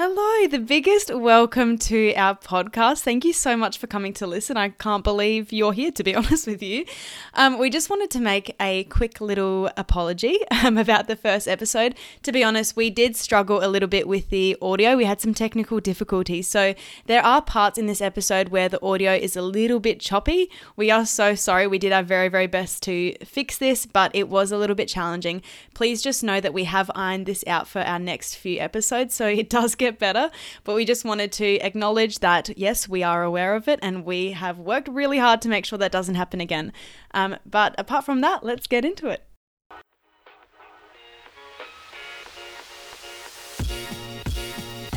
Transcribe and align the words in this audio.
Hello, 0.00 0.46
the 0.46 0.60
biggest 0.60 1.12
welcome 1.12 1.76
to 1.76 2.14
our 2.14 2.36
podcast. 2.36 3.00
Thank 3.00 3.24
you 3.24 3.32
so 3.32 3.56
much 3.56 3.78
for 3.78 3.88
coming 3.88 4.12
to 4.12 4.28
listen. 4.28 4.56
I 4.56 4.68
can't 4.68 5.02
believe 5.02 5.52
you're 5.52 5.72
here, 5.72 5.90
to 5.90 6.04
be 6.04 6.14
honest 6.14 6.46
with 6.46 6.62
you. 6.62 6.84
Um, 7.34 7.58
we 7.58 7.68
just 7.68 7.90
wanted 7.90 8.08
to 8.10 8.20
make 8.20 8.54
a 8.60 8.84
quick 8.84 9.20
little 9.20 9.68
apology 9.76 10.38
um, 10.62 10.78
about 10.78 11.08
the 11.08 11.16
first 11.16 11.48
episode. 11.48 11.96
To 12.22 12.30
be 12.30 12.44
honest, 12.44 12.76
we 12.76 12.90
did 12.90 13.16
struggle 13.16 13.58
a 13.60 13.66
little 13.66 13.88
bit 13.88 14.06
with 14.06 14.30
the 14.30 14.56
audio. 14.62 14.96
We 14.96 15.04
had 15.04 15.20
some 15.20 15.34
technical 15.34 15.80
difficulties. 15.80 16.46
So 16.46 16.76
there 17.06 17.24
are 17.24 17.42
parts 17.42 17.76
in 17.76 17.86
this 17.86 18.00
episode 18.00 18.50
where 18.50 18.68
the 18.68 18.80
audio 18.80 19.14
is 19.14 19.34
a 19.34 19.42
little 19.42 19.80
bit 19.80 19.98
choppy. 19.98 20.48
We 20.76 20.92
are 20.92 21.06
so 21.06 21.34
sorry. 21.34 21.66
We 21.66 21.80
did 21.80 21.90
our 21.90 22.04
very, 22.04 22.28
very 22.28 22.46
best 22.46 22.84
to 22.84 23.16
fix 23.24 23.58
this, 23.58 23.84
but 23.84 24.12
it 24.14 24.28
was 24.28 24.52
a 24.52 24.58
little 24.58 24.76
bit 24.76 24.86
challenging. 24.86 25.42
Please 25.74 26.02
just 26.02 26.22
know 26.22 26.40
that 26.40 26.54
we 26.54 26.64
have 26.64 26.88
ironed 26.94 27.26
this 27.26 27.42
out 27.48 27.66
for 27.66 27.80
our 27.80 27.98
next 27.98 28.36
few 28.36 28.60
episodes. 28.60 29.12
So 29.12 29.26
it 29.26 29.50
does 29.50 29.74
get 29.74 29.87
get 29.88 29.98
better. 29.98 30.30
But 30.64 30.74
we 30.74 30.84
just 30.84 31.04
wanted 31.04 31.32
to 31.32 31.56
acknowledge 31.60 32.18
that, 32.20 32.56
yes, 32.58 32.88
we 32.88 33.02
are 33.02 33.22
aware 33.22 33.54
of 33.54 33.68
it 33.68 33.78
and 33.82 34.04
we 34.04 34.32
have 34.32 34.58
worked 34.58 34.88
really 34.88 35.18
hard 35.18 35.40
to 35.42 35.48
make 35.48 35.64
sure 35.64 35.78
that 35.78 35.92
doesn't 35.92 36.14
happen 36.14 36.40
again. 36.40 36.72
Um, 37.12 37.36
but 37.46 37.74
apart 37.78 38.04
from 38.04 38.20
that, 38.20 38.44
let's 38.44 38.66
get 38.66 38.84
into 38.84 39.08
it. 39.08 39.24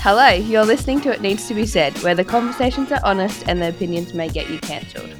Hello, 0.03 0.29
you're 0.29 0.65
listening 0.65 0.99
to 1.01 1.11
It 1.11 1.21
Needs 1.21 1.47
to 1.47 1.53
Be 1.53 1.65
Said, 1.65 1.95
where 2.01 2.15
the 2.15 2.25
conversations 2.25 2.91
are 2.91 2.99
honest 3.03 3.47
and 3.47 3.61
the 3.61 3.69
opinions 3.69 4.15
may 4.15 4.29
get 4.29 4.49
you 4.49 4.57
cancelled. 4.59 5.15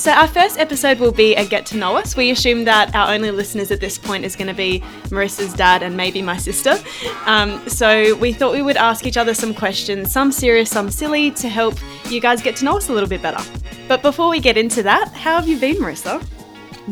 So, 0.00 0.12
our 0.12 0.28
first 0.28 0.58
episode 0.58 0.98
will 0.98 1.12
be 1.12 1.34
a 1.34 1.44
get 1.44 1.66
to 1.66 1.76
know 1.76 1.94
us. 1.94 2.16
We 2.16 2.30
assume 2.30 2.64
that 2.64 2.94
our 2.94 3.12
only 3.12 3.30
listeners 3.30 3.70
at 3.70 3.80
this 3.80 3.98
point 3.98 4.24
is 4.24 4.34
going 4.34 4.46
to 4.46 4.54
be 4.54 4.80
Marissa's 5.10 5.52
dad 5.52 5.82
and 5.82 5.94
maybe 5.94 6.22
my 6.22 6.38
sister. 6.38 6.78
Um, 7.26 7.68
so, 7.68 8.14
we 8.16 8.32
thought 8.32 8.54
we 8.54 8.62
would 8.62 8.78
ask 8.78 9.04
each 9.04 9.18
other 9.18 9.34
some 9.34 9.52
questions, 9.52 10.10
some 10.10 10.32
serious, 10.32 10.70
some 10.70 10.90
silly, 10.90 11.30
to 11.32 11.50
help 11.50 11.74
you 12.10 12.18
guys 12.18 12.40
get 12.40 12.56
to 12.56 12.64
know 12.64 12.78
us 12.78 12.88
a 12.88 12.94
little 12.94 13.10
bit 13.10 13.20
better. 13.20 13.44
But 13.88 14.00
before 14.00 14.30
we 14.30 14.40
get 14.40 14.56
into 14.56 14.82
that, 14.84 15.08
how 15.08 15.34
have 15.34 15.46
you 15.46 15.60
been, 15.60 15.76
Marissa? 15.76 16.26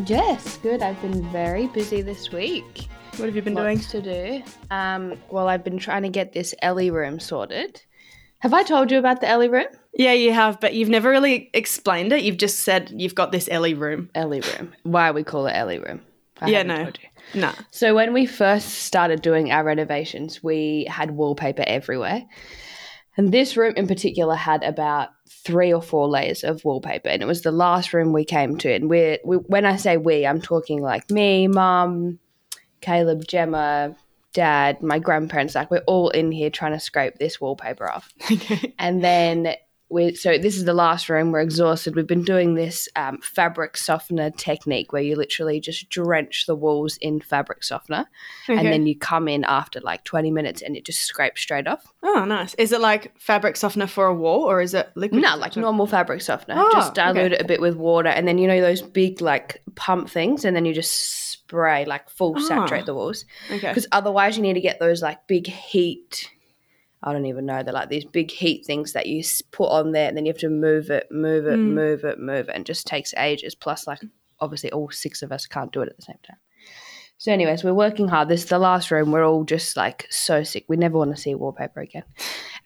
Yes, 0.05 0.59
good. 0.59 0.83
I've 0.83 1.01
been 1.01 1.27
very 1.33 1.67
busy 1.69 2.03
this 2.03 2.31
week. 2.31 2.89
What 3.17 3.25
have 3.25 3.35
you 3.35 3.41
been 3.41 3.55
Lots 3.55 3.91
doing? 3.91 4.05
to 4.05 4.43
do. 4.43 4.43
Um, 4.71 5.15
well, 5.31 5.49
I've 5.49 5.65
been 5.65 5.79
trying 5.79 6.03
to 6.03 6.11
get 6.11 6.35
this 6.35 6.55
Ellie 6.61 6.91
room 6.91 7.21
sorted. 7.21 7.81
Have 8.41 8.55
I 8.55 8.63
told 8.63 8.93
you 8.93 8.99
about 8.99 9.21
the 9.21 9.29
Ellie 9.29 9.49
room? 9.49 9.67
Yeah, 9.95 10.13
you 10.13 10.33
have, 10.33 10.61
but 10.61 10.75
you've 10.75 10.89
never 10.89 11.11
really 11.11 11.51
explained 11.55 12.13
it. 12.13 12.23
You've 12.23 12.37
just 12.37 12.61
said 12.61 12.93
you've 12.97 13.17
got 13.17 13.33
this 13.33 13.49
Ellie 13.51 13.75
room. 13.75 14.11
Ellie 14.15 14.41
room. 14.41 14.73
Why 14.85 15.11
we 15.11 15.25
call 15.25 15.47
it 15.49 15.53
Ellie 15.53 15.81
room? 15.81 16.03
I 16.41 16.51
yeah, 16.51 16.63
no. 16.63 16.85
told 16.85 16.99
you. 17.03 17.41
Nah. 17.41 17.55
So 17.73 17.97
when 17.97 18.13
we 18.13 18.27
first 18.27 18.69
started 18.85 19.23
doing 19.23 19.51
our 19.51 19.65
renovations, 19.65 20.43
we 20.43 20.87
had 20.89 21.11
wallpaper 21.11 21.65
everywhere. 21.67 22.25
And 23.17 23.33
this 23.33 23.57
room 23.57 23.75
in 23.77 23.89
particular 23.89 24.37
had 24.37 24.63
about 24.63 25.09
three 25.29 25.73
or 25.73 25.83
four 25.83 26.07
layers 26.09 26.45
of 26.45 26.65
wallpaper. 26.65 27.09
And 27.09 27.21
it 27.21 27.27
was 27.27 27.43
the 27.43 27.51
last 27.51 27.93
room 27.93 28.13
we 28.13 28.25
came 28.25 28.57
to. 28.59 28.73
And 28.73 28.89
we're, 28.89 29.19
we, 29.25 29.39
when 29.39 29.67
I 29.67 29.75
say 29.75 29.97
we, 29.97 30.25
I'm 30.25 30.41
talking 30.41 30.81
like 30.81 31.11
me, 31.11 31.49
mum, 31.49 32.21
Caleb, 32.81 33.27
Gemma, 33.27 33.97
dad, 34.39 34.81
my 34.81 35.01
grandparents. 35.01 35.57
Like 35.57 35.69
we're 35.69 35.83
all 35.89 36.11
in 36.11 36.31
here 36.31 36.49
trying 36.49 36.71
to 36.71 36.79
scrape 36.79 37.19
this 37.19 37.41
wallpaper 37.41 37.91
off. 37.91 38.15
Okay. 38.31 38.73
And 38.79 39.03
then 39.03 39.57
we 39.89 40.15
so 40.15 40.39
this 40.39 40.57
is 40.57 40.65
the 40.65 40.75
last 40.75 41.09
room. 41.09 41.33
We're 41.33 41.41
exhausted. 41.41 41.97
We've 41.97 42.07
been 42.07 42.23
doing 42.23 42.55
this 42.55 42.89
um, 42.95 43.19
fabric 43.21 43.77
softener 43.77 44.31
technique 44.31 44.93
where 44.93 45.03
you 45.03 45.17
literally 45.17 45.61
just 45.61 45.89
drench 45.89 46.47
the 46.47 46.55
walls 46.55 46.99
in 46.99 47.21
fabric 47.21 47.65
softener, 47.65 48.07
and 48.47 48.67
then 48.67 48.87
you 48.87 48.97
come 48.97 49.29
in 49.29 49.45
after 49.45 49.81
like 49.81 50.05
twenty 50.05 50.31
minutes 50.31 50.63
and 50.63 50.77
it 50.77 50.85
just 50.85 51.01
scrapes 51.01 51.41
straight 51.41 51.67
off. 51.67 51.91
Oh, 52.03 52.25
nice. 52.27 52.55
Is 52.55 52.71
it 52.71 52.81
like 52.81 53.19
fabric 53.19 53.57
softener 53.57 53.87
for 53.87 54.07
a 54.07 54.15
wall 54.15 54.43
or 54.43 54.61
is 54.61 54.75
it 54.75 54.91
liquid? 54.95 55.23
No, 55.23 55.37
like 55.37 55.57
normal 55.57 55.87
fabric 55.87 56.21
softener. 56.21 56.57
Oh, 56.59 56.71
just 56.73 56.95
dilute 56.95 57.33
okay. 57.33 57.35
it 57.37 57.41
a 57.41 57.45
bit 57.45 57.61
with 57.61 57.75
water, 57.75 58.11
and 58.11 58.29
then 58.29 58.39
you 58.39 58.47
know 58.47 58.61
those 58.61 58.83
big 58.83 59.21
like 59.21 59.63
pump 59.75 60.11
things, 60.11 60.45
and 60.45 60.55
then 60.55 60.67
you 60.67 60.75
just 60.75 61.28
spray 61.49 61.85
like 61.87 62.09
full 62.11 62.35
Ah. 62.37 62.41
saturate 62.41 62.85
the 62.87 62.95
walls. 62.95 63.25
Okay. 63.51 63.69
because 63.69 63.87
otherwise 63.93 64.37
you 64.37 64.43
need 64.43 64.55
to 64.55 64.61
get 64.61 64.79
those 64.79 65.01
like 65.03 65.27
big 65.27 65.47
heat 65.47 66.31
i 67.03 67.13
don't 67.13 67.25
even 67.27 67.47
know 67.47 67.63
they're 67.63 67.73
like 67.73 67.89
these 67.89 68.05
big 68.05 68.31
heat 68.31 68.67
things 68.67 68.93
that 68.93 69.07
you 69.07 69.23
put 69.51 69.69
on 69.71 69.93
there 69.93 70.09
and 70.09 70.17
then 70.17 70.27
you 70.27 70.31
have 70.33 70.39
to 70.41 70.51
move 70.51 70.91
it 70.91 71.07
move 71.11 71.47
it 71.47 71.59
Mm. 71.59 71.73
move 71.75 72.05
it 72.05 72.19
move 72.19 72.49
it 72.49 72.55
and 72.55 72.63
it 72.63 72.67
just 72.67 72.87
takes 72.87 73.15
ages 73.17 73.55
plus 73.55 73.87
like 73.87 74.01
obviously 74.41 74.71
all 74.73 74.91
six 74.91 75.23
of 75.23 75.33
us 75.33 75.47
can't 75.47 75.73
do 75.73 75.81
it 75.81 75.89
at 75.89 75.97
the 75.97 76.03
same 76.03 76.19
time 76.27 76.37
so 77.17 77.33
anyways 77.33 77.65
we're 77.65 77.73
working 77.73 78.09
hard 78.09 78.29
this 78.29 78.43
is 78.43 78.49
the 78.51 78.59
last 78.59 78.91
room 78.91 79.11
we're 79.11 79.25
all 79.25 79.45
just 79.45 79.77
like 79.77 80.07
so 80.11 80.43
sick 80.43 80.65
we 80.69 80.77
never 80.77 80.99
want 80.99 81.15
to 81.15 81.21
see 81.23 81.35
wallpaper 81.35 81.81
again 81.81 82.05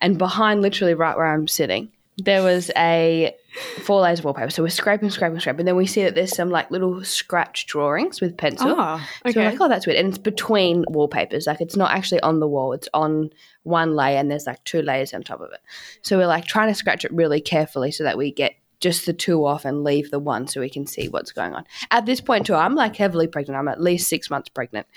and 0.01 0.17
behind 0.17 0.61
literally 0.61 0.93
right 0.93 1.15
where 1.15 1.27
i'm 1.27 1.47
sitting 1.47 1.89
there 2.17 2.43
was 2.43 2.69
a 2.77 3.35
four 3.81 4.01
layers 4.01 4.19
of 4.19 4.25
wallpaper 4.25 4.49
so 4.49 4.61
we're 4.61 4.69
scraping 4.69 5.09
scraping 5.09 5.39
scraping 5.39 5.61
and 5.61 5.67
then 5.67 5.75
we 5.75 5.85
see 5.87 6.03
that 6.03 6.13
there's 6.15 6.35
some 6.35 6.49
like 6.49 6.69
little 6.71 7.03
scratch 7.03 7.65
drawings 7.65 8.21
with 8.21 8.37
pencil 8.37 8.75
Oh, 8.77 8.95
okay. 9.25 9.31
so 9.33 9.39
we're 9.39 9.49
like, 9.49 9.61
oh, 9.61 9.67
that's 9.69 9.85
weird. 9.87 9.97
And 9.99 10.09
it's 10.09 10.17
between 10.17 10.85
wallpapers. 10.89 11.47
Like 11.47 11.61
it's 11.61 11.75
not 11.75 11.91
actually 11.91 12.21
on 12.21 12.39
the 12.39 12.47
wall. 12.47 12.73
It's 12.73 12.89
on 12.93 13.29
one 13.63 13.95
layer 13.95 14.17
and 14.19 14.29
there's 14.29 14.45
like 14.47 14.63
two 14.63 14.81
layers 14.81 15.13
on 15.13 15.23
top 15.23 15.41
of 15.41 15.51
it. 15.51 15.59
So 16.01 16.17
we're 16.17 16.27
like 16.27 16.45
trying 16.45 16.67
to 16.69 16.75
scratch 16.75 17.03
it 17.05 17.11
really 17.13 17.41
carefully 17.41 17.91
so 17.91 18.03
that 18.03 18.17
we 18.17 18.31
get 18.31 18.53
just 18.79 19.05
the 19.05 19.13
two 19.13 19.45
off 19.45 19.65
and 19.65 19.83
leave 19.83 20.11
the 20.11 20.19
one 20.19 20.45
so 20.47 20.59
we 20.59 20.69
can 20.69 20.85
see 20.85 21.07
what's 21.07 21.31
going 21.31 21.53
on. 21.53 21.63
At 21.89 22.05
this 22.05 22.21
point 22.21 22.45
too, 22.45 22.55
I'm 22.55 22.75
like 22.75 22.95
heavily 22.95 23.27
pregnant. 23.27 23.57
I'm 23.57 23.67
at 23.69 23.81
least 23.81 24.09
six 24.09 24.29
months 24.29 24.49
pregnant. 24.49 24.87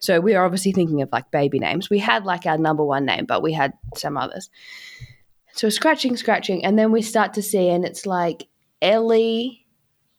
So 0.00 0.20
we 0.20 0.34
are 0.34 0.44
obviously 0.44 0.72
thinking 0.72 1.02
of 1.02 1.10
like 1.12 1.30
baby 1.30 1.58
names. 1.58 1.88
We 1.88 1.98
had 1.98 2.24
like 2.24 2.46
our 2.46 2.58
number 2.58 2.84
one 2.84 3.04
name, 3.04 3.26
but 3.26 3.42
we 3.42 3.52
had 3.52 3.72
some 3.96 4.16
others. 4.16 4.50
So 5.58 5.68
scratching, 5.70 6.16
scratching, 6.16 6.64
and 6.64 6.78
then 6.78 6.92
we 6.92 7.02
start 7.02 7.34
to 7.34 7.42
see, 7.42 7.68
and 7.68 7.84
it's 7.84 8.06
like 8.06 8.46
Ellie 8.80 9.66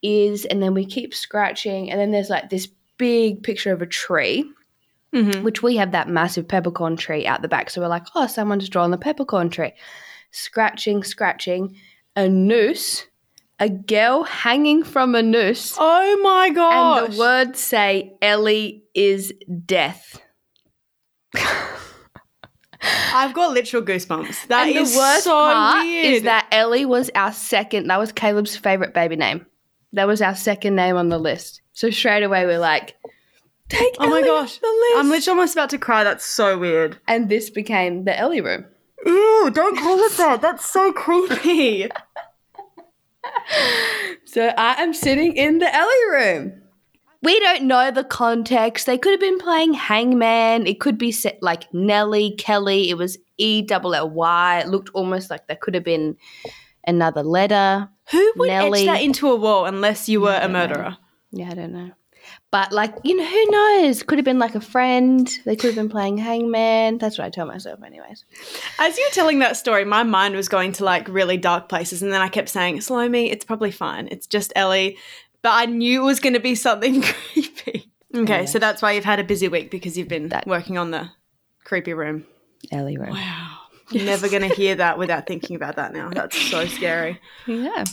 is, 0.04 0.44
and 0.44 0.62
then 0.62 0.74
we 0.74 0.86
keep 0.86 1.14
scratching, 1.14 1.90
and 1.90 1.98
then 2.00 2.12
there's 2.12 2.30
like 2.30 2.50
this 2.50 2.68
big 2.98 3.42
picture 3.42 3.72
of 3.72 3.82
a 3.82 3.86
tree, 3.86 4.44
Mhm. 5.14 5.44
which 5.44 5.64
we 5.64 5.78
have 5.78 5.94
that 5.94 6.10
massive 6.10 6.46
peppercorn 6.46 6.98
tree 6.98 7.26
out 7.26 7.42
the 7.42 7.48
back. 7.48 7.70
So 7.70 7.80
we're 7.80 7.88
like, 7.88 8.06
oh, 8.16 8.28
someone's 8.28 8.68
drawn 8.68 8.92
the 8.92 8.98
peppercorn 8.98 9.50
tree. 9.50 9.72
Scratching, 10.32 11.04
scratching, 11.06 11.78
a 12.18 12.28
noose, 12.28 13.08
a 13.62 13.70
girl 13.70 14.24
hanging 14.24 14.84
from 14.84 15.16
a 15.16 15.24
noose, 15.24 15.74
Oh 15.80 16.20
my 16.22 16.50
gosh. 16.50 17.06
and 17.06 17.14
the 17.14 17.18
words 17.18 17.60
say, 17.62 18.14
Ellie 18.22 18.84
is 18.94 19.32
death. 19.66 20.22
I've 22.82 23.34
got 23.34 23.54
literal 23.54 23.84
goosebumps. 23.84 24.48
That 24.48 24.68
and 24.68 24.78
is 24.78 24.94
the 24.94 25.00
worst 25.00 25.24
so 25.26 25.32
part 25.32 25.84
weird. 25.86 26.06
is 26.14 26.24
that 26.24 26.48
Ellie 26.52 26.86
was 26.86 27.10
our 27.16 27.34
second, 27.34 27.88
that 27.88 28.00
was 28.00 28.12
Caleb's 28.12 28.56
favorite 28.56 28.94
baby 28.94 29.16
name. 29.16 29.46
That 29.94 30.08
was 30.08 30.22
our 30.22 30.36
second 30.36 30.76
name 30.76 30.96
on 30.96 31.10
the 31.10 31.18
list. 31.18 31.62
So 31.74 31.90
straight 31.90 32.24
away 32.24 32.46
we're 32.46 32.60
like, 32.60 32.96
take 33.70 33.96
Oh 34.00 34.08
my 34.10 34.22
gosh. 34.22 34.58
the 34.60 34.68
list. 34.68 34.96
I'm 34.98 35.10
literally 35.10 35.38
almost 35.40 35.56
about 35.56 35.70
to 35.72 35.78
cry. 35.78 36.04
That's 36.04 36.26
so 36.26 36.58
weird. 36.58 36.98
and 37.08 37.28
this 37.30 37.50
became 37.50 38.06
the 38.06 38.18
Ellie 38.18 38.42
room. 38.42 38.66
Ew, 39.06 39.50
don't 39.54 39.78
call 39.78 39.98
it 40.00 40.12
that. 40.18 40.42
That's 40.42 40.70
so 40.70 40.92
creepy. 40.94 41.90
So 44.26 44.48
I 44.58 44.82
am 44.82 44.94
sitting 44.94 45.36
in 45.36 45.58
the 45.60 45.74
Ellie 45.76 46.10
room. 46.12 46.62
We 47.22 47.40
don't 47.40 47.63
know 47.63 47.91
the 47.91 48.03
context. 48.03 48.85
They 48.85 48.97
could 48.97 49.12
have 49.12 49.19
been 49.19 49.40
playing 49.40 49.74
Hangman. 49.74 50.68
It 50.68 50.80
could 50.80 50.97
be 50.97 51.12
set 51.12 51.40
like 51.41 51.74
Nelly, 51.74 52.35
Kelly. 52.38 52.90
It 52.90 52.97
was 52.97 53.18
E 53.38 53.62
double 53.62 53.94
L 53.94 54.09
Y. 54.09 54.59
It 54.59 54.69
looked 54.69 54.90
almost 54.94 55.30
like 55.30 55.47
there 55.47 55.57
could 55.57 55.74
have 55.75 55.84
been 55.84 56.16
another 56.88 57.24
letter. 57.24 57.90
Who 58.12 58.34
would 58.38 58.47
Nelly. 58.47 58.81
etch 58.81 58.85
that 58.85 59.02
into 59.03 59.30
a 59.30 59.35
wall 59.35 59.66
unless 59.66 60.07
you 60.07 60.22
were 60.22 60.34
a 60.34 60.41
don't 60.41 60.53
know. 60.53 60.59
murderer? 60.59 60.97
Yeah, 61.31 61.50
I 61.52 61.56
don't 61.56 61.74
know. 61.74 61.91
But 62.52 62.72
like, 62.72 62.96
you 63.03 63.16
know, 63.16 63.25
who 63.25 63.46
knows? 63.51 64.01
Could 64.03 64.18
have 64.18 64.25
been 64.25 64.40
like 64.40 64.56
a 64.56 64.62
friend. 64.62 65.30
They 65.46 65.56
could 65.56 65.68
have 65.68 65.75
been 65.75 65.90
playing 65.90 66.18
Hangman. 66.18 66.97
That's 66.97 67.18
what 67.18 67.25
I 67.25 67.30
tell 67.30 67.46
myself, 67.46 67.84
anyways. 67.84 68.25
As 68.80 68.97
you 68.97 69.06
were 69.07 69.13
telling 69.13 69.40
that 69.40 69.57
story, 69.57 69.86
my 69.86 70.04
mind 70.04 70.36
was 70.36 70.50
going 70.50 70.72
to 70.74 70.83
like 70.83 71.07
really 71.07 71.38
dark 71.38 71.69
places, 71.69 72.01
and 72.01 72.12
then 72.12 72.22
I 72.22 72.30
kept 72.30 72.50
saying, 72.50 72.81
"Slow 72.81 73.07
me, 73.07 73.30
it's 73.30 73.45
probably 73.45 73.72
fine. 73.72 74.07
It's 74.10 74.25
just 74.25 74.51
Ellie." 74.56 74.98
But 75.41 75.51
I 75.53 75.65
knew 75.65 76.01
it 76.01 76.06
was 76.06 76.19
going 76.19 76.33
to 76.33 76.39
be 76.39 76.56
something 76.56 77.01
creepy. 77.33 77.91
Okay, 78.15 78.45
so 78.45 78.59
that's 78.59 78.81
why 78.81 78.91
you've 78.94 79.06
had 79.06 79.19
a 79.19 79.24
busy 79.24 79.47
week 79.47 79.69
because 79.71 79.97
you've 79.97 80.07
been 80.07 80.30
That- 80.30 80.47
working 80.47 80.77
on 80.77 80.91
the 80.91 81.09
creepy 81.63 81.94
room. 81.94 82.25
Ellie 82.71 82.97
room. 82.97 83.12
Wow, 83.12 83.57
You're 83.91 84.06
never 84.06 84.27
going 84.27 84.47
to 84.50 84.53
hear 84.53 84.75
that 84.75 84.97
without 84.97 85.27
thinking 85.27 85.56
about 85.56 85.75
that 85.77 85.94
now. 85.94 86.09
That's 86.09 86.36
so 86.50 86.65
scary. 86.65 87.21
Yeah. 87.47 87.86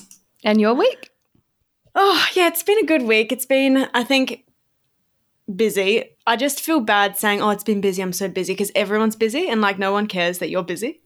And 0.43 0.60
your 0.60 0.75
week? 0.75 1.10
Oh, 1.94 2.26
yeah, 2.34 2.48
it's 2.48 2.62
been 2.62 2.78
a 2.78 2.87
good 2.87 3.02
week. 3.02 3.31
It's 3.31 3.46
been, 3.46 3.88
I 3.94 4.02
think, 4.04 4.44
busy. 5.54 6.04
I 6.26 6.37
just 6.37 6.60
feel 6.60 6.81
bad 6.81 7.16
saying, 7.16 7.40
oh, 7.43 7.50
it's 7.50 7.64
been 7.64 7.81
busy. 7.81 8.02
I'm 8.02 8.12
so 8.12 8.28
busy 8.28 8.52
because 8.54 8.72
everyone's 8.75 9.16
busy 9.16 9.48
and 9.48 9.60
like 9.60 9.78
no 9.78 9.93
one 9.93 10.06
cares 10.06 10.38
that 10.38 10.50
you're 10.50 10.62
busy. 10.64 11.00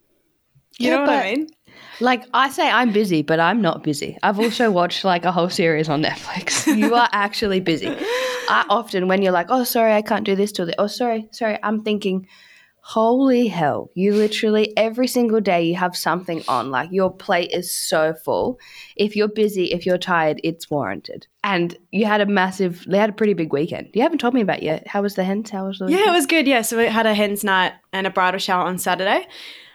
You 0.79 0.91
Yeah, 0.91 0.97
know 0.97 1.01
what 1.03 1.11
I 1.11 1.35
mean? 1.35 1.49
Like 2.01 2.25
I 2.33 2.51
say, 2.51 2.71
I'm 2.71 2.93
busy, 2.93 3.23
but 3.23 3.41
I'm 3.41 3.61
not 3.61 3.83
busy. 3.83 4.17
I've 4.23 4.39
also 4.39 4.71
watched 4.71 5.05
like 5.05 5.25
a 5.25 5.33
whole 5.33 5.51
series 5.51 5.89
on 5.89 6.03
Netflix. 6.03 6.67
You 6.81 6.95
are 6.95 7.09
actually 7.13 7.61
busy. 7.61 7.89
I 7.89 8.65
often, 8.69 9.07
when 9.07 9.23
you're 9.23 9.33
like, 9.33 9.49
"Oh, 9.51 9.65
sorry, 9.65 9.93
I 9.93 10.03
can't 10.03 10.25
do 10.25 10.35
this 10.35 10.53
till 10.53 10.67
the," 10.67 10.75
"Oh, 10.81 10.87
sorry, 10.87 11.29
sorry," 11.31 11.59
I'm 11.63 11.83
thinking, 11.83 12.27
Holy 12.83 13.47
hell. 13.47 13.91
You 13.95 14.15
literally 14.15 14.77
every 14.77 15.07
single 15.07 15.41
day 15.41 15.63
you 15.63 15.77
have 15.77 15.97
something 15.97 16.43
on. 16.49 16.71
Like 16.71 16.89
your 16.91 17.13
plate 17.13 17.51
is 17.53 17.71
so 17.71 18.15
full. 18.15 18.59
If 18.97 19.15
you're 19.15 19.29
busy, 19.29 19.67
if 19.73 19.85
you're 19.85 19.99
tired, 19.99 20.41
it's 20.43 20.71
warranted. 20.71 21.27
And 21.45 21.77
you 21.91 22.07
had 22.07 22.21
a 22.21 22.27
massive, 22.27 22.85
they 22.89 22.99
had 22.99 23.11
a 23.11 23.15
pretty 23.15 23.35
big 23.35 23.53
weekend. 23.53 23.91
You 23.93 24.03
haven't 24.03 24.19
told 24.19 24.35
me 24.35 24.41
about 24.41 24.63
yet. 24.63 24.87
How 24.89 25.03
was 25.03 25.15
the 25.15 25.25
hens? 25.25 25.51
How 25.51 25.67
was 25.67 25.79
the 25.79 25.87
Yeah, 25.87 26.09
it 26.09 26.13
was 26.13 26.27
good. 26.27 26.47
Yeah, 26.47 26.63
so 26.63 26.79
we 26.79 26.87
had 26.87 27.07
a 27.07 27.15
hens 27.15 27.45
night 27.45 27.75
and 27.93 28.07
a 28.07 28.11
bridal 28.11 28.41
shower 28.41 28.65
on 28.65 28.79
Saturday. 28.79 29.27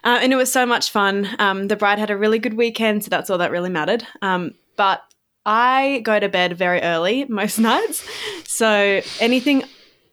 Uh, 0.06 0.20
and 0.22 0.32
it 0.32 0.36
was 0.36 0.52
so 0.54 0.66
much 0.66 0.92
fun. 0.92 1.28
Um, 1.40 1.68
the 1.68 1.76
bride 1.76 2.00
had 2.00 2.12
a 2.12 2.18
really 2.18 2.40
good 2.40 2.54
weekend, 2.54 3.04
so 3.04 3.10
that's 3.10 3.30
all 3.30 3.40
that 3.40 3.52
really 3.52 3.70
mattered. 3.72 4.06
Um, 4.22 4.54
but 4.78 5.02
I 5.46 6.02
go 6.04 6.20
to 6.20 6.30
bed 6.30 6.58
very 6.58 6.82
early 6.82 7.26
most 7.26 7.58
nights. 7.72 8.08
So 8.48 9.02
anything 9.20 9.64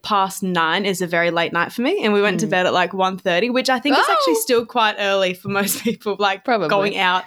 past 0.03 0.43
nine 0.43 0.85
is 0.85 1.01
a 1.01 1.07
very 1.07 1.31
late 1.31 1.53
night 1.53 1.71
for 1.73 1.83
me. 1.83 2.03
And 2.05 2.13
we 2.13 2.21
went 2.21 2.41
to 2.41 2.49
bed 2.49 2.67
at 2.67 2.73
like 2.73 2.91
1.30, 2.91 3.53
which 3.53 3.71
I 3.71 3.79
think 3.79 3.97
is 3.97 4.05
actually 4.11 4.33
Oh. 4.35 4.41
still 4.41 4.67
quite 4.67 4.97
early 4.99 5.33
for 5.33 5.49
most 5.49 5.81
people, 5.85 6.17
like 6.19 6.45
Probably. 6.45 6.69
going 6.69 6.97
out. 6.99 7.23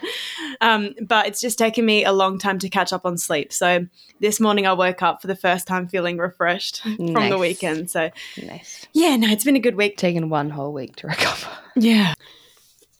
Um, 0.60 0.94
but 1.02 1.26
it's 1.28 1.40
just 1.40 1.58
taken 1.58 1.86
me 1.86 2.04
a 2.04 2.12
long 2.12 2.38
time 2.38 2.60
to 2.60 2.70
catch 2.70 2.92
up 2.92 3.06
on 3.06 3.18
sleep. 3.18 3.54
So 3.54 3.86
this 4.20 4.42
morning 4.42 4.68
I 4.68 4.74
woke 4.74 5.02
up 5.02 5.22
for 5.22 5.28
the 5.28 5.38
first 5.38 5.68
time 5.68 5.88
feeling 5.88 6.18
refreshed 6.18 6.82
from 6.84 7.30
the 7.30 7.38
weekend. 7.40 7.90
So 7.90 8.10
Nice. 8.44 8.86
yeah, 8.92 9.16
no, 9.16 9.30
it's 9.30 9.46
been 9.46 9.56
a 9.56 9.60
good 9.62 9.76
week. 9.76 9.96
Taken 9.96 10.30
one 10.30 10.50
whole 10.50 10.74
week 10.74 10.98
to 10.98 11.08
recover. 11.08 11.48
Yeah. 11.78 12.14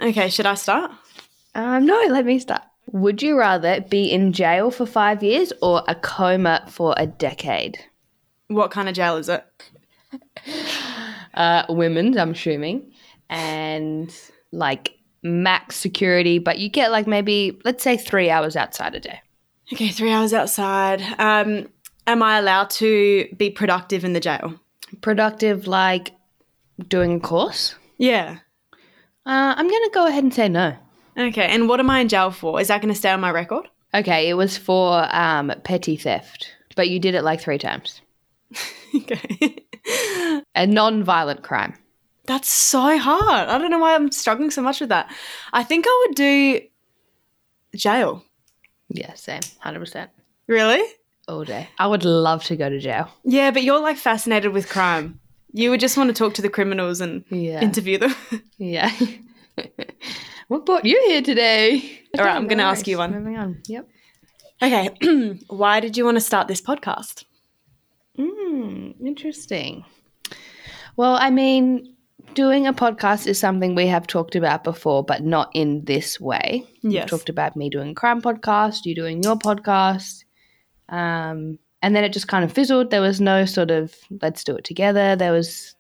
Okay, 0.02 0.30
should 0.30 0.46
I 0.46 0.56
start? 0.56 0.92
Um, 1.54 1.86
no, 1.86 2.00
let 2.10 2.26
me 2.26 2.40
start. 2.40 2.64
Would 2.92 3.22
you 3.22 3.38
rather 3.38 3.82
be 3.82 4.12
in 4.12 4.34
jail 4.34 4.72
for 4.72 4.86
five 4.86 5.24
years 5.24 5.52
or 5.62 5.84
a 5.88 5.96
coma 5.96 6.66
for 6.68 6.94
a 6.98 7.08
decade? 7.08 7.80
What 8.48 8.72
kind 8.72 8.88
of 8.88 8.96
jail 8.96 9.18
is 9.18 9.30
it? 9.30 9.46
Uh, 11.34 11.66
women's, 11.68 12.16
I'm 12.16 12.32
assuming, 12.32 12.94
and 13.30 14.10
like 14.54 14.98
max 15.22 15.76
security, 15.76 16.40
but 16.40 16.60
you 16.60 16.70
get 16.70 16.92
like 16.92 17.08
maybe 17.08 17.60
let's 17.66 17.84
say 17.84 17.98
three 17.98 18.30
hours 18.30 18.56
outside 18.56 18.96
a 18.96 19.02
day. 19.02 19.20
Okay, 19.74 19.90
three 19.90 20.12
hours 20.12 20.34
outside. 20.34 21.02
Um, 21.20 21.68
am 22.08 22.24
I 22.24 22.38
allowed 22.38 22.70
to 22.70 23.28
be 23.36 23.50
productive 23.50 24.06
in 24.06 24.14
the 24.14 24.22
jail? 24.22 24.54
Productive, 25.02 25.68
like 25.68 26.14
doing 26.88 27.16
a 27.16 27.20
course. 27.20 27.76
Yeah. 27.98 28.38
Uh, 29.26 29.54
I'm 29.58 29.68
gonna 29.68 29.90
go 29.92 30.08
ahead 30.08 30.24
and 30.24 30.34
say 30.34 30.48
no. 30.50 30.76
Okay, 31.18 31.48
and 31.48 31.68
what 31.70 31.80
am 31.80 31.90
I 31.90 32.00
in 32.00 32.10
jail 32.10 32.30
for? 32.32 32.60
Is 32.60 32.68
that 32.68 32.82
going 32.82 32.94
to 32.94 32.98
stay 33.00 33.10
on 33.10 33.22
my 33.22 33.32
record? 33.32 33.70
Okay, 33.94 34.28
it 34.28 34.34
was 34.34 34.58
for 34.58 35.08
um, 35.16 35.52
petty 35.64 35.96
theft, 35.96 36.52
but 36.76 36.90
you 36.90 37.00
did 37.00 37.16
it 37.16 37.24
like 37.24 37.40
three 37.40 37.58
times. 37.58 38.02
okay. 38.96 39.56
A 40.54 40.68
non-violent 40.68 41.42
crime. 41.42 41.74
That's 42.26 42.50
so 42.50 42.98
hard. 42.98 43.48
I 43.48 43.58
don't 43.58 43.72
know 43.72 43.80
why 43.80 43.96
I'm 43.96 44.12
struggling 44.12 44.52
so 44.52 44.62
much 44.62 44.82
with 44.82 44.90
that. 44.90 45.10
I 45.54 45.64
think 45.64 45.86
I 45.88 46.06
would 46.08 46.16
do 46.16 46.62
jail. 47.76 48.24
Yeah, 48.90 49.14
same, 49.14 49.42
hundred 49.60 49.80
percent, 49.80 50.12
Really? 50.48 50.84
all 51.30 51.46
day. 51.46 51.70
I 51.80 51.88
would 51.88 52.04
love 52.04 52.44
to 52.46 52.56
go 52.58 52.70
to 52.70 52.80
jail. 52.80 53.10
Yeah, 53.24 53.52
but 53.52 53.64
you're 53.64 53.80
like 53.80 53.98
fascinated 53.98 54.52
with 54.52 54.68
crime. 54.70 55.20
You 55.56 55.70
would 55.70 55.80
just 55.80 55.96
want 55.96 56.10
to 56.10 56.14
talk 56.14 56.34
to 56.34 56.42
the 56.42 56.50
criminals 56.50 57.00
and 57.00 57.24
Yeah, 57.30 57.62
interview 57.62 57.98
them. 57.98 58.14
yeah. 58.58 58.92
what 60.50 60.66
brought 60.66 60.84
you 60.84 61.02
here 61.08 61.22
today? 61.22 62.02
All 62.20 62.26
right, 62.26 62.36
I'm 62.36 62.50
gonna 62.50 62.64
ask 62.64 62.86
you 62.86 62.98
one. 62.98 63.14
Moving 63.14 63.38
on. 63.38 63.62
Yep. 63.70 63.88
okay. 64.62 64.90
why 65.48 65.80
did 65.80 65.96
you 65.96 66.04
want 66.04 66.16
to 66.16 66.22
start 66.22 66.50
this 66.50 66.62
podcast? 66.62 67.24
Mm, 68.20 68.96
interesting. 69.00 69.86
Well, 70.98 71.16
I 71.16 71.30
mean, 71.30 71.96
doing 72.34 72.68
a 72.68 72.74
podcast 72.74 73.26
is 73.26 73.40
something 73.40 73.76
we 73.76 73.88
have 73.88 74.08
talked 74.08 74.36
about 74.36 74.66
before, 74.66 75.06
but 75.06 75.24
not 75.24 75.52
in 75.54 75.86
this 75.86 76.20
way. 76.20 76.68
Yes. 76.82 77.04
We've 77.04 77.12
talked 77.12 77.30
about 77.30 77.56
me 77.56 77.70
doing 77.70 77.92
a 77.92 77.96
crime 77.96 78.22
podcast, 78.22 78.84
you 78.84 78.94
doing 78.94 79.24
your 79.24 79.38
podcast. 79.38 80.26
Um, 80.90 81.60
and 81.86 81.96
then 81.96 82.04
it 82.04 82.14
just 82.14 82.28
kind 82.28 82.44
of 82.44 82.52
fizzled. 82.52 82.90
There 82.90 83.00
was 83.00 83.22
no 83.22 83.46
sort 83.46 83.70
of 83.70 83.94
let's 84.24 84.44
do 84.44 84.56
it 84.56 84.64
together. 84.64 85.16
There 85.16 85.32
was 85.32 85.76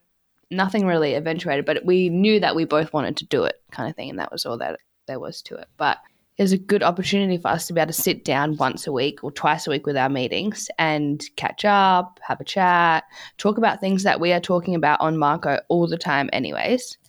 nothing 0.51 0.85
really 0.85 1.15
eventuated, 1.15 1.65
but 1.65 1.83
we 1.83 2.09
knew 2.09 2.39
that 2.41 2.55
we 2.55 2.63
both 2.63 2.93
wanted 2.93 3.17
to 3.17 3.25
do 3.25 3.43
it 3.43 3.59
kind 3.71 3.89
of 3.89 3.95
thing. 3.95 4.11
And 4.11 4.19
that 4.19 4.31
was 4.31 4.45
all 4.45 4.55
that 4.59 4.77
there 5.07 5.19
was 5.19 5.41
to 5.41 5.55
it. 5.55 5.67
But 5.77 5.97
it 6.37 6.43
was 6.43 6.51
a 6.51 6.59
good 6.59 6.83
opportunity 6.83 7.39
for 7.39 7.47
us 7.47 7.65
to 7.65 7.73
be 7.73 7.81
able 7.81 7.91
to 7.91 7.99
sit 7.99 8.23
down 8.23 8.55
once 8.57 8.85
a 8.85 8.91
week 8.91 9.23
or 9.23 9.31
twice 9.31 9.65
a 9.65 9.71
week 9.71 9.87
with 9.87 9.97
our 9.97 10.09
meetings 10.09 10.69
and 10.77 11.23
catch 11.37 11.65
up, 11.65 12.19
have 12.21 12.39
a 12.39 12.43
chat, 12.45 13.05
talk 13.39 13.57
about 13.57 13.81
things 13.81 14.03
that 14.03 14.19
we 14.19 14.31
are 14.31 14.39
talking 14.39 14.75
about 14.75 15.01
on 15.01 15.17
Marco 15.17 15.59
all 15.69 15.87
the 15.87 15.97
time, 15.97 16.29
anyways. 16.31 16.99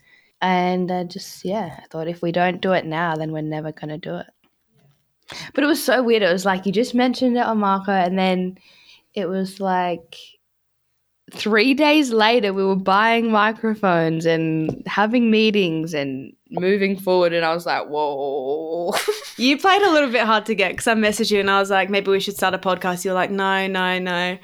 And 0.41 0.91
uh, 0.91 1.05
just, 1.05 1.45
yeah, 1.45 1.81
I 1.83 1.87
thought 1.91 2.09
if 2.09 2.23
we 2.23 2.33
don't 2.33 2.63
do 2.63 2.73
it 2.73 2.87
now, 2.87 3.15
then 3.15 3.33
we're 3.33 3.43
never 3.43 3.73
going 3.73 3.91
to 3.91 3.99
do 3.99 4.17
it. 4.17 4.27
But 5.53 5.65
it 5.65 5.67
was 5.67 5.85
so 5.85 6.03
weird. 6.03 6.23
It 6.23 6.33
was 6.33 6.47
like 6.47 6.65
you 6.65 6.73
just 6.73 6.95
mentioned 6.95 7.37
it 7.37 7.45
on 7.45 7.59
Marco, 7.59 7.93
and 7.93 8.19
then 8.19 8.57
it 9.17 9.29
was 9.29 9.59
like 9.59 10.17
three 11.33 11.75
days 11.75 12.13
later, 12.13 12.53
we 12.53 12.65
were 12.65 12.77
buying 12.77 13.33
microphones 13.33 14.27
and 14.27 14.83
having 14.87 15.31
meetings 15.31 15.95
and 15.95 16.33
moving 16.51 16.97
forward. 16.97 17.33
And 17.33 17.45
I 17.45 17.53
was 17.55 17.67
like, 17.67 17.87
whoa. 17.89 18.95
You 19.39 19.59
played 19.59 19.83
a 19.83 19.91
little 19.91 20.11
bit 20.11 20.23
hard 20.23 20.47
to 20.47 20.55
get 20.55 20.71
because 20.71 20.87
I 20.87 20.95
messaged 20.95 21.31
you 21.31 21.41
and 21.41 21.51
I 21.51 21.61
was 21.61 21.69
like, 21.69 21.91
maybe 21.91 22.11
we 22.11 22.21
should 22.21 22.37
start 22.37 22.55
a 22.55 22.59
podcast. 22.59 23.05
You're 23.05 23.13
like, 23.13 23.31
no, 23.31 23.67
no, 23.67 23.99
no. 23.99 24.39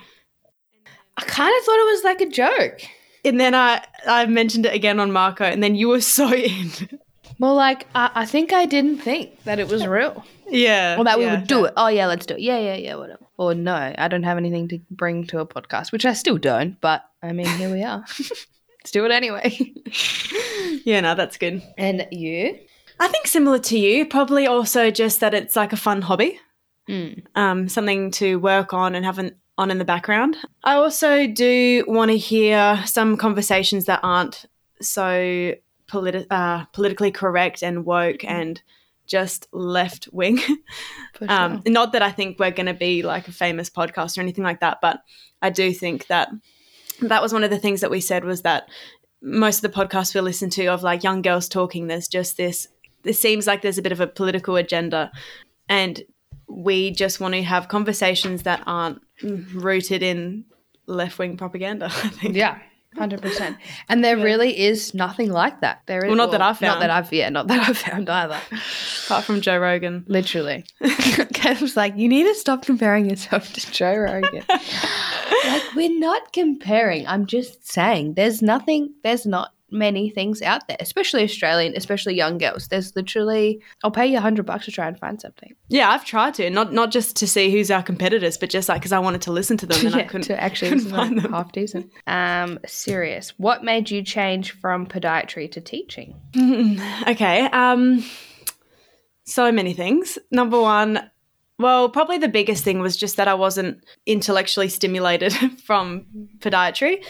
I 1.16 1.22
kind 1.22 1.56
of 1.56 1.64
thought 1.64 1.80
it 1.80 1.92
was 1.92 2.04
like 2.04 2.20
a 2.20 2.28
joke. 2.28 2.80
And 3.25 3.40
then 3.40 3.54
I, 3.54 3.82
I 4.06 4.26
mentioned 4.26 4.66
it 4.66 4.75
again 4.75 5.00
on 5.00 5.10
Marco, 5.10 5.44
and 5.44 5.62
then 5.62 5.76
you 5.76 5.88
were 5.88 6.02
so 6.02 6.30
in. 6.34 6.68
Well, 7.42 7.56
like, 7.56 7.88
I, 7.92 8.08
I 8.14 8.24
think 8.24 8.52
I 8.52 8.66
didn't 8.66 8.98
think 8.98 9.42
that 9.42 9.58
it 9.58 9.66
was 9.66 9.84
real. 9.84 10.24
yeah. 10.48 10.94
Or 10.96 11.02
that 11.02 11.18
we 11.18 11.26
would 11.26 11.48
do 11.48 11.62
yeah. 11.62 11.66
it. 11.66 11.72
Oh, 11.76 11.88
yeah, 11.88 12.06
let's 12.06 12.24
do 12.24 12.34
it. 12.34 12.40
Yeah, 12.40 12.60
yeah, 12.60 12.76
yeah, 12.76 12.94
whatever. 12.94 13.18
Or 13.36 13.52
no, 13.52 13.92
I 13.98 14.06
don't 14.06 14.22
have 14.22 14.36
anything 14.36 14.68
to 14.68 14.78
bring 14.92 15.26
to 15.26 15.40
a 15.40 15.46
podcast, 15.46 15.90
which 15.90 16.06
I 16.06 16.12
still 16.12 16.38
don't. 16.38 16.80
But 16.80 17.02
I 17.20 17.32
mean, 17.32 17.46
here 17.46 17.68
we 17.72 17.82
are. 17.82 18.04
let's 18.20 18.92
do 18.92 19.04
it 19.04 19.10
anyway. 19.10 19.58
Yeah, 20.84 21.00
no, 21.00 21.14
that's 21.14 21.36
good. 21.36 21.62
and 21.76 22.06
you? 22.10 22.58
I 22.98 23.08
think 23.08 23.26
similar 23.26 23.58
to 23.58 23.78
you, 23.78 24.06
probably 24.06 24.46
also 24.46 24.90
just 24.90 25.20
that 25.20 25.34
it's 25.34 25.54
like 25.56 25.72
a 25.72 25.76
fun 25.76 26.02
hobby, 26.02 26.38
Mm. 26.88 27.24
um, 27.36 27.68
something 27.68 28.10
to 28.12 28.36
work 28.40 28.72
on 28.72 28.94
and 28.96 29.04
have 29.04 29.18
an, 29.18 29.36
on 29.58 29.70
in 29.70 29.78
the 29.78 29.84
background. 29.84 30.36
I 30.64 30.74
also 30.74 31.26
do 31.28 31.84
want 31.86 32.10
to 32.10 32.16
hear 32.16 32.82
some 32.86 33.16
conversations 33.16 33.84
that 33.84 34.00
aren't 34.02 34.46
so 34.80 35.54
politi- 35.92 36.26
uh, 36.30 36.64
politically 36.72 37.10
correct 37.10 37.62
and 37.62 37.84
woke 37.84 38.24
and 38.24 38.62
just 39.06 39.46
left 39.52 40.08
wing. 40.12 40.38
For 41.14 41.26
Um, 41.28 41.62
not 41.66 41.92
that 41.92 42.02
I 42.02 42.11
think 42.11 42.38
we're 42.38 42.50
going 42.50 42.66
to 42.66 42.75
be 42.75 43.02
like 43.02 43.28
a 43.28 43.32
famous 43.32 43.68
podcast 43.68 44.16
or 44.16 44.22
anything 44.22 44.44
like 44.44 44.61
that, 44.61 44.78
but 44.80 45.02
I 45.42 45.50
do 45.50 45.72
think 45.72 46.06
that 46.06 46.30
that 47.00 47.22
was 47.22 47.32
one 47.32 47.44
of 47.44 47.50
the 47.50 47.58
things 47.58 47.80
that 47.80 47.90
we 47.90 48.00
said 48.00 48.25
was 48.25 48.42
that 48.42 48.68
most 49.20 49.62
of 49.62 49.70
the 49.70 49.76
podcasts 49.76 50.14
we 50.14 50.20
listen 50.20 50.50
to 50.50 50.66
of 50.66 50.82
like 50.82 51.02
young 51.04 51.22
girls 51.22 51.49
talking, 51.49 51.87
there's 51.87 52.08
just 52.08 52.37
this. 52.37 52.68
It 53.04 53.14
seems 53.14 53.46
like 53.46 53.62
there's 53.62 53.78
a 53.78 53.82
bit 53.82 53.92
of 53.92 54.00
a 54.00 54.06
political 54.06 54.56
agenda, 54.56 55.11
and 55.68 56.02
we 56.46 56.90
just 56.90 57.20
want 57.20 57.34
to 57.34 57.42
have 57.42 57.68
conversations 57.68 58.44
that 58.44 58.62
aren't 58.66 59.00
rooted 59.22 60.02
in 60.02 60.44
left 60.87 61.18
wing 61.18 61.37
propaganda. 61.37 61.87
I 62.04 62.08
think. 62.08 62.37
Yeah, 62.37 62.58
hundred 62.96 63.22
percent. 63.22 63.56
And 63.88 64.04
there 64.04 64.16
really 64.16 64.58
is 64.58 64.94
nothing 64.94 65.30
like 65.32 65.61
that. 65.61 65.82
There 65.87 66.04
is 66.04 66.08
Well, 66.08 66.16
not 66.16 66.30
that 66.32 66.42
I've 66.42 66.61
Not 66.61 66.80
that 66.80 66.90
I've 66.90 67.12
yeah, 67.12 67.28
not 67.28 67.49
that 67.49 67.68
I've 67.68 67.78
found 67.78 68.08
either. 68.08 68.40
Apart 69.06 69.25
from 69.25 69.40
Joe 69.40 69.58
Rogan. 69.58 70.04
Literally, 70.08 70.64
was 71.61 71.76
like, 71.76 71.96
"You 71.96 72.08
need 72.08 72.25
to 72.25 72.34
stop 72.34 72.64
comparing 72.64 73.08
yourself 73.08 73.52
to 73.52 73.72
Joe 73.72 73.96
Rogan." 73.96 74.44
like 74.49 75.75
we're 75.75 75.99
not 75.99 76.32
comparing. 76.32 77.06
I'm 77.06 77.26
just 77.26 77.70
saying, 77.70 78.14
there's 78.14 78.42
nothing. 78.42 78.94
There's 79.02 79.26
not 79.26 79.52
many 79.73 80.11
things 80.11 80.43
out 80.43 80.69
there, 80.69 80.76
especially 80.81 81.25
Australian, 81.25 81.75
especially 81.76 82.14
young 82.14 82.38
girls. 82.38 82.69
There's 82.69 82.95
literally, 82.95 83.61
I'll 83.83 83.91
pay 83.91 84.07
you 84.07 84.19
a 84.19 84.21
hundred 84.21 84.47
bucks 84.47 84.67
to 84.67 84.71
try 84.71 84.87
and 84.87 84.99
find 84.99 85.21
something. 85.21 85.55
Yeah, 85.69 85.91
I've 85.91 86.05
tried 86.05 86.35
to 86.35 86.50
not 86.50 86.73
not 86.73 86.91
just 86.91 87.17
to 87.17 87.26
see 87.26 87.50
who's 87.50 87.71
our 87.71 87.83
competitors, 87.83 88.37
but 88.38 88.50
just 88.50 88.69
like 88.69 88.81
because 88.81 88.93
I 88.93 88.99
wanted 88.99 89.23
to 89.23 89.33
listen 89.33 89.57
to 89.59 89.67
them 89.67 89.87
and 89.87 89.95
I 89.95 90.02
couldn't. 90.05 90.26
to 90.26 90.41
actually 90.41 90.71
couldn't 90.71 90.91
find 90.91 91.17
them. 91.17 91.25
them. 91.25 91.33
half 91.33 91.52
decent. 91.52 91.91
Um, 92.07 92.59
serious. 92.67 93.31
What 93.38 93.64
made 93.64 93.91
you 93.91 94.02
change 94.02 94.52
from 94.52 94.87
podiatry 94.87 95.50
to 95.52 95.61
teaching? 95.61 96.14
okay. 97.09 97.47
Um, 97.47 98.05
so 99.25 99.50
many 99.52 99.73
things. 99.73 100.19
Number 100.31 100.61
one, 100.61 101.11
well, 101.59 101.88
probably 101.88 102.19
the 102.19 102.29
biggest 102.29 102.64
thing 102.64 102.81
was 102.81 102.97
just 102.97 103.17
that 103.17 103.29
I 103.29 103.35
wasn't 103.35 103.85
intellectually 104.05 104.69
stimulated 104.69 105.33
from 105.64 106.07
podiatry 106.41 107.05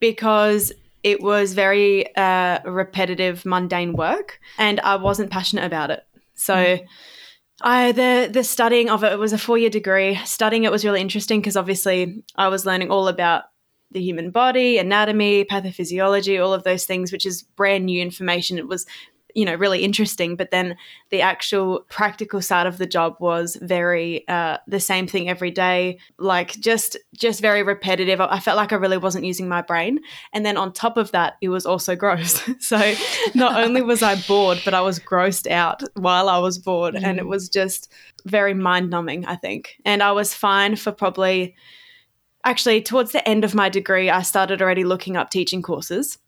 because 0.00 0.72
it 1.02 1.20
was 1.20 1.54
very 1.54 2.14
uh, 2.16 2.60
repetitive, 2.64 3.44
mundane 3.44 3.92
work, 3.94 4.40
and 4.58 4.80
I 4.80 4.96
wasn't 4.96 5.30
passionate 5.30 5.64
about 5.64 5.90
it. 5.90 6.04
So. 6.34 6.78
I 7.62 7.92
the 7.92 8.30
the 8.32 8.42
studying 8.42 8.88
of 8.88 9.04
it, 9.04 9.12
it 9.12 9.18
was 9.18 9.34
a 9.34 9.38
four 9.38 9.58
year 9.58 9.68
degree. 9.68 10.18
Studying 10.24 10.64
it 10.64 10.72
was 10.72 10.82
really 10.82 11.02
interesting 11.02 11.42
because 11.42 11.58
obviously 11.58 12.24
I 12.34 12.48
was 12.48 12.64
learning 12.64 12.90
all 12.90 13.06
about 13.06 13.42
the 13.90 14.00
human 14.00 14.30
body, 14.30 14.78
anatomy, 14.78 15.44
pathophysiology, 15.44 16.42
all 16.42 16.54
of 16.54 16.64
those 16.64 16.84
things, 16.84 17.12
which 17.12 17.26
is 17.26 17.42
brand 17.42 17.86
new 17.86 18.00
information. 18.00 18.58
It 18.58 18.68
was 18.68 18.86
you 19.34 19.44
know 19.44 19.54
really 19.54 19.84
interesting 19.84 20.36
but 20.36 20.50
then 20.50 20.76
the 21.10 21.20
actual 21.20 21.84
practical 21.88 22.40
side 22.40 22.66
of 22.66 22.78
the 22.78 22.86
job 22.86 23.16
was 23.20 23.56
very 23.62 24.26
uh, 24.28 24.58
the 24.66 24.80
same 24.80 25.06
thing 25.06 25.28
every 25.28 25.50
day 25.50 25.98
like 26.18 26.52
just 26.60 26.96
just 27.14 27.40
very 27.40 27.62
repetitive. 27.62 28.20
I 28.20 28.38
felt 28.40 28.56
like 28.56 28.72
i 28.72 28.76
really 28.76 28.96
wasn't 28.96 29.24
using 29.24 29.48
my 29.48 29.62
brain. 29.62 30.00
And 30.32 30.44
then 30.44 30.56
on 30.56 30.72
top 30.72 30.96
of 30.96 31.10
that 31.12 31.34
it 31.40 31.48
was 31.48 31.66
also 31.66 31.96
gross. 31.96 32.40
So 32.60 32.94
not 33.34 33.62
only 33.62 33.82
was 33.82 34.02
i 34.02 34.16
bored 34.28 34.60
but 34.64 34.74
i 34.74 34.80
was 34.80 34.98
grossed 34.98 35.50
out 35.50 35.82
while 35.94 36.28
i 36.28 36.38
was 36.38 36.58
bored. 36.58 36.94
Mm. 36.94 37.02
and 37.02 37.18
it 37.18 37.24
mm. 37.24 37.28
was 37.28 37.48
just 37.48 37.90
very 38.24 38.54
mind 38.54 38.90
numbing 38.90 39.24
i 39.26 39.36
think. 39.36 39.76
And 39.84 40.02
i 40.02 40.12
was 40.12 40.34
fine 40.34 40.76
for 40.76 40.92
probably 40.92 41.54
actually 42.44 42.80
towards 42.82 43.12
the 43.12 43.26
end 43.28 43.44
of 43.44 43.54
my 43.54 43.68
degree 43.68 44.08
i 44.10 44.22
started 44.22 44.62
already 44.62 44.84
looking 44.84 45.16
up 45.16 45.30
teaching 45.30 45.62
courses 45.62 46.18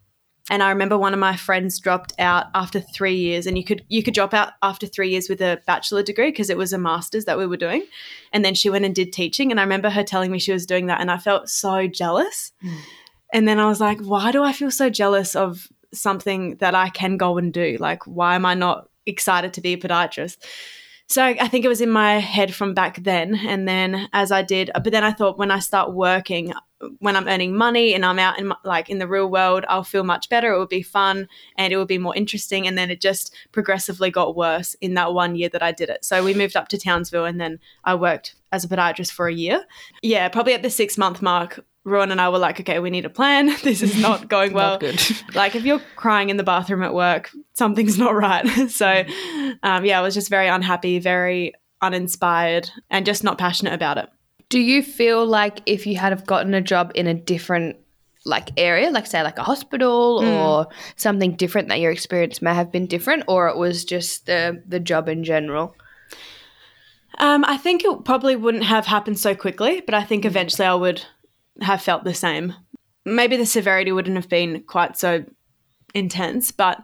and 0.51 0.63
I 0.63 0.71
remember 0.71 0.99
one 0.99 1.13
of 1.15 1.21
my 1.21 1.37
friends 1.37 1.79
dropped 1.79 2.13
out 2.19 2.47
after 2.55 2.81
three 2.81 3.15
years, 3.15 3.47
and 3.47 3.57
you 3.57 3.65
could 3.65 3.85
you 3.89 4.03
could 4.03 4.15
drop 4.15 4.35
out 4.35 4.55
after 4.63 4.87
three 4.87 5.11
years 5.11 5.29
with 5.29 5.41
a 5.41 5.61
bachelor 5.67 6.03
degree 6.03 6.31
because 6.31 6.51
it 6.51 6.57
was 6.57 6.73
a 6.73 6.79
master's 6.79 7.27
that 7.27 7.39
we 7.39 7.47
were 7.47 7.57
doing, 7.57 7.85
and 8.33 8.45
then 8.45 8.55
she 8.55 8.69
went 8.69 8.85
and 8.85 8.95
did 8.95 9.13
teaching. 9.13 9.51
And 9.51 9.61
I 9.61 9.63
remember 9.63 9.91
her 9.91 10.03
telling 10.03 10.33
me 10.33 10.39
she 10.39 10.53
was 10.53 10.67
doing 10.67 10.87
that, 10.87 11.01
and 11.01 11.11
I 11.11 11.19
felt 11.19 11.49
so 11.49 11.87
jealous. 11.87 12.53
Mm. 12.63 12.79
And 13.33 13.49
then 13.49 13.59
I 13.59 13.67
was 13.67 13.81
like, 13.81 14.01
why 14.01 14.31
do 14.31 14.43
I 14.43 14.53
feel 14.53 14.71
so 14.71 14.91
jealous 14.91 15.35
of 15.35 15.69
something 15.95 16.57
that 16.57 16.75
I 16.75 16.91
can 16.91 17.17
go 17.17 17.39
and 17.39 17.53
do? 17.53 17.77
Like, 17.81 18.07
why 18.07 18.35
am 18.35 18.45
I 18.45 18.55
not 18.55 18.89
excited 19.07 19.55
to 19.55 19.61
be 19.61 19.75
a 19.75 19.79
podiatrist? 19.79 20.37
So 21.13 21.23
I 21.23 21.47
think 21.47 21.67
it 21.67 21.69
was 21.69 21.83
in 21.83 21.91
my 21.91 22.21
head 22.21 22.55
from 22.55 22.73
back 22.73 23.03
then. 23.03 23.35
And 23.35 23.69
then 23.69 24.09
as 24.15 24.33
I 24.33 24.41
did, 24.41 24.71
but 24.73 24.93
then 24.93 25.05
I 25.05 25.13
thought 25.13 25.37
when 25.37 25.51
I 25.51 25.59
start 25.59 25.93
working, 25.93 26.55
when 27.01 27.17
I'm 27.17 27.29
earning 27.29 27.55
money 27.55 27.93
and 27.93 28.03
I'm 28.03 28.19
out 28.19 28.39
in 28.39 28.51
like 28.65 28.89
in 28.89 28.99
the 28.99 29.07
real 29.07 29.31
world, 29.31 29.67
I'll 29.69 29.85
feel 29.85 30.05
much 30.05 30.31
better. 30.31 30.55
It 30.55 30.59
will 30.59 30.67
be 30.67 30.81
fun 30.81 31.29
and 31.59 31.71
it 31.71 31.77
will 31.77 31.85
be 31.85 31.99
more 31.99 32.17
interesting. 32.17 32.67
And 32.67 32.79
then 32.79 32.91
it 32.91 33.03
just 33.03 33.37
progressively 33.53 34.11
got 34.11 34.35
worse 34.35 34.75
in 34.81 34.95
that 34.95 35.13
one 35.13 35.37
year 35.37 35.51
that 35.51 35.63
I 35.63 35.71
did 35.71 35.91
it. 35.91 36.03
So 36.03 36.25
we 36.25 36.33
moved 36.33 36.57
up 36.57 36.69
to 36.69 36.79
Townsville 36.79 37.27
and 37.27 37.39
then 37.39 37.59
I 37.85 37.95
worked 37.95 38.35
as 38.51 38.65
a 38.65 38.69
podiatrist 38.69 39.13
for 39.13 39.29
a 39.29 39.35
year. 39.35 39.67
Yeah, 40.01 40.31
probably 40.31 40.55
at 40.55 40.63
the 40.63 40.71
six 40.71 40.97
month 40.97 41.21
mark, 41.21 41.63
Rowan 41.85 42.13
and 42.13 42.21
I 42.21 42.29
were 42.29 42.39
like, 42.39 42.61
okay, 42.61 42.79
we 42.79 42.91
need 42.91 43.05
a 43.05 43.11
plan. 43.11 43.55
This 43.63 43.83
is 43.83 44.01
not 44.01 44.29
going 44.29 44.53
well. 44.55 44.73
not 44.73 44.81
good. 44.81 45.01
like 45.35 45.57
if 45.57 45.65
you're 45.65 45.81
crying 45.97 46.31
in 46.31 46.37
the 46.37 46.45
bathroom 46.45 46.83
at 46.83 46.95
work, 46.95 47.31
something's 47.55 47.99
not 47.99 48.15
right. 48.15 48.71
so 48.71 49.05
um, 49.63 49.85
yeah, 49.85 49.99
I 49.99 50.03
was 50.03 50.15
just 50.15 50.31
very 50.31 50.49
unhappy, 50.49 50.99
very 50.99 51.55
uninspired, 51.81 52.71
and 52.91 53.05
just 53.05 53.25
not 53.25 53.39
passionate 53.39 53.75
about 53.75 53.99
it. 53.99 54.09
Do 54.49 54.61
you 54.61 54.83
feel 54.83 55.27
like 55.27 55.61
if 55.67 55.87
you 55.87 55.97
had 55.97 56.13
have 56.13 56.27
gotten 56.27 56.55
a 56.55 56.61
job 56.61 56.93
in 56.95 57.07
a 57.07 57.15
different 57.15 57.77
like 58.25 58.51
area, 58.57 58.91
like 58.91 59.07
say 59.07 59.23
like 59.23 59.39
a 59.39 59.43
hospital 59.43 60.21
mm. 60.21 60.45
or 60.45 60.69
something 60.97 61.35
different 61.35 61.69
that 61.69 61.81
your 61.81 61.91
experience 61.91 62.41
may 62.41 62.55
have 62.55 62.71
been 62.71 62.87
different, 62.87 63.25
or 63.27 63.49
it 63.49 63.57
was 63.57 63.85
just 63.85 64.27
the 64.27 64.63
the 64.67 64.79
job 64.79 65.09
in 65.09 65.25
general? 65.25 65.75
Um, 67.19 67.45
I 67.47 67.57
think 67.57 67.85
it 67.85 68.05
probably 68.05 68.37
wouldn't 68.37 68.65
have 68.65 68.87
happened 68.87 69.19
so 69.19 69.35
quickly, 69.35 69.81
but 69.81 69.95
I 69.95 70.05
think 70.05 70.25
eventually 70.25 70.67
I 70.67 70.75
would 70.75 71.05
have 71.61 71.83
felt 71.83 72.05
the 72.05 72.15
same. 72.15 72.55
Maybe 73.05 73.37
the 73.37 73.47
severity 73.47 73.93
wouldn't 73.93 74.17
have 74.17 74.29
been 74.29 74.63
quite 74.63 74.97
so 74.97 75.25
intense, 75.95 76.53
but 76.53 76.83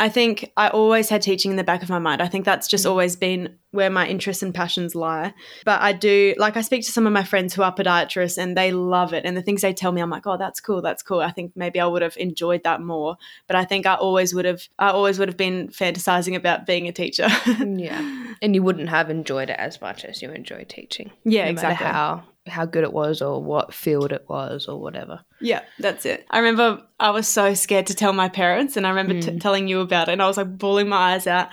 I 0.00 0.08
think 0.08 0.52
I 0.56 0.68
always 0.68 1.08
had 1.08 1.22
teaching 1.22 1.50
in 1.50 1.56
the 1.56 1.64
back 1.64 1.82
of 1.82 1.88
my 1.88 1.98
mind. 1.98 2.22
I 2.22 2.28
think 2.28 2.44
that's 2.44 2.68
just 2.68 2.86
always 2.86 3.16
been 3.16 3.56
where 3.72 3.90
my 3.90 4.06
interests 4.06 4.44
and 4.44 4.54
passions 4.54 4.94
lie. 4.94 5.34
But 5.64 5.82
I 5.82 5.92
do, 5.92 6.36
like, 6.38 6.56
I 6.56 6.60
speak 6.60 6.84
to 6.84 6.92
some 6.92 7.04
of 7.04 7.12
my 7.12 7.24
friends 7.24 7.52
who 7.52 7.62
are 7.62 7.74
podiatrists 7.74 8.38
and 8.38 8.56
they 8.56 8.70
love 8.70 9.12
it. 9.12 9.24
And 9.24 9.36
the 9.36 9.42
things 9.42 9.62
they 9.62 9.72
tell 9.72 9.90
me, 9.90 10.00
I'm 10.00 10.08
like, 10.08 10.24
oh, 10.24 10.36
that's 10.36 10.60
cool, 10.60 10.82
that's 10.82 11.02
cool. 11.02 11.20
I 11.20 11.32
think 11.32 11.52
maybe 11.56 11.80
I 11.80 11.86
would 11.86 12.02
have 12.02 12.16
enjoyed 12.16 12.62
that 12.62 12.80
more. 12.80 13.16
But 13.48 13.56
I 13.56 13.64
think 13.64 13.86
I 13.86 13.94
always 13.94 14.32
would 14.34 14.44
have, 14.44 14.62
I 14.78 14.90
always 14.90 15.18
would 15.18 15.28
have 15.28 15.36
been 15.36 15.68
fantasizing 15.68 16.36
about 16.36 16.64
being 16.64 16.86
a 16.86 16.92
teacher. 16.92 17.26
yeah. 17.66 18.34
And 18.40 18.54
you 18.54 18.62
wouldn't 18.62 18.90
have 18.90 19.10
enjoyed 19.10 19.50
it 19.50 19.58
as 19.58 19.80
much 19.80 20.04
as 20.04 20.22
you 20.22 20.30
enjoy 20.30 20.64
teaching. 20.68 21.10
Yeah, 21.24 21.46
no 21.46 21.50
exactly. 21.50 21.86
how 21.86 22.22
how 22.48 22.66
good 22.66 22.84
it 22.84 22.92
was 22.92 23.22
or 23.22 23.42
what 23.42 23.74
field 23.74 24.12
it 24.12 24.24
was 24.28 24.66
or 24.66 24.80
whatever. 24.80 25.20
Yeah, 25.40 25.62
that's 25.78 26.04
it. 26.04 26.26
I 26.30 26.38
remember 26.38 26.82
I 26.98 27.10
was 27.10 27.28
so 27.28 27.54
scared 27.54 27.86
to 27.86 27.94
tell 27.94 28.12
my 28.12 28.28
parents, 28.28 28.76
and 28.76 28.86
I 28.86 28.90
remember 28.90 29.14
mm. 29.14 29.22
t- 29.22 29.38
telling 29.38 29.68
you 29.68 29.80
about 29.80 30.08
it, 30.08 30.12
and 30.12 30.22
I 30.22 30.26
was 30.26 30.36
like 30.36 30.58
bawling 30.58 30.88
my 30.88 31.14
eyes 31.14 31.26
out. 31.26 31.48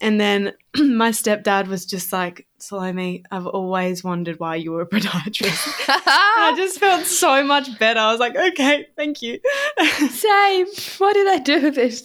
And 0.00 0.20
then 0.20 0.54
my 0.76 1.10
stepdad 1.10 1.68
was 1.68 1.84
just 1.84 2.12
like, 2.12 2.46
Salome, 2.58 3.22
I've 3.30 3.46
always 3.46 4.02
wondered 4.02 4.40
why 4.40 4.56
you 4.56 4.72
were 4.72 4.82
a 4.82 4.86
podiatrist. 4.88 5.88
I 5.88 6.54
just 6.56 6.80
felt 6.80 7.04
so 7.04 7.44
much 7.44 7.78
better. 7.78 8.00
I 8.00 8.10
was 8.10 8.20
like, 8.20 8.36
okay, 8.36 8.86
thank 8.96 9.20
you. 9.22 9.38
Same. 10.08 10.66
Why 10.98 11.12
did 11.12 11.28
I 11.28 11.38
do 11.38 11.70
this? 11.70 12.02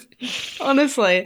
Honestly. 0.59 1.25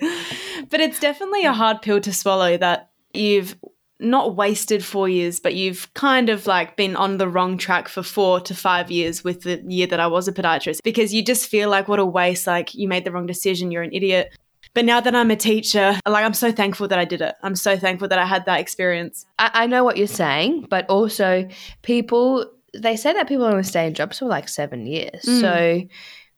But 0.69 0.81
it's 0.81 0.99
definitely 0.99 1.45
a 1.45 1.53
hard 1.53 1.81
pill 1.81 1.99
to 2.01 2.13
swallow 2.13 2.57
that 2.57 2.91
you've 3.13 3.55
not 3.99 4.35
wasted 4.35 4.83
four 4.83 5.07
years, 5.07 5.39
but 5.39 5.55
you've 5.55 5.93
kind 5.93 6.29
of 6.29 6.47
like 6.47 6.75
been 6.75 6.95
on 6.95 7.17
the 7.17 7.29
wrong 7.29 7.57
track 7.57 7.87
for 7.87 8.03
four 8.03 8.39
to 8.41 8.53
five 8.53 8.91
years 8.91 9.23
with 9.23 9.43
the 9.43 9.63
year 9.67 9.87
that 9.87 9.99
I 9.99 10.07
was 10.07 10.27
a 10.27 10.33
podiatrist 10.33 10.79
because 10.83 11.13
you 11.13 11.23
just 11.23 11.47
feel 11.47 11.69
like 11.69 11.87
what 11.87 11.99
a 11.99 12.05
waste, 12.05 12.45
like 12.45 12.75
you 12.75 12.87
made 12.87 13.05
the 13.05 13.11
wrong 13.11 13.25
decision, 13.25 13.71
you're 13.71 13.83
an 13.83 13.93
idiot. 13.93 14.35
But 14.73 14.83
now 14.83 14.99
that 14.99 15.15
I'm 15.15 15.31
a 15.31 15.37
teacher, 15.37 15.97
like 16.05 16.25
I'm 16.25 16.33
so 16.33 16.51
thankful 16.51 16.89
that 16.89 16.99
I 16.99 17.05
did 17.05 17.21
it. 17.21 17.35
I'm 17.41 17.55
so 17.55 17.77
thankful 17.77 18.09
that 18.09 18.19
I 18.19 18.25
had 18.25 18.45
that 18.45 18.59
experience. 18.59 19.25
I, 19.39 19.51
I 19.53 19.67
know 19.67 19.85
what 19.85 19.95
you're 19.95 20.07
saying, 20.07 20.67
but 20.69 20.89
also 20.89 21.47
people, 21.81 22.51
they 22.73 22.97
say 22.97 23.13
that 23.13 23.29
people 23.29 23.45
only 23.45 23.63
stay 23.63 23.87
in 23.87 23.93
jobs 23.93 24.19
for 24.19 24.25
like 24.25 24.49
seven 24.49 24.85
years. 24.85 25.23
Mm. 25.23 25.39
So 25.39 25.87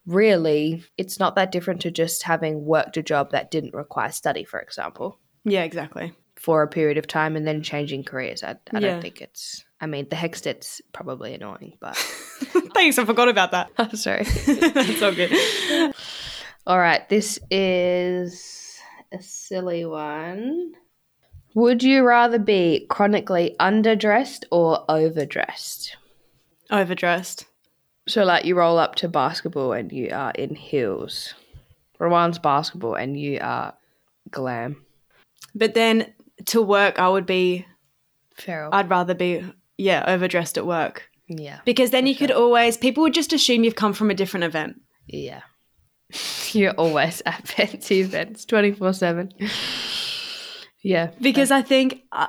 really, 0.05 0.83
it's 0.97 1.19
not 1.19 1.35
that 1.35 1.51
different 1.51 1.81
to 1.81 1.91
just 1.91 2.21
having 2.21 2.65
worked 2.65 2.97
a 2.97 3.01
job 3.01 3.31
that 3.31 3.49
didn't 3.49 3.73
require 3.73 4.11
study, 4.11 4.43
for 4.43 4.59
example. 4.59 5.19
Yeah, 5.43 5.63
exactly 5.63 6.13
for 6.37 6.61
a 6.61 6.67
period 6.67 6.97
of 6.97 7.07
time 7.07 7.35
and 7.35 7.45
then 7.47 7.61
changing 7.63 8.03
careers. 8.03 8.43
I, 8.43 8.51
I 8.51 8.55
yeah. 8.73 8.79
don't 8.79 9.01
think 9.01 9.21
it's. 9.21 9.65
I 9.81 9.85
mean, 9.85 10.07
the 10.09 10.15
HECS 10.15 10.41
debt's 10.41 10.81
probably 10.93 11.33
annoying, 11.33 11.77
but. 11.79 11.95
Thanks, 12.73 12.97
I 12.99 13.05
forgot 13.05 13.27
about 13.27 13.51
that. 13.51 13.69
Oh, 13.79 13.89
sorry. 13.93 14.23
That's 14.45 15.01
all 15.01 15.13
good. 15.13 15.31
All 16.65 16.79
right, 16.79 17.07
this 17.09 17.39
is 17.51 18.79
a 19.11 19.21
silly 19.21 19.85
one. 19.85 20.73
Would 21.53 21.81
you 21.81 22.03
rather 22.03 22.39
be 22.39 22.85
chronically 22.89 23.55
underdressed 23.59 24.43
or 24.51 24.85
overdressed? 24.89 25.95
Overdressed. 26.69 27.45
So, 28.07 28.23
like, 28.23 28.45
you 28.45 28.55
roll 28.55 28.77
up 28.77 28.95
to 28.95 29.07
basketball 29.09 29.73
and 29.73 29.91
you 29.91 30.09
are 30.13 30.31
in 30.31 30.55
heels. 30.55 31.33
Rowan's 31.99 32.39
basketball 32.39 32.95
and 32.95 33.19
you 33.19 33.39
are 33.41 33.73
glam. 34.29 34.85
But 35.55 35.73
then 35.73 36.13
to 36.45 36.61
work, 36.61 36.99
I 36.99 37.09
would 37.09 37.25
be 37.25 37.65
feral. 38.35 38.69
I'd 38.73 38.89
rather 38.89 39.13
be 39.13 39.43
yeah 39.77 40.03
overdressed 40.07 40.57
at 40.57 40.65
work. 40.65 41.09
Yeah, 41.27 41.59
because 41.65 41.91
then 41.91 42.07
you 42.07 42.13
sure. 42.13 42.27
could 42.27 42.35
always 42.35 42.77
people 42.77 43.03
would 43.03 43.13
just 43.13 43.33
assume 43.33 43.63
you've 43.63 43.75
come 43.75 43.93
from 43.93 44.09
a 44.09 44.15
different 44.15 44.45
event. 44.45 44.81
Yeah, 45.07 45.41
you're 46.51 46.73
always 46.73 47.21
at 47.25 47.47
fancy 47.47 48.01
events, 48.01 48.45
twenty 48.45 48.71
four 48.71 48.93
seven. 48.93 49.31
Yeah, 50.83 51.11
because 51.19 51.51
I 51.51 51.63
think, 51.63 52.03
uh, 52.13 52.27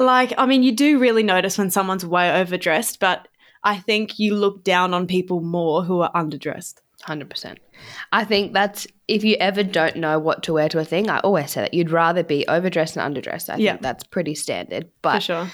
like, 0.00 0.32
I 0.36 0.46
mean, 0.46 0.64
you 0.64 0.72
do 0.72 0.98
really 0.98 1.22
notice 1.22 1.58
when 1.58 1.70
someone's 1.70 2.04
way 2.04 2.40
overdressed, 2.40 2.98
but 2.98 3.28
I 3.62 3.78
think 3.78 4.18
you 4.18 4.34
look 4.34 4.64
down 4.64 4.94
on 4.94 5.06
people 5.06 5.40
more 5.40 5.84
who 5.84 6.00
are 6.00 6.10
underdressed. 6.12 6.80
100%. 7.06 7.56
I 8.12 8.24
think 8.24 8.52
that's 8.52 8.86
if 9.08 9.24
you 9.24 9.36
ever 9.40 9.62
don't 9.62 9.96
know 9.96 10.18
what 10.18 10.42
to 10.44 10.52
wear 10.52 10.68
to 10.68 10.78
a 10.78 10.84
thing, 10.84 11.08
I 11.08 11.18
always 11.20 11.50
say 11.50 11.62
that 11.62 11.74
you'd 11.74 11.90
rather 11.90 12.22
be 12.22 12.46
overdressed 12.46 12.96
and 12.96 13.14
underdressed. 13.14 13.52
I 13.52 13.56
yeah. 13.56 13.72
think 13.72 13.82
that's 13.82 14.04
pretty 14.04 14.34
standard. 14.34 14.90
But 15.02 15.22
sure. 15.22 15.48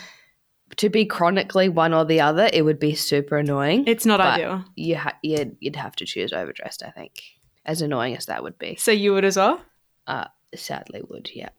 to 0.77 0.89
be 0.89 1.05
chronically 1.05 1.69
one 1.69 1.95
or 1.95 2.05
the 2.05 2.21
other, 2.21 2.51
it 2.53 2.63
would 2.63 2.79
be 2.79 2.95
super 2.95 3.39
annoying. 3.39 3.85
It's 3.87 4.07
not 4.07 4.21
ideal. 4.21 4.65
You 4.75 4.97
ha- 4.97 5.19
you'd, 5.23 5.57
you'd 5.61 5.77
have 5.77 5.97
to 5.97 6.05
choose 6.05 6.33
overdressed, 6.33 6.83
I 6.83 6.91
think, 6.91 7.23
as 7.65 7.81
annoying 7.81 8.17
as 8.17 8.27
that 8.27 8.43
would 8.43 8.59
be. 8.59 8.77
So 8.77 8.91
you 8.91 9.13
would 9.15 9.25
as 9.25 9.37
well? 9.37 9.61
Uh, 10.07 10.27
sadly 10.55 11.03
would, 11.09 11.31
yeah. 11.35 11.51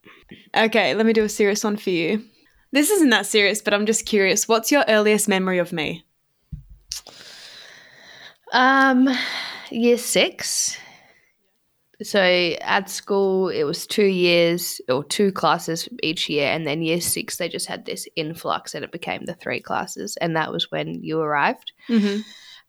Okay, 0.55 0.93
let 0.93 1.05
me 1.05 1.13
do 1.13 1.23
a 1.23 1.29
serious 1.29 1.63
one 1.63 1.77
for 1.77 1.89
you. 1.89 2.23
This 2.71 2.89
isn't 2.89 3.09
that 3.09 3.25
serious, 3.25 3.61
but 3.61 3.73
I'm 3.73 3.85
just 3.85 4.05
curious. 4.05 4.47
What's 4.47 4.71
your 4.71 4.83
earliest 4.87 5.27
memory 5.27 5.57
of 5.59 5.71
me? 5.71 6.03
Um 8.57 9.07
year 9.69 9.99
six. 9.99 10.79
So 12.01 12.19
at 12.19 12.89
school, 12.89 13.49
it 13.49 13.63
was 13.63 13.85
two 13.85 14.05
years 14.05 14.81
or 14.89 15.03
two 15.03 15.31
classes 15.31 15.87
each 16.01 16.27
year. 16.27 16.47
And 16.47 16.65
then 16.65 16.81
year 16.81 16.99
six, 16.99 17.37
they 17.37 17.49
just 17.49 17.67
had 17.67 17.85
this 17.85 18.07
influx 18.15 18.73
and 18.73 18.83
it 18.83 18.91
became 18.91 19.25
the 19.25 19.35
three 19.35 19.59
classes. 19.59 20.17
And 20.17 20.35
that 20.35 20.51
was 20.51 20.71
when 20.71 21.03
you 21.03 21.19
arrived. 21.19 21.71
Mm-hmm. 21.87 22.21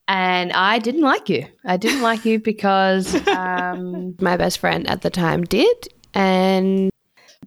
And 0.08 0.52
I 0.52 0.78
didn't 0.78 1.02
like 1.02 1.30
you. 1.30 1.46
I 1.64 1.78
didn't 1.78 2.02
like 2.02 2.26
you 2.26 2.38
because 2.38 3.14
um, 3.28 4.14
my 4.20 4.36
best 4.36 4.58
friend 4.58 4.86
at 4.88 5.00
the 5.00 5.10
time 5.10 5.44
did. 5.44 5.88
And 6.12 6.90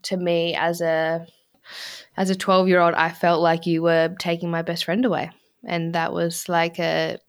to 0.04 0.18
me, 0.18 0.56
as 0.56 0.82
a 0.82 1.28
as 2.18 2.32
a 2.32 2.36
12 2.36 2.68
year 2.68 2.80
old, 2.80 2.96
I 2.96 3.10
felt 3.10 3.42
like 3.42 3.68
you 3.68 3.84
were 3.84 4.16
taking 4.20 4.50
my 4.50 4.64
best 4.64 4.86
friend 4.86 5.06
away. 5.06 5.30
And 5.64 5.94
that 5.94 6.12
was 6.12 6.50
like 6.50 6.80
a 6.80 7.20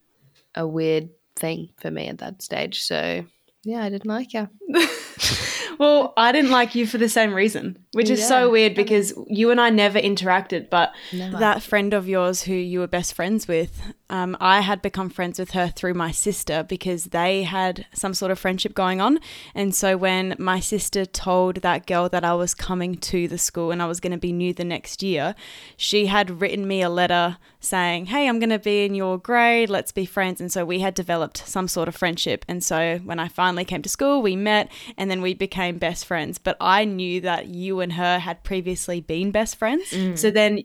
a 0.55 0.67
weird 0.67 1.11
thing 1.37 1.71
for 1.81 1.91
me 1.91 2.09
at 2.09 2.19
that 2.19 2.43
stage. 2.43 2.83
So 2.83 3.25
yeah, 3.65 3.83
I 3.85 3.91
didn't 3.91 4.07
like 4.07 4.33
her. 4.33 4.51
well, 5.79 6.13
I 6.17 6.33
didn't 6.33 6.51
like 6.51 6.75
you 6.75 6.87
for 6.87 6.99
the 6.99 7.09
same 7.09 7.33
reason, 7.35 7.79
which 7.93 8.11
is 8.11 8.21
Yeah, 8.21 8.27
so 8.27 8.51
weird 8.51 8.75
because 8.75 9.13
you 9.29 9.51
and 9.51 9.61
I 9.61 9.71
never 9.71 9.99
interacted. 9.99 10.71
But 10.71 10.93
Never. 11.13 11.39
that 11.39 11.63
friend 11.63 11.95
of 11.95 12.09
yours 12.09 12.43
who 12.43 12.55
you 12.55 12.81
were 12.81 12.87
best 12.87 13.15
friends 13.15 13.49
with, 13.49 13.81
um, 14.11 14.37
I 14.41 14.61
had 14.61 14.83
become 14.83 15.09
friends 15.09 15.39
with 15.39 15.53
her 15.53 15.69
through 15.69 15.95
my 15.95 16.11
sister 16.11 16.63
because 16.63 17.07
they 17.07 17.45
had 17.45 17.87
some 17.95 18.15
sort 18.15 18.31
of 18.31 18.39
friendship 18.39 18.75
going 18.75 19.01
on. 19.01 19.21
And 19.55 19.75
so 19.75 19.97
when 19.97 20.35
my 20.39 20.61
sister 20.61 21.07
told 21.07 21.57
that 21.57 21.87
girl 21.87 22.09
that 22.09 22.25
I 22.25 22.35
was 22.35 22.55
coming 22.55 22.97
to 22.97 23.27
the 23.29 23.39
school 23.39 23.71
and 23.71 23.81
I 23.81 23.87
was 23.87 24.01
going 24.01 24.13
to 24.13 24.19
be 24.19 24.33
new 24.33 24.53
the 24.53 24.65
next 24.65 25.03
year, 25.03 25.35
she 25.77 26.07
had 26.07 26.43
written 26.43 26.69
me 26.69 26.83
a 26.83 26.91
letter 26.91 27.39
saying, 27.61 28.07
Hey, 28.07 28.29
I'm 28.29 28.39
going 28.39 28.51
to 28.51 28.59
be 28.59 28.85
in 28.85 28.95
your 28.95 29.17
grade. 29.19 29.71
Let's 29.71 29.93
be 29.93 30.05
friends. 30.05 30.41
And 30.41 30.53
so 30.53 30.65
we 30.65 30.81
had 30.81 30.95
developed 30.95 31.47
some 31.47 31.69
sort 31.69 31.89
of 31.89 31.95
friendship. 31.97 32.45
And 32.49 32.63
so 32.63 32.99
when 33.05 33.19
I 33.19 33.29
finally 33.29 33.65
came 33.65 33.83
to 33.83 33.89
school, 33.89 34.21
we 34.21 34.37
met 34.37 34.71
and 34.99 35.11
then 35.11 35.23
we 35.23 35.33
became 35.33 35.62
best 35.71 36.05
friends. 36.07 36.39
But 36.39 36.57
I 36.61 36.85
knew 36.85 37.21
that 37.21 37.47
you 37.47 37.81
and 37.81 37.93
her 37.93 38.19
had 38.19 38.43
previously 38.43 39.01
been 39.01 39.31
best 39.31 39.57
friends. 39.57 39.91
Mm. 39.91 40.19
So 40.19 40.33
then 40.33 40.65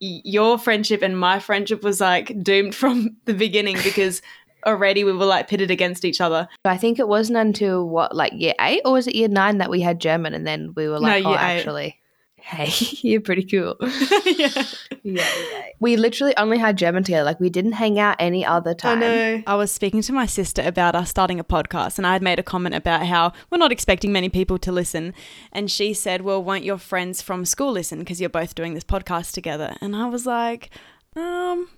your 0.00 0.58
friendship 0.58 1.00
and 1.00 1.18
my 1.18 1.38
friendship 1.38 1.82
was 1.82 2.00
like 2.00 2.42
doomed 2.42 2.74
from 2.82 3.16
the 3.24 3.34
beginning 3.34 3.78
because 3.82 4.20
already 4.66 5.04
we 5.04 5.12
were 5.12 5.24
like 5.24 5.48
pitted 5.48 5.70
against 5.70 6.04
each 6.04 6.20
other. 6.20 6.48
I 6.64 6.76
think 6.76 6.98
it 6.98 7.08
wasn't 7.08 7.38
until 7.38 7.88
what, 7.88 8.14
like 8.14 8.32
year 8.34 8.54
eight, 8.60 8.82
or 8.84 8.92
was 8.92 9.06
it 9.06 9.14
year 9.14 9.28
nine 9.28 9.58
that 9.58 9.70
we 9.70 9.80
had 9.80 10.00
German, 10.00 10.34
and 10.34 10.46
then 10.46 10.72
we 10.74 10.88
were 10.88 10.98
like, 10.98 11.24
oh, 11.24 11.30
year 11.30 11.38
eight. 11.38 11.58
actually, 11.58 12.00
hey, 12.44 12.70
you're 13.02 13.20
pretty 13.20 13.42
cool. 13.44 13.76
yeah. 14.26 14.64
yeah, 15.02 15.62
we 15.80 15.96
literally 15.96 16.36
only 16.36 16.58
had 16.58 16.76
German 16.76 17.02
together. 17.02 17.24
Like 17.24 17.40
we 17.40 17.48
didn't 17.48 17.72
hang 17.72 17.98
out 17.98 18.16
any 18.18 18.44
other 18.44 18.74
time. 18.74 18.98
I 18.98 19.00
time. 19.00 19.00
know. 19.00 19.42
I 19.46 19.54
was 19.54 19.72
speaking 19.72 20.02
to 20.02 20.12
my 20.12 20.26
sister 20.26 20.62
about 20.62 20.94
us 20.94 21.10
starting 21.10 21.40
a 21.40 21.44
podcast, 21.44 21.98
and 21.98 22.06
I 22.06 22.12
had 22.12 22.22
made 22.22 22.38
a 22.38 22.42
comment 22.42 22.74
about 22.74 23.06
how 23.06 23.32
we're 23.50 23.58
not 23.58 23.72
expecting 23.72 24.12
many 24.12 24.28
people 24.28 24.58
to 24.58 24.72
listen. 24.72 25.14
And 25.52 25.70
she 25.70 25.94
said, 25.94 26.20
Well, 26.20 26.42
won't 26.42 26.64
your 26.64 26.78
friends 26.78 27.22
from 27.22 27.44
school 27.44 27.72
listen 27.72 27.98
because 28.00 28.20
you're 28.20 28.30
both 28.30 28.54
doing 28.54 28.74
this 28.74 28.84
podcast 28.84 29.32
together? 29.32 29.74
And 29.80 29.96
I 29.96 30.06
was 30.06 30.26
like, 30.26 30.70
Um, 31.16 31.70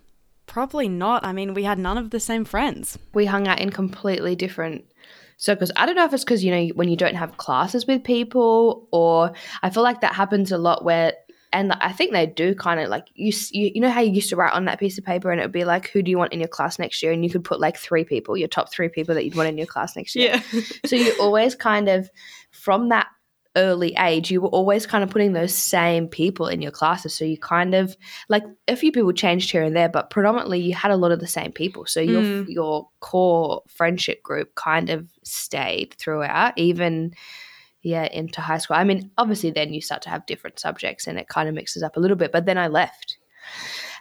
probably 0.46 0.88
not. 0.88 1.24
I 1.24 1.32
mean, 1.32 1.54
we 1.54 1.62
had 1.62 1.78
none 1.78 1.96
of 1.96 2.10
the 2.10 2.20
same 2.20 2.44
friends. 2.44 2.98
we 3.14 3.26
hung 3.26 3.46
out 3.46 3.60
in 3.60 3.70
completely 3.70 4.34
different 4.34 4.84
circles. 5.36 5.70
I 5.76 5.86
don't 5.86 5.96
know 5.96 6.04
if 6.04 6.12
it's 6.12 6.24
because 6.24 6.44
you 6.44 6.50
know 6.50 6.66
when 6.74 6.88
you 6.88 6.96
don't 6.96 7.14
have 7.14 7.36
classes 7.36 7.86
with 7.86 8.04
people, 8.04 8.88
or 8.90 9.32
I 9.62 9.70
feel 9.70 9.82
like 9.82 10.00
that 10.00 10.14
happens 10.14 10.52
a 10.52 10.58
lot 10.58 10.84
where. 10.84 11.14
And 11.52 11.72
I 11.74 11.92
think 11.92 12.12
they 12.12 12.26
do 12.26 12.54
kind 12.54 12.80
of 12.80 12.90
like 12.90 13.06
you, 13.14 13.32
you. 13.52 13.70
You 13.76 13.80
know 13.80 13.88
how 13.88 14.00
you 14.00 14.12
used 14.12 14.28
to 14.30 14.36
write 14.36 14.52
on 14.52 14.66
that 14.66 14.80
piece 14.80 14.98
of 14.98 15.04
paper, 15.04 15.30
and 15.30 15.40
it 15.40 15.44
would 15.44 15.52
be 15.52 15.64
like, 15.64 15.88
"Who 15.90 16.02
do 16.02 16.10
you 16.10 16.18
want 16.18 16.32
in 16.32 16.40
your 16.40 16.48
class 16.48 16.78
next 16.78 17.02
year?" 17.02 17.12
And 17.12 17.24
you 17.24 17.30
could 17.30 17.44
put 17.44 17.60
like 17.60 17.78
three 17.78 18.04
people, 18.04 18.36
your 18.36 18.48
top 18.48 18.70
three 18.70 18.88
people 18.88 19.14
that 19.14 19.24
you'd 19.24 19.36
want 19.36 19.48
in 19.48 19.56
your 19.56 19.66
class 19.66 19.96
next 19.96 20.16
year. 20.16 20.42
Yeah. 20.52 20.60
so 20.84 20.96
you 20.96 21.14
always 21.20 21.54
kind 21.54 21.88
of, 21.88 22.10
from 22.50 22.88
that 22.90 23.06
early 23.56 23.94
age, 23.98 24.30
you 24.30 24.40
were 24.40 24.48
always 24.48 24.86
kind 24.86 25.02
of 25.02 25.10
putting 25.10 25.32
those 25.32 25.54
same 25.54 26.06
people 26.06 26.46
in 26.46 26.62
your 26.62 26.70
classes. 26.70 27.14
So 27.14 27.24
you 27.24 27.38
kind 27.38 27.74
of 27.74 27.96
like 28.28 28.44
a 28.68 28.76
few 28.76 28.92
people 28.92 29.12
changed 29.12 29.50
here 29.50 29.62
and 29.62 29.74
there, 29.74 29.88
but 29.88 30.10
predominantly 30.10 30.60
you 30.60 30.74
had 30.74 30.92
a 30.92 30.96
lot 30.96 31.10
of 31.12 31.20
the 31.20 31.26
same 31.26 31.52
people. 31.52 31.86
So 31.86 32.00
your 32.00 32.22
Mm. 32.22 32.44
your 32.48 32.88
core 33.00 33.62
friendship 33.68 34.22
group 34.22 34.54
kind 34.54 34.90
of 34.90 35.08
stayed 35.24 35.94
throughout, 35.98 36.52
even 36.56 37.12
yeah 37.82 38.08
into 38.12 38.40
high 38.40 38.58
school. 38.58 38.76
I 38.76 38.84
mean, 38.84 39.10
obviously 39.16 39.50
then 39.50 39.72
you 39.72 39.80
start 39.80 40.02
to 40.02 40.10
have 40.10 40.26
different 40.26 40.58
subjects 40.58 41.06
and 41.06 41.18
it 41.18 41.28
kind 41.28 41.48
of 41.48 41.54
mixes 41.54 41.82
up 41.82 41.96
a 41.96 42.00
little 42.00 42.16
bit. 42.16 42.32
But 42.32 42.46
then 42.46 42.58
I 42.58 42.68
left, 42.68 43.18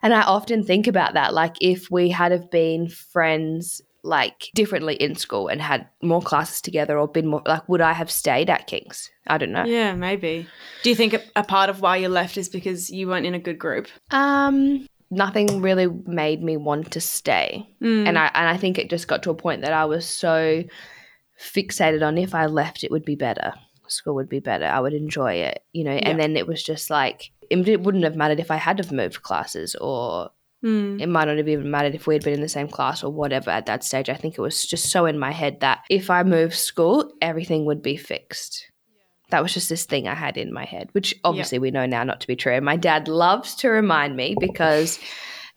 and 0.02 0.14
I 0.14 0.22
often 0.22 0.64
think 0.64 0.88
about 0.88 1.14
that. 1.14 1.34
Like 1.34 1.56
if 1.62 1.90
we 1.90 2.10
had 2.10 2.32
have 2.32 2.52
been 2.52 2.90
friends 2.90 3.82
like 4.06 4.50
differently 4.54 4.96
in 4.96 5.16
school 5.16 5.48
and 5.48 5.62
had 5.62 5.88
more 6.02 6.22
classes 6.22 6.62
together 6.62 6.98
or 6.98 7.08
been 7.08 7.28
more 7.28 7.42
like 7.46 7.68
would 7.68 7.82
I 7.82 7.94
have 7.94 8.12
stayed 8.12 8.50
at 8.50 8.68
King's? 8.68 9.10
I 9.28 9.38
don't 9.38 9.52
know. 9.52 9.66
Yeah, 9.66 9.96
maybe. 9.96 10.48
Do 10.84 10.90
you 10.90 10.96
think 10.96 11.14
a, 11.14 11.22
a 11.36 11.44
part 11.44 11.70
of 11.70 11.82
why 11.82 11.98
you 11.98 12.08
left 12.08 12.38
is 12.38 12.48
because 12.48 12.90
you 12.90 13.08
weren't 13.08 13.26
in 13.26 13.34
a 13.34 13.40
good 13.40 13.60
group? 13.60 13.88
Um 14.12 14.88
nothing 15.12 15.62
really 15.62 15.88
made 15.88 16.44
me 16.44 16.58
want 16.58 16.92
to 16.92 17.02
stay. 17.02 17.68
Mm. 17.82 18.08
And 18.08 18.20
I 18.20 18.32
and 18.34 18.48
I 18.48 18.58
think 18.58 18.78
it 18.78 18.90
just 18.90 19.08
got 19.08 19.24
to 19.24 19.32
a 19.32 19.36
point 19.36 19.62
that 19.62 19.74
I 19.74 19.86
was 19.86 20.06
so 20.06 20.64
fixated 21.40 22.06
on 22.06 22.18
if 22.18 22.36
I 22.36 22.46
left 22.46 22.84
it 22.84 22.92
would 22.92 23.06
be 23.06 23.16
better. 23.16 23.54
School 23.88 24.16
would 24.16 24.30
be 24.30 24.40
better. 24.40 24.66
I 24.66 24.80
would 24.80 24.94
enjoy 24.94 25.34
it, 25.34 25.64
you 25.74 25.84
know. 25.84 25.94
Yeah. 25.94 26.10
And 26.10 26.20
then 26.20 26.38
it 26.38 26.48
was 26.48 26.64
just 26.64 26.90
like 26.90 27.32
it 27.50 27.68
it 27.68 27.82
wouldn't 27.82 28.04
have 28.04 28.16
mattered 28.16 28.40
if 28.40 28.52
I 28.52 28.58
had 28.58 28.78
have 28.80 28.92
moved 28.92 29.24
classes 29.24 29.76
or 29.76 30.32
Mm. 30.66 31.00
it 31.00 31.08
might 31.08 31.26
not 31.26 31.38
have 31.38 31.48
even 31.48 31.70
mattered 31.70 31.94
if 31.94 32.08
we 32.08 32.16
had 32.16 32.24
been 32.24 32.34
in 32.34 32.42
the 32.42 32.50
same 32.50 32.68
class 32.68 33.04
or 33.04 33.12
whatever 33.12 33.52
at 33.52 33.68
that 33.68 33.84
stage. 33.84 34.10
I 34.10 34.16
think 34.16 34.36
it 34.36 34.42
was 34.42 34.66
just 34.66 34.90
so 34.90 35.06
in 35.06 35.20
my 35.20 35.32
head 35.32 35.60
that 35.60 35.86
if 35.92 36.10
I 36.10 36.24
moved 36.24 36.56
school, 36.56 37.12
everything 37.22 37.66
would 37.66 37.84
be 37.84 37.98
fixed. 37.98 38.66
That 39.30 39.44
was 39.44 39.54
just 39.54 39.70
this 39.70 39.86
thing 39.86 40.08
I 40.08 40.16
had 40.16 40.38
in 40.38 40.52
my 40.52 40.66
head, 40.66 40.90
which 40.94 41.14
obviously 41.24 41.60
we 41.60 41.70
know 41.70 41.86
now 41.86 42.04
not 42.04 42.20
to 42.22 42.28
be 42.28 42.36
true. 42.36 42.60
My 42.62 42.78
dad 42.78 43.08
loves 43.08 43.54
to 43.58 43.70
remind 43.70 44.16
me 44.16 44.36
because 44.40 45.00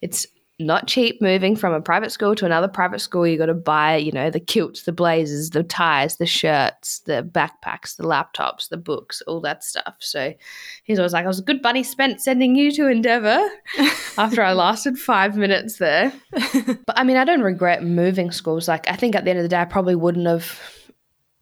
it's 0.03 0.27
not 0.61 0.89
cheap 0.89 1.23
moving 1.23 1.55
from 1.55 1.73
a 1.73 1.81
private 1.81 2.11
school 2.11 2.35
to 2.35 2.45
another 2.45 2.67
private 2.67 3.01
school. 3.01 3.27
You 3.27 3.39
got 3.39 3.47
to 3.47 3.55
buy, 3.55 3.97
you 3.97 4.11
know, 4.11 4.29
the 4.29 4.41
kilts, 4.41 4.83
the 4.83 4.93
blazers, 4.93 5.51
the 5.51 5.63
ties, 5.63 6.17
the 6.17 6.27
shirts, 6.27 6.99
the 7.01 7.23
backpacks, 7.23 7.97
the 7.97 8.03
laptops, 8.03 8.69
the 8.69 8.77
books, 8.77 9.23
all 9.29 9.41
that 9.43 9.63
stuff. 9.63 9.95
So 10.01 10.35
he's 10.83 10.99
always 10.99 11.13
like, 11.13 11.25
"I 11.25 11.29
was 11.29 11.39
a 11.39 11.45
good 11.45 11.63
bunny 11.63 11.85
spent 11.85 12.21
sending 12.21 12.57
you 12.57 12.73
to 12.73 12.89
Endeavour 12.89 13.49
After 14.19 14.43
I 14.43 14.53
lasted 14.53 14.99
five 14.99 15.37
minutes 15.37 15.79
there, 15.79 16.13
but 16.33 16.99
I 16.99 17.05
mean, 17.05 17.17
I 17.17 17.25
don't 17.25 17.43
regret 17.43 17.85
moving 17.85 18.33
schools. 18.33 18.67
Like, 18.67 18.89
I 18.91 18.97
think 18.97 19.15
at 19.15 19.25
the 19.25 19.31
end 19.31 19.39
of 19.39 19.45
the 19.45 19.49
day, 19.49 19.61
I 19.61 19.65
probably 19.65 19.95
wouldn't 19.95 20.27
have 20.27 20.61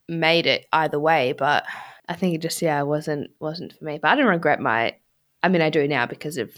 made 0.09 0.47
it 0.47 0.67
either 0.75 1.01
way. 1.01 1.33
But 1.33 1.65
I 2.07 2.15
think 2.15 2.35
it 2.35 2.43
just, 2.43 2.61
yeah, 2.61 2.83
wasn't 2.83 3.31
wasn't 3.41 3.73
for 3.79 3.85
me. 3.85 3.99
But 3.99 4.11
I 4.11 4.17
don't 4.17 4.27
regret 4.27 4.61
my. 4.61 4.97
I 5.43 5.49
mean, 5.49 5.63
I 5.63 5.71
do 5.71 5.89
now 5.89 6.05
because 6.05 6.37
of 6.37 6.51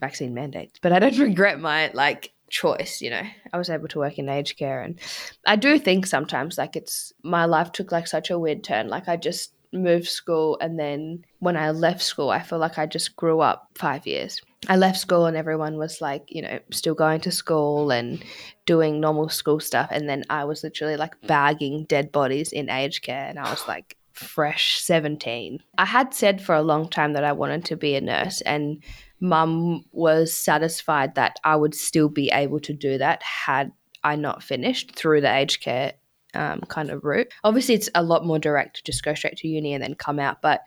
vaccine 0.00 0.34
mandates, 0.34 0.78
but 0.82 0.92
I 0.92 0.98
don't 0.98 1.18
regret 1.30 1.60
my 1.60 1.90
like 1.94 2.32
choice. 2.48 3.00
You 3.00 3.10
know, 3.10 3.22
I 3.52 3.58
was 3.58 3.70
able 3.70 3.88
to 3.88 3.98
work 3.98 4.18
in 4.18 4.28
aged 4.28 4.58
care, 4.58 4.82
and 4.82 4.98
I 5.46 5.56
do 5.56 5.78
think 5.78 6.06
sometimes 6.06 6.58
like 6.58 6.76
it's 6.76 7.12
my 7.22 7.44
life 7.44 7.72
took 7.72 7.92
like 7.92 8.06
such 8.06 8.30
a 8.30 8.38
weird 8.38 8.64
turn. 8.64 8.88
Like 8.88 9.08
I 9.08 9.16
just 9.16 9.52
moved 9.72 10.08
school, 10.08 10.58
and 10.60 10.78
then 10.78 11.24
when 11.40 11.56
I 11.56 11.70
left 11.70 12.02
school, 12.02 12.30
I 12.30 12.40
feel 12.40 12.58
like 12.58 12.78
I 12.78 12.86
just 12.86 13.16
grew 13.16 13.40
up 13.40 13.70
five 13.76 14.06
years. 14.06 14.40
I 14.68 14.76
left 14.76 14.98
school, 14.98 15.26
and 15.26 15.36
everyone 15.36 15.76
was 15.76 16.00
like, 16.00 16.24
you 16.28 16.42
know, 16.42 16.58
still 16.70 16.94
going 16.94 17.20
to 17.22 17.30
school 17.30 17.90
and 17.90 18.24
doing 18.66 19.00
normal 19.00 19.28
school 19.28 19.60
stuff, 19.60 19.88
and 19.90 20.08
then 20.08 20.24
I 20.30 20.44
was 20.44 20.62
literally 20.62 20.96
like 20.96 21.20
bagging 21.26 21.84
dead 21.84 22.12
bodies 22.12 22.52
in 22.52 22.70
aged 22.70 23.02
care, 23.02 23.26
and 23.26 23.38
I 23.38 23.50
was 23.50 23.66
like 23.68 23.96
fresh 24.14 24.80
17. 24.80 25.60
I 25.76 25.84
had 25.84 26.14
said 26.14 26.40
for 26.40 26.54
a 26.54 26.62
long 26.62 26.88
time 26.88 27.12
that 27.12 27.24
I 27.24 27.32
wanted 27.32 27.64
to 27.66 27.76
be 27.76 27.96
a 27.96 28.00
nurse 28.00 28.40
and 28.42 28.82
mum 29.24 29.84
was 29.90 30.32
satisfied 30.32 31.14
that 31.14 31.36
I 31.42 31.56
would 31.56 31.74
still 31.74 32.08
be 32.08 32.30
able 32.30 32.60
to 32.60 32.72
do 32.72 32.98
that 32.98 33.22
had 33.22 33.72
I 34.04 34.16
not 34.16 34.42
finished 34.42 34.94
through 34.94 35.22
the 35.22 35.34
aged 35.34 35.62
care 35.62 35.94
um, 36.34 36.60
kind 36.68 36.90
of 36.90 37.04
route. 37.04 37.32
Obviously, 37.42 37.74
it's 37.74 37.88
a 37.94 38.02
lot 38.02 38.26
more 38.26 38.38
direct 38.38 38.76
to 38.76 38.84
just 38.84 39.02
go 39.02 39.14
straight 39.14 39.38
to 39.38 39.48
uni 39.48 39.72
and 39.72 39.82
then 39.82 39.94
come 39.94 40.20
out, 40.20 40.42
but 40.42 40.60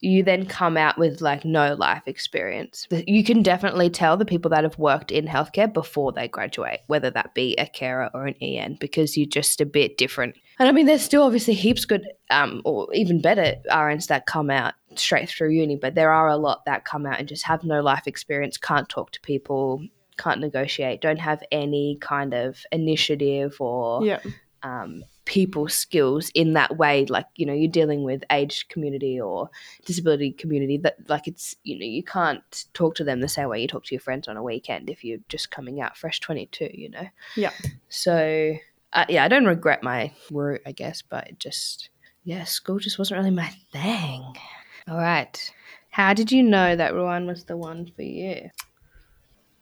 you 0.00 0.22
then 0.22 0.46
come 0.46 0.76
out 0.76 0.98
with 0.98 1.20
like 1.20 1.44
no 1.44 1.74
life 1.74 2.02
experience. 2.06 2.88
You 2.90 3.22
can 3.22 3.42
definitely 3.42 3.90
tell 3.90 4.16
the 4.16 4.24
people 4.24 4.50
that 4.50 4.64
have 4.64 4.78
worked 4.78 5.12
in 5.12 5.26
healthcare 5.26 5.72
before 5.72 6.10
they 6.10 6.26
graduate, 6.26 6.80
whether 6.86 7.10
that 7.10 7.34
be 7.34 7.54
a 7.56 7.66
carer 7.66 8.10
or 8.14 8.26
an 8.26 8.34
EN, 8.40 8.78
because 8.80 9.16
you're 9.16 9.26
just 9.26 9.60
a 9.60 9.66
bit 9.66 9.98
different. 9.98 10.36
And 10.58 10.68
I 10.68 10.72
mean, 10.72 10.86
there's 10.86 11.02
still 11.02 11.22
obviously 11.22 11.54
heaps 11.54 11.84
good, 11.84 12.06
um, 12.30 12.62
or 12.64 12.92
even 12.94 13.20
better 13.20 13.56
RNs 13.70 14.06
that 14.06 14.26
come 14.26 14.50
out 14.50 14.74
straight 14.96 15.28
through 15.28 15.50
uni, 15.50 15.76
but 15.76 15.94
there 15.94 16.12
are 16.12 16.28
a 16.28 16.36
lot 16.36 16.64
that 16.66 16.84
come 16.84 17.06
out 17.06 17.18
and 17.18 17.28
just 17.28 17.44
have 17.44 17.64
no 17.64 17.80
life 17.80 18.06
experience, 18.06 18.56
can't 18.56 18.88
talk 18.88 19.10
to 19.12 19.20
people, 19.20 19.84
can't 20.18 20.40
negotiate, 20.40 21.00
don't 21.00 21.18
have 21.20 21.42
any 21.52 21.96
kind 22.00 22.34
of 22.34 22.64
initiative 22.72 23.56
or 23.60 24.04
Yeah. 24.04 24.20
um, 24.62 25.02
people 25.24 25.68
skills 25.68 26.28
in 26.34 26.54
that 26.54 26.76
way 26.76 27.06
like 27.06 27.26
you 27.36 27.46
know 27.46 27.52
you're 27.52 27.70
dealing 27.70 28.02
with 28.02 28.24
aged 28.32 28.68
community 28.68 29.20
or 29.20 29.48
disability 29.86 30.32
community 30.32 30.76
that 30.76 30.96
like 31.08 31.28
it's 31.28 31.54
you 31.62 31.78
know 31.78 31.84
you 31.86 32.02
can't 32.02 32.64
talk 32.74 32.96
to 32.96 33.04
them 33.04 33.20
the 33.20 33.28
same 33.28 33.48
way 33.48 33.60
you 33.62 33.68
talk 33.68 33.84
to 33.84 33.94
your 33.94 34.00
friends 34.00 34.26
on 34.26 34.36
a 34.36 34.42
weekend 34.42 34.90
if 34.90 35.04
you're 35.04 35.20
just 35.28 35.52
coming 35.52 35.80
out 35.80 35.96
fresh 35.96 36.18
22 36.18 36.70
you 36.74 36.90
know 36.90 37.06
Yeah. 37.36 37.52
so 37.88 38.54
uh, 38.92 39.04
yeah 39.08 39.22
i 39.24 39.28
don't 39.28 39.44
regret 39.46 39.84
my 39.84 40.12
route 40.32 40.62
i 40.66 40.72
guess 40.72 41.00
but 41.00 41.28
it 41.28 41.38
just 41.38 41.90
yeah 42.24 42.42
school 42.42 42.80
just 42.80 42.98
wasn't 42.98 43.18
really 43.18 43.30
my 43.30 43.52
thing 43.72 44.34
all 44.90 44.98
right 44.98 45.52
how 45.90 46.12
did 46.12 46.30
you 46.30 46.42
know 46.42 46.76
that 46.76 46.94
Rowan 46.94 47.26
was 47.26 47.44
the 47.44 47.56
one 47.56 47.90
for 47.96 48.02
you 48.02 48.50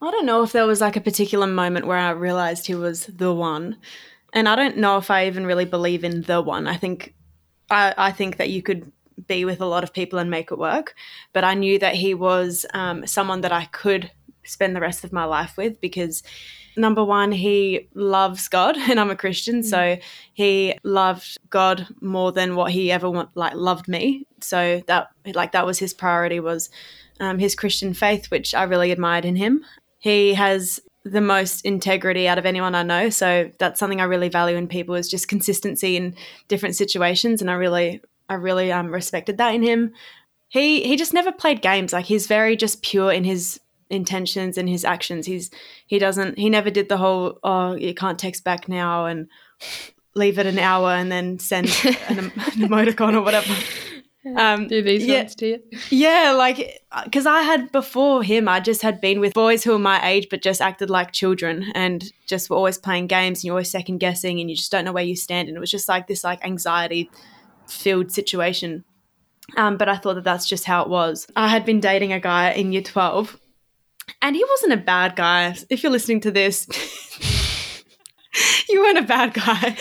I 0.00 0.10
don't 0.10 0.26
know 0.26 0.42
if 0.42 0.52
there 0.52 0.66
was 0.66 0.80
like 0.80 0.96
a 0.96 1.00
particular 1.00 1.46
moment 1.46 1.86
where 1.86 1.98
I 1.98 2.10
realized 2.10 2.66
he 2.66 2.74
was 2.74 3.06
the 3.06 3.32
one. 3.32 3.78
And 4.32 4.48
I 4.48 4.54
don't 4.54 4.76
know 4.76 4.96
if 4.98 5.10
I 5.10 5.26
even 5.26 5.44
really 5.44 5.64
believe 5.64 6.04
in 6.04 6.22
the 6.22 6.40
one. 6.40 6.68
I 6.68 6.76
think 6.76 7.14
I, 7.70 7.94
I 7.96 8.12
think 8.12 8.36
that 8.36 8.50
you 8.50 8.62
could 8.62 8.92
be 9.26 9.44
with 9.44 9.60
a 9.60 9.66
lot 9.66 9.82
of 9.82 9.92
people 9.92 10.18
and 10.18 10.30
make 10.30 10.52
it 10.52 10.58
work. 10.58 10.94
But 11.32 11.44
I 11.44 11.54
knew 11.54 11.78
that 11.80 11.96
he 11.96 12.14
was 12.14 12.64
um, 12.72 13.06
someone 13.06 13.40
that 13.40 13.52
I 13.52 13.64
could 13.66 14.10
spend 14.44 14.76
the 14.76 14.80
rest 14.80 15.02
of 15.02 15.12
my 15.12 15.24
life 15.24 15.56
with 15.56 15.80
because 15.80 16.22
number 16.78 17.04
one, 17.04 17.32
he 17.32 17.88
loves 17.94 18.48
God, 18.48 18.76
and 18.88 18.98
I'm 18.98 19.10
a 19.10 19.16
Christian, 19.16 19.60
mm. 19.60 19.64
so 19.64 19.98
he 20.32 20.78
loved 20.84 21.36
God 21.50 21.86
more 22.00 22.32
than 22.32 22.56
what 22.56 22.70
he 22.70 22.90
ever 22.90 23.10
want, 23.10 23.30
like 23.34 23.54
loved 23.54 23.88
me. 23.88 24.26
So 24.40 24.82
that 24.86 25.08
like 25.34 25.52
that 25.52 25.66
was 25.66 25.78
his 25.78 25.92
priority 25.92 26.40
was 26.40 26.70
um, 27.20 27.38
his 27.38 27.54
Christian 27.54 27.94
faith, 27.94 28.30
which 28.30 28.54
I 28.54 28.62
really 28.62 28.92
admired 28.92 29.24
in 29.24 29.36
him. 29.36 29.64
He 29.98 30.34
has 30.34 30.80
the 31.04 31.20
most 31.20 31.64
integrity 31.64 32.28
out 32.28 32.38
of 32.38 32.46
anyone 32.46 32.74
I 32.74 32.82
know, 32.82 33.10
so 33.10 33.50
that's 33.58 33.80
something 33.80 34.00
I 34.00 34.04
really 34.04 34.28
value 34.28 34.56
in 34.56 34.68
people 34.68 34.94
is 34.94 35.08
just 35.08 35.28
consistency 35.28 35.96
in 35.96 36.14
different 36.46 36.76
situations, 36.76 37.40
and 37.40 37.50
I 37.50 37.54
really 37.54 38.00
I 38.28 38.34
really 38.34 38.70
um, 38.70 38.92
respected 38.92 39.38
that 39.38 39.54
in 39.54 39.62
him. 39.62 39.92
He 40.48 40.82
he 40.84 40.96
just 40.96 41.12
never 41.12 41.32
played 41.32 41.60
games. 41.60 41.92
Like 41.92 42.06
he's 42.06 42.26
very 42.26 42.56
just 42.56 42.82
pure 42.82 43.12
in 43.12 43.24
his 43.24 43.60
intentions 43.90 44.58
and 44.58 44.68
his 44.68 44.84
actions. 44.84 45.26
He's 45.26 45.50
he 45.86 45.98
doesn't 45.98 46.38
he 46.38 46.50
never 46.50 46.70
did 46.70 46.88
the 46.88 46.96
whole 46.96 47.38
oh 47.42 47.74
you 47.74 47.94
can't 47.94 48.18
text 48.18 48.44
back 48.44 48.68
now 48.68 49.06
and 49.06 49.28
leave 50.14 50.38
it 50.38 50.46
an 50.46 50.58
hour 50.58 50.90
and 50.90 51.10
then 51.10 51.38
send 51.38 51.66
an, 52.08 52.18
an 52.18 52.30
emoticon 52.30 53.14
or 53.14 53.22
whatever. 53.22 53.54
Um, 54.36 54.66
Do 54.68 54.82
these 54.82 55.06
yeah, 55.06 55.20
ones 55.20 55.34
to 55.36 55.46
you? 55.46 55.62
Yeah, 55.90 56.32
like 56.32 56.82
because 57.04 57.24
I 57.24 57.42
had 57.42 57.72
before 57.72 58.22
him, 58.22 58.48
I 58.48 58.60
just 58.60 58.82
had 58.82 59.00
been 59.00 59.20
with 59.20 59.32
boys 59.32 59.64
who 59.64 59.72
were 59.72 59.78
my 59.78 60.06
age 60.06 60.28
but 60.28 60.42
just 60.42 60.60
acted 60.60 60.90
like 60.90 61.12
children 61.12 61.70
and 61.74 62.04
just 62.26 62.50
were 62.50 62.56
always 62.56 62.78
playing 62.78 63.06
games 63.06 63.38
and 63.38 63.44
you're 63.44 63.54
always 63.54 63.70
second 63.70 63.98
guessing 63.98 64.40
and 64.40 64.50
you 64.50 64.56
just 64.56 64.70
don't 64.72 64.84
know 64.84 64.92
where 64.92 65.04
you 65.04 65.16
stand 65.16 65.48
and 65.48 65.56
it 65.56 65.60
was 65.60 65.70
just 65.70 65.88
like 65.88 66.08
this 66.08 66.24
like 66.24 66.44
anxiety 66.44 67.10
filled 67.66 68.12
situation. 68.12 68.84
Um, 69.56 69.78
but 69.78 69.88
I 69.88 69.96
thought 69.96 70.14
that 70.14 70.24
that's 70.24 70.46
just 70.46 70.64
how 70.64 70.82
it 70.82 70.90
was. 70.90 71.26
I 71.34 71.48
had 71.48 71.64
been 71.64 71.80
dating 71.80 72.12
a 72.12 72.20
guy 72.20 72.50
in 72.50 72.72
year 72.72 72.82
twelve 72.82 73.38
and 74.22 74.36
he 74.36 74.44
wasn't 74.48 74.72
a 74.72 74.78
bad 74.78 75.16
guy. 75.16 75.56
If 75.70 75.82
you're 75.82 75.92
listening 75.92 76.20
to 76.20 76.30
this, 76.30 76.66
you 78.68 78.80
weren't 78.80 78.98
a 78.98 79.02
bad 79.02 79.34
guy, 79.34 79.76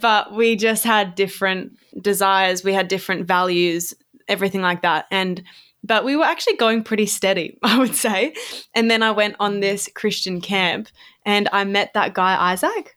but 0.00 0.32
we 0.32 0.56
just 0.56 0.84
had 0.84 1.14
different 1.14 1.72
desires, 2.00 2.64
we 2.64 2.72
had 2.72 2.88
different 2.88 3.26
values, 3.26 3.94
everything 4.28 4.62
like 4.62 4.82
that. 4.82 5.06
And 5.10 5.42
but 5.84 6.04
we 6.04 6.16
were 6.16 6.24
actually 6.24 6.56
going 6.56 6.82
pretty 6.82 7.06
steady, 7.06 7.58
I 7.62 7.78
would 7.78 7.94
say. 7.94 8.34
And 8.74 8.90
then 8.90 9.02
I 9.02 9.10
went 9.10 9.36
on 9.40 9.60
this 9.60 9.88
Christian 9.94 10.40
camp 10.40 10.88
and 11.24 11.48
I 11.52 11.64
met 11.64 11.94
that 11.94 12.14
guy 12.14 12.52
Isaac. 12.52 12.96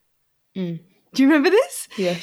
Mm. 0.56 0.80
Do 1.14 1.22
you 1.22 1.28
remember 1.28 1.50
this? 1.50 1.88
Yeah. 1.96 2.16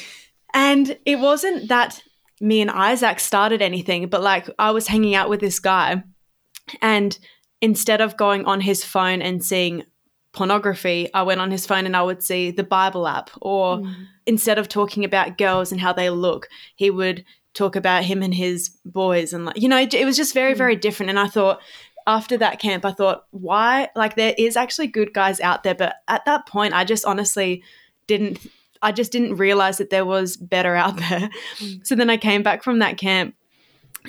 And 0.54 0.98
it 1.06 1.20
wasn't 1.20 1.70
that 1.70 2.02
me 2.42 2.62
and 2.62 2.72
Isaac 2.72 3.20
started 3.20 3.62
anything, 3.62 4.08
but 4.08 4.22
like 4.22 4.50
I 4.58 4.72
was 4.72 4.88
hanging 4.88 5.16
out 5.16 5.30
with 5.30 5.40
this 5.40 5.60
guy 5.60 6.04
and 6.82 7.18
instead 7.62 8.02
of 8.02 8.18
going 8.18 8.46
on 8.46 8.62
his 8.62 8.84
phone 8.84 9.22
and 9.22 9.44
seeing 9.44 9.84
pornography, 10.32 11.10
I 11.14 11.24
went 11.24 11.42
on 11.42 11.52
his 11.52 11.66
phone 11.66 11.86
and 11.86 11.96
I 11.96 12.04
would 12.04 12.24
see 12.24 12.52
the 12.52 12.64
Bible 12.64 13.08
app. 13.08 13.30
Or 13.42 13.78
mm. 13.78 13.94
instead 14.26 14.58
of 14.58 14.70
talking 14.70 15.04
about 15.04 15.38
girls 15.38 15.72
and 15.72 15.82
how 15.82 15.94
they 15.94 16.10
look, 16.10 16.48
he 16.76 16.90
would 16.90 17.26
talk 17.54 17.76
about 17.76 18.04
him 18.04 18.22
and 18.22 18.34
his 18.34 18.70
boys. 18.86 19.34
And, 19.34 19.46
like, 19.46 19.60
you 19.62 19.68
know, 19.68 19.80
it, 19.80 19.94
it 19.94 20.06
was 20.06 20.18
just 20.18 20.34
very, 20.34 20.54
mm. 20.54 20.58
very 20.58 20.76
different. 20.76 21.10
And 21.10 21.20
I 21.20 21.28
thought, 21.28 21.62
after 22.08 22.38
that 22.38 22.60
camp, 22.60 22.86
I 22.86 22.92
thought, 22.92 23.26
why? 23.32 23.90
Like, 23.96 24.16
there 24.16 24.34
is 24.38 24.56
actually 24.56 24.88
good 24.88 25.14
guys 25.14 25.40
out 25.42 25.64
there. 25.64 25.76
But 25.76 25.98
at 26.08 26.26
that 26.26 26.48
point, 26.48 26.74
I 26.74 26.84
just 26.84 27.06
honestly 27.06 27.64
didn't. 28.08 28.40
I 28.82 28.94
just 28.94 29.12
didn't 29.12 29.36
realize 29.36 29.78
that 29.80 29.90
there 29.90 30.06
was 30.06 30.38
better 30.38 30.74
out 30.74 30.96
there. 31.10 31.30
Mm. 31.58 31.86
So 31.86 31.96
then 31.96 32.10
I 32.10 32.18
came 32.18 32.44
back 32.44 32.64
from 32.64 32.80
that 32.80 32.98
camp 32.98 33.36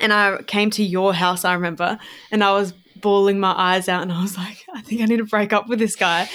and 0.00 0.12
I 0.12 0.42
came 0.42 0.70
to 0.70 0.84
your 0.84 1.12
house, 1.12 1.44
I 1.44 1.54
remember, 1.54 1.98
and 2.30 2.44
I 2.44 2.52
was 2.52 2.72
bawling 3.00 3.40
my 3.40 3.52
eyes 3.56 3.88
out 3.88 4.02
and 4.02 4.12
I 4.12 4.22
was 4.22 4.36
like, 4.36 4.64
I 4.74 4.80
think 4.80 5.00
I 5.00 5.04
need 5.06 5.18
to 5.18 5.24
break 5.24 5.52
up 5.52 5.68
with 5.68 5.78
this 5.78 5.96
guy. 5.96 6.28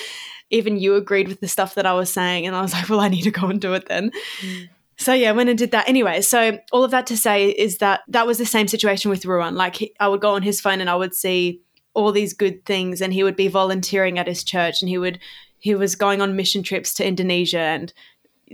Even 0.49 0.77
you 0.77 0.95
agreed 0.95 1.27
with 1.27 1.39
the 1.39 1.47
stuff 1.47 1.75
that 1.75 1.85
I 1.85 1.93
was 1.93 2.11
saying. 2.11 2.45
And 2.45 2.55
I 2.55 2.61
was 2.61 2.73
like, 2.73 2.89
well, 2.89 2.99
I 2.99 3.07
need 3.07 3.23
to 3.23 3.31
go 3.31 3.47
and 3.47 3.59
do 3.59 3.73
it 3.73 3.87
then. 3.87 4.11
Mm. 4.41 4.69
So 4.97 5.13
yeah, 5.13 5.29
I 5.29 5.33
went 5.33 5.49
and 5.49 5.57
did 5.57 5.71
that. 5.71 5.89
Anyway, 5.89 6.21
so 6.21 6.59
all 6.71 6.83
of 6.83 6.91
that 6.91 7.07
to 7.07 7.17
say 7.17 7.49
is 7.49 7.79
that 7.79 8.01
that 8.07 8.27
was 8.27 8.37
the 8.37 8.45
same 8.45 8.67
situation 8.67 9.09
with 9.09 9.25
Rowan. 9.25 9.55
Like 9.55 9.75
he, 9.75 9.93
I 9.99 10.07
would 10.07 10.21
go 10.21 10.35
on 10.35 10.41
his 10.41 10.61
phone 10.61 10.79
and 10.81 10.89
I 10.89 10.95
would 10.95 11.13
see 11.13 11.61
all 11.93 12.11
these 12.11 12.33
good 12.33 12.65
things 12.65 13.01
and 13.01 13.13
he 13.13 13.23
would 13.23 13.35
be 13.35 13.47
volunteering 13.47 14.19
at 14.19 14.27
his 14.27 14.43
church 14.43 14.81
and 14.81 14.89
he 14.89 14.97
would 14.97 15.19
he 15.59 15.73
was 15.73 15.95
going 15.95 16.21
on 16.21 16.35
mission 16.35 16.61
trips 16.61 16.93
to 16.93 17.05
Indonesia 17.05 17.57
and 17.57 17.93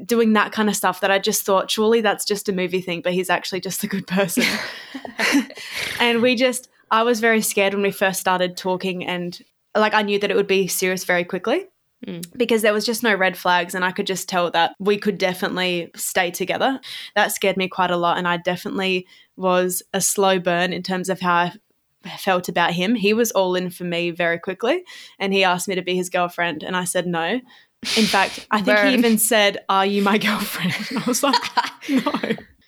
doing 0.06 0.34
that 0.34 0.52
kind 0.52 0.70
of 0.70 0.76
stuff 0.76 1.02
that 1.02 1.12
I 1.12 1.20
just 1.20 1.44
thought 1.44 1.70
surely 1.70 2.00
that's 2.02 2.24
just 2.24 2.48
a 2.48 2.54
movie 2.54 2.82
thing, 2.82 3.02
but 3.02 3.14
he's 3.14 3.30
actually 3.30 3.60
just 3.60 3.84
a 3.84 3.88
good 3.88 4.08
person. 4.08 4.44
and 6.00 6.22
we 6.22 6.36
just 6.36 6.70
I 6.92 7.04
was 7.04 7.22
very 7.22 7.42
scared 7.42 7.74
when 7.74 7.84
we 7.84 7.92
first 7.92 8.20
started 8.20 8.58
talking, 8.58 9.06
and 9.06 9.40
like 9.76 9.94
I 9.94 10.02
knew 10.02 10.20
that 10.20 10.30
it 10.30 10.36
would 10.36 10.48
be 10.48 10.68
serious 10.68 11.06
very 11.06 11.24
quickly. 11.24 11.66
Mm. 12.06 12.26
Because 12.36 12.64
there 12.64 12.74
was 12.74 12.86
just 12.86 13.04
no 13.04 13.16
red 13.16 13.38
flags, 13.38 13.74
and 13.74 13.86
I 13.86 13.92
could 13.92 14.08
just 14.08 14.28
tell 14.28 14.52
that 14.52 14.76
we 14.80 14.98
could 14.98 15.18
definitely 15.18 15.92
stay 15.96 16.32
together. 16.32 16.80
That 17.16 17.32
scared 17.32 17.58
me 17.58 17.68
quite 17.68 17.92
a 17.92 17.98
lot, 17.98 18.18
and 18.18 18.28
I 18.28 18.38
definitely 18.38 19.08
was 19.38 19.82
a 19.94 20.02
slow 20.02 20.40
burn 20.40 20.74
in 20.74 20.84
terms 20.84 21.10
of 21.10 21.22
how 21.22 21.52
I 22.04 22.18
felt 22.18 22.50
about 22.50 22.74
him. 22.74 22.96
He 22.96 23.14
was 23.14 23.32
all 23.32 23.56
in 23.56 23.70
for 23.70 23.84
me 23.84 24.12
very 24.12 24.40
quickly, 24.40 24.84
and 25.20 25.34
he 25.34 25.44
asked 25.44 25.68
me 25.68 25.76
to 25.76 25.82
be 25.82 25.96
his 25.96 26.10
girlfriend, 26.10 26.64
and 26.64 26.76
I 26.76 26.84
said 26.84 27.08
no. 27.08 27.40
In 27.98 28.06
fact, 28.06 28.48
I 28.52 28.62
think 28.62 28.80
he 28.80 28.94
even 28.94 29.18
said, 29.18 29.60
Are 29.70 29.86
you 29.86 30.02
my 30.02 30.18
girlfriend? 30.20 30.74
And 30.90 31.00
I 31.00 31.06
was 31.06 31.24
like, 31.24 31.42
No. 31.90 32.14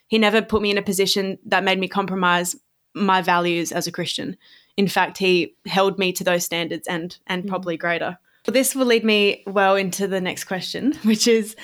He 0.07 0.19
never 0.19 0.43
put 0.43 0.61
me 0.61 0.69
in 0.69 0.77
a 0.77 0.83
position 0.83 1.39
that 1.45 1.63
made 1.63 1.79
me 1.79 1.87
compromise 1.87 2.55
my 2.93 3.21
values 3.21 3.71
as 3.71 3.87
a 3.87 3.91
Christian. 3.91 4.37
In 4.77 4.87
fact, 4.87 5.17
he 5.17 5.55
held 5.65 5.99
me 5.99 6.11
to 6.13 6.23
those 6.23 6.45
standards 6.45 6.87
and 6.87 7.17
and 7.27 7.43
mm. 7.43 7.47
probably 7.47 7.77
greater. 7.77 8.17
But 8.45 8.53
this 8.53 8.75
will 8.75 8.85
lead 8.85 9.05
me 9.05 9.43
well 9.47 9.75
into 9.75 10.07
the 10.07 10.21
next 10.21 10.45
question, 10.45 10.93
which 11.03 11.27
is 11.27 11.55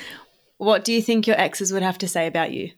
what 0.58 0.84
do 0.84 0.94
you 0.94 1.02
think 1.02 1.28
your 1.28 1.40
exes 1.40 1.74
would 1.74 1.84
have 1.84 1.98
to 2.00 2.08
say 2.08 2.28
about 2.28 2.52
you? 2.52 2.72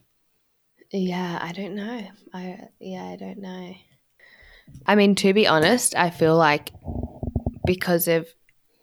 Yeah, 0.91 1.39
I 1.41 1.51
don't 1.51 1.75
know. 1.75 2.07
I 2.33 2.59
yeah, 2.79 3.05
I 3.05 3.15
don't 3.15 3.39
know. 3.39 3.75
I 4.85 4.95
mean, 4.95 5.15
to 5.15 5.33
be 5.33 5.47
honest, 5.47 5.95
I 5.95 6.09
feel 6.09 6.37
like 6.37 6.71
because 7.65 8.07
of 8.07 8.27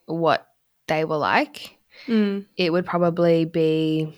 what 0.06 0.46
they 0.86 1.04
were 1.04 1.16
like, 1.16 1.78
mm. 2.06 2.44
it 2.56 2.72
would 2.72 2.86
probably 2.86 3.44
be 3.44 4.14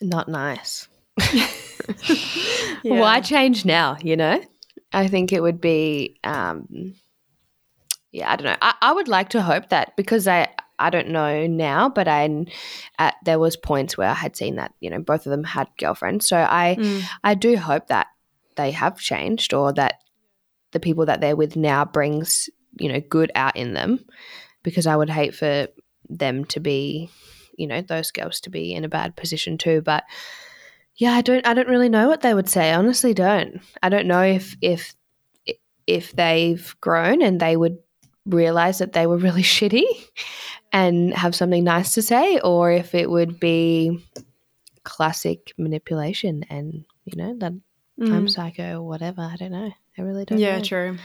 not 0.00 0.28
nice. 0.28 0.88
yeah. 2.82 3.00
Why 3.00 3.20
change 3.20 3.64
now, 3.64 3.96
you 4.02 4.16
know? 4.16 4.42
I 4.94 5.08
think 5.08 5.32
it 5.32 5.42
would 5.42 5.60
be, 5.60 6.18
um, 6.24 6.94
yeah, 8.12 8.32
I 8.32 8.36
don't 8.36 8.46
know. 8.46 8.56
I, 8.62 8.74
I 8.80 8.92
would 8.92 9.08
like 9.08 9.30
to 9.30 9.42
hope 9.42 9.70
that 9.70 9.96
because 9.96 10.28
I, 10.28 10.48
I 10.78 10.90
don't 10.90 11.08
know 11.08 11.46
now, 11.46 11.88
but 11.88 12.08
I, 12.08 12.46
at, 12.98 13.14
there 13.24 13.38
was 13.38 13.56
points 13.56 13.98
where 13.98 14.08
I 14.08 14.14
had 14.14 14.36
seen 14.36 14.56
that 14.56 14.72
you 14.80 14.90
know 14.90 15.00
both 15.00 15.26
of 15.26 15.30
them 15.30 15.44
had 15.44 15.68
girlfriends. 15.78 16.26
So 16.28 16.36
I, 16.36 16.76
mm. 16.78 17.02
I 17.22 17.34
do 17.34 17.56
hope 17.56 17.88
that 17.88 18.06
they 18.56 18.70
have 18.70 18.98
changed 18.98 19.52
or 19.52 19.72
that 19.72 20.00
the 20.72 20.80
people 20.80 21.06
that 21.06 21.20
they're 21.20 21.36
with 21.36 21.56
now 21.56 21.84
brings 21.84 22.48
you 22.78 22.92
know 22.92 23.00
good 23.00 23.30
out 23.34 23.56
in 23.56 23.74
them, 23.74 24.04
because 24.62 24.86
I 24.86 24.96
would 24.96 25.10
hate 25.10 25.34
for 25.34 25.68
them 26.08 26.44
to 26.46 26.60
be, 26.60 27.10
you 27.56 27.66
know, 27.66 27.80
those 27.80 28.10
girls 28.10 28.40
to 28.40 28.50
be 28.50 28.74
in 28.74 28.84
a 28.84 28.88
bad 28.88 29.16
position 29.16 29.58
too. 29.58 29.80
But 29.80 30.04
yeah, 30.96 31.12
I 31.12 31.22
don't 31.22 31.46
I 31.46 31.54
don't 31.54 31.68
really 31.68 31.88
know 31.88 32.08
what 32.08 32.20
they 32.20 32.34
would 32.34 32.48
say. 32.48 32.70
I 32.70 32.76
honestly 32.76 33.14
don't. 33.14 33.60
I 33.82 33.88
don't 33.88 34.06
know 34.06 34.22
if 34.22 34.56
if 34.60 34.94
if 35.86 36.12
they've 36.12 36.74
grown 36.80 37.20
and 37.22 37.40
they 37.40 37.56
would 37.56 37.78
realize 38.26 38.78
that 38.78 38.92
they 38.92 39.06
were 39.06 39.18
really 39.18 39.42
shitty 39.56 39.84
and 40.72 41.12
have 41.14 41.34
something 41.34 41.64
nice 41.64 41.94
to 41.94 42.02
say 42.02 42.38
or 42.40 42.70
if 42.70 42.94
it 42.94 43.10
would 43.10 43.38
be 43.38 44.04
classic 44.82 45.52
manipulation 45.56 46.44
and 46.50 46.84
you 47.04 47.16
know 47.16 47.34
that 47.38 47.52
mm. 48.00 48.12
I'm 48.12 48.28
psycho 48.28 48.80
or 48.80 48.88
whatever. 48.88 49.22
I 49.22 49.36
don't 49.36 49.52
know. 49.52 49.72
I 49.98 50.02
really 50.02 50.24
don't 50.24 50.38
yeah, 50.38 50.58
know. 50.58 50.64
true. 50.64 50.98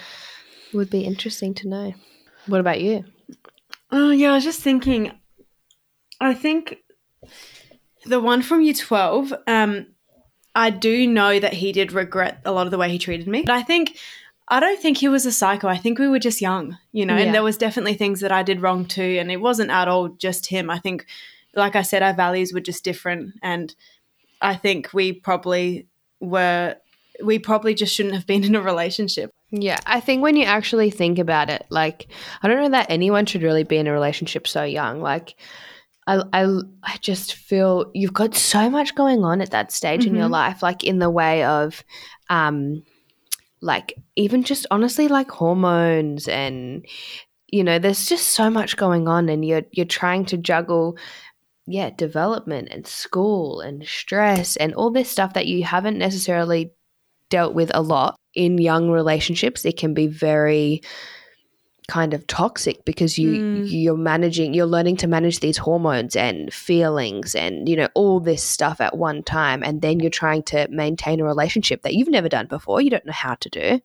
It 0.71 0.77
would 0.77 0.89
be 0.89 1.01
interesting 1.01 1.53
to 1.55 1.67
know. 1.67 1.93
What 2.45 2.59
about 2.59 2.81
you? 2.81 3.05
Oh 3.91 4.11
yeah, 4.11 4.31
I 4.31 4.35
was 4.35 4.43
just 4.43 4.61
thinking 4.61 5.11
I 6.21 6.33
think 6.33 6.77
the 8.05 8.19
one 8.19 8.41
from 8.41 8.61
year 8.61 8.73
12, 8.73 9.33
um, 9.47 9.87
I 10.55 10.69
do 10.69 11.07
know 11.07 11.39
that 11.39 11.53
he 11.53 11.71
did 11.71 11.91
regret 11.91 12.41
a 12.45 12.51
lot 12.51 12.67
of 12.67 12.71
the 12.71 12.77
way 12.77 12.89
he 12.89 12.97
treated 12.97 13.27
me. 13.27 13.43
But 13.43 13.55
I 13.55 13.63
think, 13.63 13.97
I 14.47 14.59
don't 14.59 14.79
think 14.81 14.97
he 14.97 15.07
was 15.07 15.25
a 15.25 15.31
psycho. 15.31 15.67
I 15.67 15.77
think 15.77 15.99
we 15.99 16.07
were 16.07 16.19
just 16.19 16.41
young, 16.41 16.77
you 16.91 17.05
know, 17.05 17.15
yeah. 17.15 17.25
and 17.25 17.33
there 17.33 17.43
was 17.43 17.57
definitely 17.57 17.93
things 17.93 18.21
that 18.21 18.31
I 18.31 18.43
did 18.43 18.61
wrong 18.61 18.85
too. 18.85 19.17
And 19.19 19.31
it 19.31 19.37
wasn't 19.37 19.69
at 19.69 19.87
all 19.87 20.09
just 20.09 20.47
him. 20.47 20.69
I 20.69 20.79
think, 20.79 21.05
like 21.55 21.75
I 21.75 21.83
said, 21.83 22.03
our 22.03 22.13
values 22.13 22.51
were 22.51 22.59
just 22.59 22.83
different. 22.83 23.35
And 23.43 23.73
I 24.41 24.55
think 24.55 24.93
we 24.93 25.13
probably 25.13 25.87
were, 26.19 26.75
we 27.23 27.37
probably 27.37 27.75
just 27.75 27.93
shouldn't 27.93 28.15
have 28.15 28.25
been 28.27 28.43
in 28.49 28.55
a 28.55 28.61
relationship. 28.61 29.31
Yeah, 29.51 29.77
I 29.85 29.99
think 29.99 30.21
when 30.21 30.35
you 30.35 30.45
actually 30.45 30.91
think 30.91 31.17
about 31.17 31.49
it, 31.49 31.65
like, 31.69 32.07
I 32.41 32.47
don't 32.47 32.61
know 32.61 32.69
that 32.69 32.89
anyone 32.89 33.25
should 33.25 33.41
really 33.41 33.63
be 33.63 33.77
in 33.77 33.87
a 33.87 33.91
relationship 33.91 34.47
so 34.47 34.63
young. 34.63 35.01
Like, 35.01 35.35
I, 36.09 36.23
I, 36.33 36.61
I 36.81 36.97
just 37.01 37.35
feel 37.35 37.91
you've 37.93 38.13
got 38.13 38.33
so 38.35 38.69
much 38.69 38.95
going 38.95 39.23
on 39.23 39.41
at 39.41 39.51
that 39.51 39.71
stage 39.71 40.01
mm-hmm. 40.01 40.09
in 40.09 40.15
your 40.15 40.25
mm-hmm. 40.25 40.33
life, 40.33 40.63
like 40.63 40.83
in 40.83 40.97
the 40.97 41.09
way 41.09 41.43
of, 41.43 41.83
um, 42.29 42.83
like 43.61 43.93
even 44.15 44.43
just 44.43 44.65
honestly 44.71 45.07
like 45.07 45.29
hormones 45.29 46.27
and 46.27 46.85
you 47.51 47.63
know, 47.63 47.79
there's 47.79 48.05
just 48.05 48.29
so 48.29 48.49
much 48.49 48.77
going 48.77 49.07
on 49.07 49.27
and 49.27 49.43
you're 49.43 49.63
you're 49.71 49.85
trying 49.85 50.23
to 50.25 50.37
juggle 50.37 50.97
yeah, 51.67 51.91
development 51.91 52.69
and 52.71 52.87
school 52.87 53.61
and 53.61 53.85
stress 53.85 54.55
and 54.55 54.73
all 54.73 54.89
this 54.89 55.09
stuff 55.09 55.33
that 55.33 55.45
you 55.45 55.63
haven't 55.63 55.99
necessarily 55.99 56.71
dealt 57.29 57.53
with 57.53 57.69
a 57.75 57.81
lot 57.81 58.15
in 58.33 58.57
young 58.57 58.89
relationships. 58.89 59.65
It 59.65 59.77
can 59.77 59.93
be 59.93 60.07
very 60.07 60.81
kind 61.89 62.13
of 62.13 62.25
toxic 62.27 62.85
because 62.85 63.17
you 63.17 63.29
Mm. 63.31 63.65
you're 63.69 63.97
managing 63.97 64.53
you're 64.53 64.73
learning 64.75 64.97
to 64.97 65.07
manage 65.07 65.39
these 65.39 65.57
hormones 65.57 66.15
and 66.15 66.53
feelings 66.53 67.35
and 67.35 67.67
you 67.67 67.75
know 67.75 67.89
all 67.95 68.19
this 68.19 68.43
stuff 68.43 68.79
at 68.79 68.95
one 68.95 69.23
time. 69.23 69.63
And 69.63 69.81
then 69.81 69.99
you're 69.99 70.11
trying 70.23 70.43
to 70.43 70.67
maintain 70.69 71.19
a 71.19 71.25
relationship 71.25 71.81
that 71.81 71.95
you've 71.95 72.07
never 72.17 72.29
done 72.29 72.45
before. 72.47 72.79
You 72.81 72.91
don't 72.91 73.05
know 73.05 73.21
how 73.27 73.35
to 73.35 73.49
do. 73.49 73.81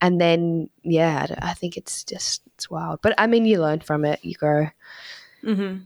And 0.00 0.20
then 0.20 0.68
yeah 0.82 1.26
i 1.40 1.54
think 1.54 1.76
it's 1.76 2.02
just 2.04 2.42
it's 2.54 2.68
wild. 2.68 2.98
But 3.02 3.14
i 3.18 3.26
mean 3.28 3.44
you 3.46 3.60
learn 3.60 3.80
from 3.80 4.04
it. 4.04 4.18
You 4.22 4.34
grow. 4.34 4.66
Hmm 5.44 5.76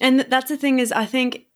And 0.00 0.20
that's 0.28 0.50
the 0.50 0.56
thing 0.56 0.78
is, 0.78 0.92
I 0.92 1.06
think 1.06 1.46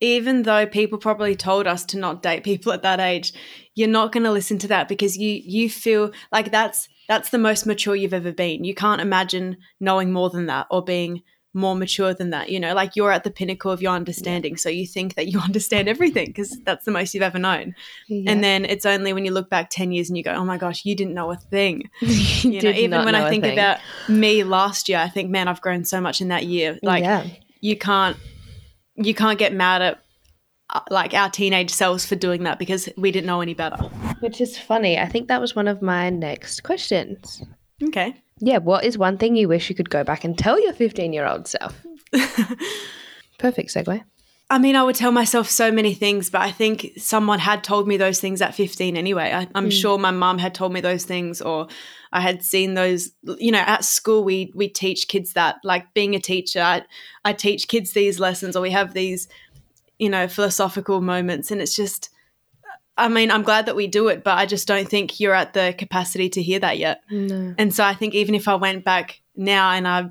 even 0.00 0.44
though 0.44 0.66
people 0.66 0.98
probably 0.98 1.36
told 1.36 1.66
us 1.66 1.84
to 1.84 1.98
not 1.98 2.22
date 2.22 2.42
people 2.42 2.72
at 2.72 2.82
that 2.82 3.00
age, 3.00 3.34
you're 3.74 3.96
not 3.98 4.12
going 4.12 4.24
to 4.24 4.32
listen 4.32 4.58
to 4.58 4.68
that 4.68 4.88
because 4.88 5.16
you 5.22 5.32
you 5.56 5.68
feel 5.68 6.10
like 6.32 6.50
that's 6.50 6.88
that's 7.10 7.30
the 7.30 7.38
most 7.38 7.66
mature 7.66 7.96
you've 7.96 8.14
ever 8.14 8.32
been. 8.32 8.62
You 8.64 8.74
can't 8.74 9.00
imagine 9.00 9.56
knowing 9.80 10.12
more 10.12 10.30
than 10.30 10.46
that 10.46 10.68
or 10.70 10.82
being 10.82 11.22
more 11.52 11.74
mature 11.74 12.14
than 12.14 12.30
that. 12.30 12.50
You 12.50 12.60
know, 12.60 12.72
like 12.72 12.94
you're 12.94 13.10
at 13.10 13.24
the 13.24 13.30
pinnacle 13.30 13.72
of 13.72 13.82
your 13.82 13.92
understanding, 13.92 14.56
so 14.56 14.68
you 14.68 14.86
think 14.86 15.16
that 15.16 15.26
you 15.26 15.40
understand 15.48 15.88
everything 15.88 16.26
because 16.26 16.58
that's 16.64 16.84
the 16.84 16.92
most 16.92 17.12
you've 17.12 17.24
ever 17.24 17.38
known. 17.38 17.74
Yeah. 18.08 18.30
And 18.30 18.42
then 18.44 18.64
it's 18.64 18.86
only 18.86 19.12
when 19.12 19.24
you 19.24 19.32
look 19.32 19.50
back 19.50 19.68
ten 19.68 19.92
years 19.92 20.08
and 20.08 20.16
you 20.16 20.22
go, 20.22 20.32
"Oh 20.32 20.44
my 20.44 20.56
gosh, 20.56 20.84
you 20.84 20.94
didn't 20.94 21.14
know 21.14 21.30
a 21.30 21.36
thing." 21.36 21.90
You 22.00 22.52
You 22.52 22.62
know, 22.62 22.70
even 22.70 23.04
when 23.04 23.14
I 23.14 23.28
think 23.28 23.44
thing. 23.44 23.52
about 23.52 23.80
me 24.08 24.44
last 24.44 24.88
year, 24.88 24.98
I 24.98 25.08
think, 25.08 25.30
man, 25.30 25.48
I've 25.48 25.60
grown 25.60 25.84
so 25.84 26.00
much 26.00 26.20
in 26.20 26.28
that 26.28 26.46
year. 26.46 26.78
Like 26.82 27.02
yeah 27.04 27.26
you 27.60 27.76
can't 27.76 28.16
you 28.96 29.14
can't 29.14 29.38
get 29.38 29.52
mad 29.52 29.82
at 29.82 30.02
Uh, 30.72 30.80
like 30.88 31.14
our 31.14 31.28
teenage 31.28 31.70
selves 31.70 32.06
for 32.06 32.14
doing 32.14 32.44
that 32.44 32.58
because 32.58 32.88
we 32.96 33.10
didn't 33.10 33.26
know 33.26 33.40
any 33.40 33.54
better. 33.54 33.76
which 34.20 34.40
is 34.40 34.56
funny 34.56 34.98
i 34.98 35.06
think 35.06 35.26
that 35.26 35.40
was 35.40 35.56
one 35.56 35.66
of 35.66 35.82
my 35.82 36.10
next 36.10 36.62
questions 36.62 37.42
Okay. 37.82 38.14
yeah 38.38 38.58
what 38.58 38.84
is 38.84 38.96
one 38.96 39.18
thing 39.18 39.34
you 39.34 39.48
wish 39.48 39.68
you 39.68 39.74
could 39.74 39.90
go 39.90 40.04
back 40.04 40.22
and 40.22 40.38
tell 40.38 40.60
your 40.62 40.72
15 40.72 41.12
year 41.12 41.26
old 41.26 41.48
self 41.48 41.74
perfect 43.38 43.74
segue 43.74 44.02
I 44.52 44.58
mean, 44.58 44.74
I 44.74 44.82
would 44.82 44.96
tell 44.96 45.12
myself 45.12 45.48
so 45.48 45.70
many 45.70 45.94
things, 45.94 46.28
but 46.28 46.40
I 46.40 46.50
think 46.50 46.90
someone 46.96 47.38
had 47.38 47.62
told 47.62 47.86
me 47.86 47.96
those 47.96 48.18
things 48.18 48.42
at 48.42 48.52
15 48.52 48.96
anyway. 48.96 49.32
I, 49.32 49.46
I'm 49.54 49.66
hmm. 49.66 49.70
sure 49.70 49.96
my 49.96 50.10
mum 50.10 50.38
had 50.38 50.56
told 50.56 50.72
me 50.72 50.80
those 50.80 51.04
things, 51.04 51.40
or 51.40 51.68
I 52.12 52.20
had 52.20 52.42
seen 52.42 52.74
those. 52.74 53.10
You 53.22 53.52
know, 53.52 53.60
at 53.60 53.84
school 53.84 54.24
we 54.24 54.52
we 54.56 54.66
teach 54.66 55.06
kids 55.06 55.34
that, 55.34 55.58
like 55.62 55.94
being 55.94 56.16
a 56.16 56.18
teacher, 56.18 56.60
I, 56.60 56.82
I 57.24 57.32
teach 57.32 57.68
kids 57.68 57.92
these 57.92 58.18
lessons, 58.18 58.56
or 58.56 58.60
we 58.60 58.72
have 58.72 58.92
these, 58.92 59.28
you 60.00 60.08
know, 60.08 60.26
philosophical 60.26 61.00
moments, 61.00 61.50
and 61.50 61.60
it's 61.60 61.76
just. 61.76 62.10
I 62.96 63.08
mean, 63.08 63.30
I'm 63.30 63.44
glad 63.44 63.64
that 63.64 63.76
we 63.76 63.86
do 63.86 64.08
it, 64.08 64.24
but 64.24 64.36
I 64.36 64.44
just 64.44 64.68
don't 64.68 64.86
think 64.86 65.20
you're 65.20 65.32
at 65.32 65.54
the 65.54 65.74
capacity 65.78 66.28
to 66.30 66.42
hear 66.42 66.58
that 66.58 66.76
yet. 66.76 67.00
no 67.10 67.54
And 67.56 67.74
so 67.74 67.82
I 67.82 67.94
think 67.94 68.14
even 68.14 68.34
if 68.34 68.46
I 68.46 68.56
went 68.56 68.84
back 68.84 69.22
now 69.34 69.70
and 69.70 69.88
I 69.88 70.10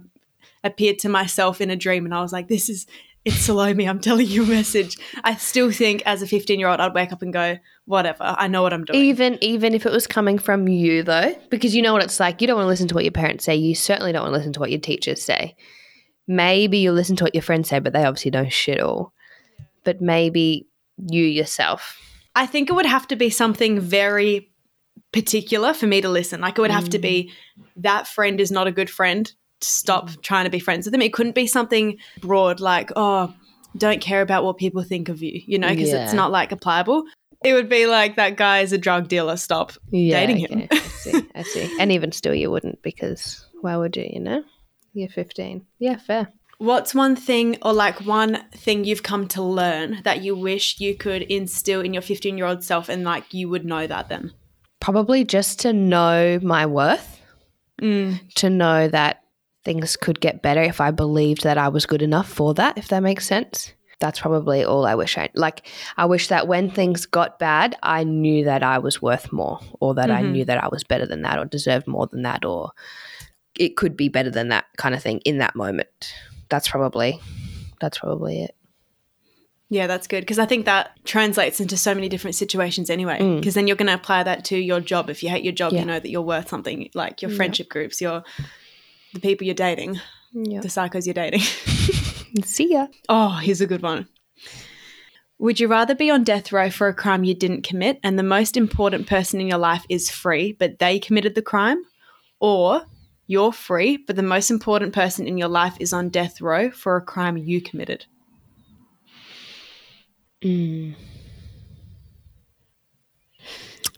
appeared 0.63 0.97
to 0.99 1.10
myself 1.10 1.62
in 1.62 1.69
a 1.69 1.75
dream 1.75 2.06
and 2.06 2.15
I 2.15 2.21
was 2.21 2.34
like, 2.34 2.47
this 2.47 2.67
is, 2.67 2.88
it's 3.25 3.36
Salome, 3.41 3.88
I'm 3.88 3.99
telling 3.99 4.25
you 4.25 4.43
a 4.43 4.47
message, 4.47 4.97
I 5.23 5.36
still 5.36 5.71
think 5.71 6.02
as 6.08 6.23
a 6.23 6.28
15 6.28 6.60
year 6.60 6.67
old, 6.67 6.80
I'd 6.80 6.95
wake 6.95 7.12
up 7.12 7.21
and 7.21 7.32
go, 7.32 7.58
whatever, 7.86 8.23
I 8.23 8.47
know 8.47 8.63
what 8.63 8.73
I'm 8.73 8.86
doing. 8.86 8.99
Even 9.04 9.38
even 9.41 9.75
if 9.75 9.86
it 9.86 9.91
was 9.91 10.08
coming 10.08 10.39
from 10.39 10.67
you 10.67 11.04
though, 11.04 11.36
because 11.52 11.75
you 11.75 11.84
know 11.84 11.93
what 11.93 12.04
it's 12.04 12.19
like. 12.19 12.41
You 12.41 12.47
don't 12.47 12.56
want 12.56 12.65
to 12.65 12.69
listen 12.69 12.88
to 12.88 12.95
what 12.95 13.04
your 13.04 13.12
parents 13.12 13.45
say. 13.45 13.56
You 13.56 13.75
certainly 13.75 14.13
don't 14.13 14.23
want 14.23 14.34
to 14.34 14.38
listen 14.38 14.54
to 14.54 14.60
what 14.60 14.71
your 14.71 14.80
teachers 14.80 15.21
say. 15.21 15.56
Maybe 16.28 16.80
you'll 16.80 16.95
listen 16.95 17.17
to 17.17 17.23
what 17.25 17.36
your 17.36 17.43
friends 17.43 17.69
say, 17.69 17.80
but 17.80 17.93
they 17.93 18.04
obviously 18.04 18.32
don't 18.32 18.52
shit 18.52 18.80
all. 18.80 19.13
But 19.89 20.02
maybe 20.02 20.67
you 21.10 21.23
yourself. 21.23 21.99
I 22.36 22.45
think 22.45 22.69
it 22.69 22.73
would 22.73 22.86
have 22.86 23.08
to 23.08 23.15
be 23.15 23.32
something 23.32 23.80
very 23.80 24.52
particular 25.12 25.73
for 25.73 25.88
me 25.88 25.99
to 25.99 26.10
listen. 26.10 26.41
Like 26.41 26.60
it 26.60 26.62
would 26.62 26.69
have 26.69 26.89
to 26.89 26.99
be 26.99 27.32
mm. 27.60 27.65
that 27.78 28.08
friend 28.08 28.39
is 28.39 28.52
not 28.52 28.67
a 28.67 28.71
good 28.71 28.88
friend. 28.88 29.32
Stop 29.62 30.12
mm. 30.12 30.21
trying 30.21 30.43
to 30.43 30.52
be 30.52 30.60
friends 30.60 30.86
with 30.86 30.91
them. 30.91 31.02
It 31.02 31.12
couldn't 31.12 31.34
be 31.34 31.47
something 31.47 31.97
broad 32.21 32.60
like, 32.60 32.91
oh, 32.95 33.34
don't 33.78 33.99
care 33.99 34.21
about 34.21 34.43
what 34.43 34.58
people 34.58 34.84
think 34.84 35.10
of 35.10 35.23
you, 35.23 35.41
you 35.43 35.58
know, 35.58 35.69
because 35.69 35.91
it's 35.91 36.13
not 36.13 36.30
like 36.30 36.52
applicable. 36.52 37.06
It 37.43 37.54
would 37.54 37.67
be 37.67 37.88
like 37.88 38.17
that 38.17 38.38
guy 38.38 38.60
is 38.60 38.73
a 38.73 38.78
drug 38.78 39.08
dealer. 39.08 39.38
Stop 39.38 39.73
dating 39.91 40.38
him. 40.38 40.67
I 40.69 40.78
see. 40.78 41.25
I 41.34 41.41
see. 41.41 41.78
And 41.80 41.91
even 41.91 42.12
still, 42.12 42.36
you 42.36 42.52
wouldn't 42.52 42.84
because 42.84 43.43
why 43.62 43.75
would 43.75 43.97
you? 43.97 44.08
You 44.08 44.19
know, 44.19 44.43
you're 44.93 45.10
15. 45.10 45.65
Yeah, 45.80 45.97
fair. 45.97 46.32
What's 46.60 46.93
one 46.93 47.15
thing 47.15 47.58
or 47.62 47.72
like 47.72 48.02
one 48.06 48.38
thing 48.52 48.84
you've 48.84 49.02
come 49.02 49.30
to 49.30 49.41
learn 49.41 50.02
that 50.04 50.22
you 50.22 50.36
wish 50.36 50.80
you 50.82 50.93
could 50.93 51.22
instill 51.24 51.80
in 51.80 51.93
your 51.93 52.02
15 52.02 52.38
year 52.38 52.45
old 52.45 52.65
self 52.65 52.89
and 52.89 53.06
like 53.06 53.34
you 53.34 53.48
would 53.48 53.63
know 53.65 53.88
that 53.88 54.10
then? 54.10 54.34
Probably 54.82 55.24
just 55.24 55.60
to 55.62 55.72
know 55.74 56.38
my 56.43 56.65
worth. 56.65 57.15
Mm. 57.82 58.34
to 58.36 58.50
know 58.50 58.89
that 58.89 59.24
things 59.63 59.95
could 59.95 60.19
get 60.19 60.41
better 60.41 60.62
if 60.62 60.82
I 60.82 60.91
believed 60.91 61.43
that 61.43 61.58
I 61.58 61.69
was 61.69 61.86
good 61.86 62.02
enough 62.02 62.28
for 62.28 62.54
that, 62.56 62.78
if 62.78 62.89
that 62.89 63.00
makes 63.02 63.26
sense. 63.26 63.72
That's 64.02 64.19
probably 64.19 64.65
all 64.65 64.86
I 64.86 64.95
wish 64.95 65.17
I 65.17 65.30
like. 65.34 65.65
I 65.95 66.04
wish 66.04 66.28
that 66.28 66.45
when 66.50 66.69
things 66.69 67.06
got 67.06 67.39
bad, 67.39 67.78
I 67.82 68.04
knew 68.04 68.43
that 68.43 68.63
I 68.63 68.80
was 68.80 69.02
worth 69.02 69.32
more, 69.32 69.62
or 69.80 69.93
that 69.93 70.12
I 70.12 70.24
Mhm. 70.24 70.32
knew 70.32 70.43
that 70.45 70.62
I 70.62 70.67
was 70.67 70.84
better 70.84 71.06
than 71.06 71.22
that, 71.22 71.39
or 71.39 71.45
deserved 71.45 71.88
more 71.88 72.08
than 72.08 72.24
that, 72.24 72.43
or 72.43 72.72
it 73.58 73.78
could 73.78 73.95
be 73.95 74.10
better 74.10 74.30
than 74.30 74.50
that 74.50 74.65
kind 74.76 74.93
of 74.93 75.02
thing 75.02 75.19
in 75.19 75.38
that 75.38 75.56
moment. 75.56 76.13
That's 76.49 76.67
probably 76.67 77.19
that's 77.79 77.99
probably 77.99 78.43
it. 78.43 78.55
Yeah, 79.69 79.85
that's 79.88 80.07
good 80.07 80.21
because 80.21 80.39
I 80.39 80.45
think 80.47 80.65
that 80.65 80.91
translates 81.05 81.59
into 81.62 81.77
so 81.77 81.93
many 81.93 82.09
different 82.09 82.35
situations 82.35 82.89
anyway. 82.89 83.19
Mm. 83.19 83.39
Because 83.39 83.53
then 83.53 83.67
you're 83.67 83.75
going 83.77 83.88
to 83.88 83.93
apply 83.93 84.23
that 84.23 84.43
to 84.45 84.57
your 84.57 84.79
job. 84.81 85.09
If 85.12 85.21
you 85.21 85.29
hate 85.29 85.43
your 85.43 85.53
job, 85.53 85.73
Yeah. 85.73 85.81
you 85.81 85.85
know 85.85 85.99
that 85.99 86.09
you're 86.09 86.23
worth 86.23 86.49
something. 86.49 86.89
Like 86.95 87.21
your 87.21 87.29
Yeah. 87.31 87.38
friendship 87.38 87.69
groups, 87.69 88.01
your 88.01 88.23
the 89.13 89.19
people 89.19 89.45
you're 89.45 89.53
dating, 89.55 89.99
Yeah. 90.33 90.62
the 90.62 90.67
psychos 90.69 91.05
you're 91.05 91.13
dating. 91.13 91.41
See 92.45 92.71
ya. 92.73 92.88
oh, 93.09 93.39
here's 93.41 93.62
a 93.62 93.67
good 93.67 93.81
one. 93.83 94.07
Would 95.38 95.59
you 95.59 95.67
rather 95.67 95.95
be 95.95 96.09
on 96.12 96.23
death 96.23 96.51
row 96.51 96.69
for 96.69 96.88
a 96.89 96.93
crime 96.93 97.23
you 97.23 97.33
didn't 97.33 97.62
commit 97.63 97.99
and 98.03 98.19
the 98.19 98.23
most 98.23 98.57
important 98.57 99.07
person 99.07 99.39
in 99.39 99.47
your 99.47 99.57
life 99.57 99.85
is 99.88 100.09
free, 100.09 100.51
but 100.51 100.79
they 100.79 100.99
committed 100.99 101.33
the 101.35 101.41
crime? 101.41 101.81
Or 102.41 102.83
you're 103.29 103.53
free, 103.53 103.95
but 103.95 104.15
the 104.15 104.23
most 104.23 104.49
important 104.49 104.91
person 104.91 105.27
in 105.27 105.37
your 105.37 105.49
life 105.49 105.77
is 105.79 105.93
on 105.93 106.09
death 106.09 106.41
row 106.41 106.71
for 106.71 106.95
a 106.95 107.01
crime 107.01 107.37
you 107.37 107.61
committed? 107.61 108.05
Mm. 110.41 110.95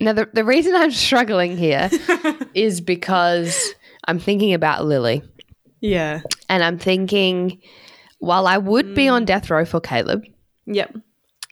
Now, 0.01 0.11
the, 0.13 0.27
the 0.33 0.43
reason 0.43 0.75
I'm 0.75 0.91
struggling 0.91 1.55
here 1.55 1.89
is 2.53 2.81
because 2.81 3.73
I'm 4.05 4.19
thinking 4.19 4.53
about 4.53 4.83
Lily. 4.85 5.23
Yeah. 5.79 6.21
And 6.49 6.61
I'm 6.61 6.77
thinking, 6.77 7.61
while 8.19 8.47
I 8.47 8.57
would 8.57 8.93
be 8.95 9.05
Mm. 9.05 9.13
on 9.13 9.25
death 9.25 9.49
row 9.49 9.63
for 9.63 9.79
Caleb 9.79 10.25
Yep. 10.65 10.97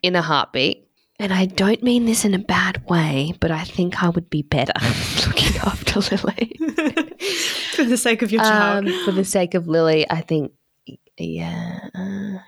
in 0.03 0.15
a 0.17 0.21
heartbeat, 0.21 0.85
and 1.17 1.31
I 1.31 1.45
don't 1.45 1.81
mean 1.83 2.05
this 2.05 2.25
in 2.25 2.33
a 2.33 2.39
bad 2.39 2.83
way, 2.89 3.33
but 3.39 3.51
I 3.51 3.63
think 3.63 4.03
I 4.03 4.09
would 4.09 4.29
be 4.29 4.41
better 4.41 4.73
looking 5.27 5.55
after 5.61 5.99
Lily. 6.15 6.59
for 7.83 7.89
the 7.89 7.97
sake 7.97 8.21
of 8.21 8.31
your 8.31 8.41
child. 8.41 8.87
um, 8.87 9.05
for 9.05 9.11
the 9.11 9.25
sake 9.25 9.53
of 9.53 9.67
Lily, 9.67 10.05
I 10.09 10.21
think, 10.21 10.51
yeah. 11.17 11.89
uh, 11.95 12.39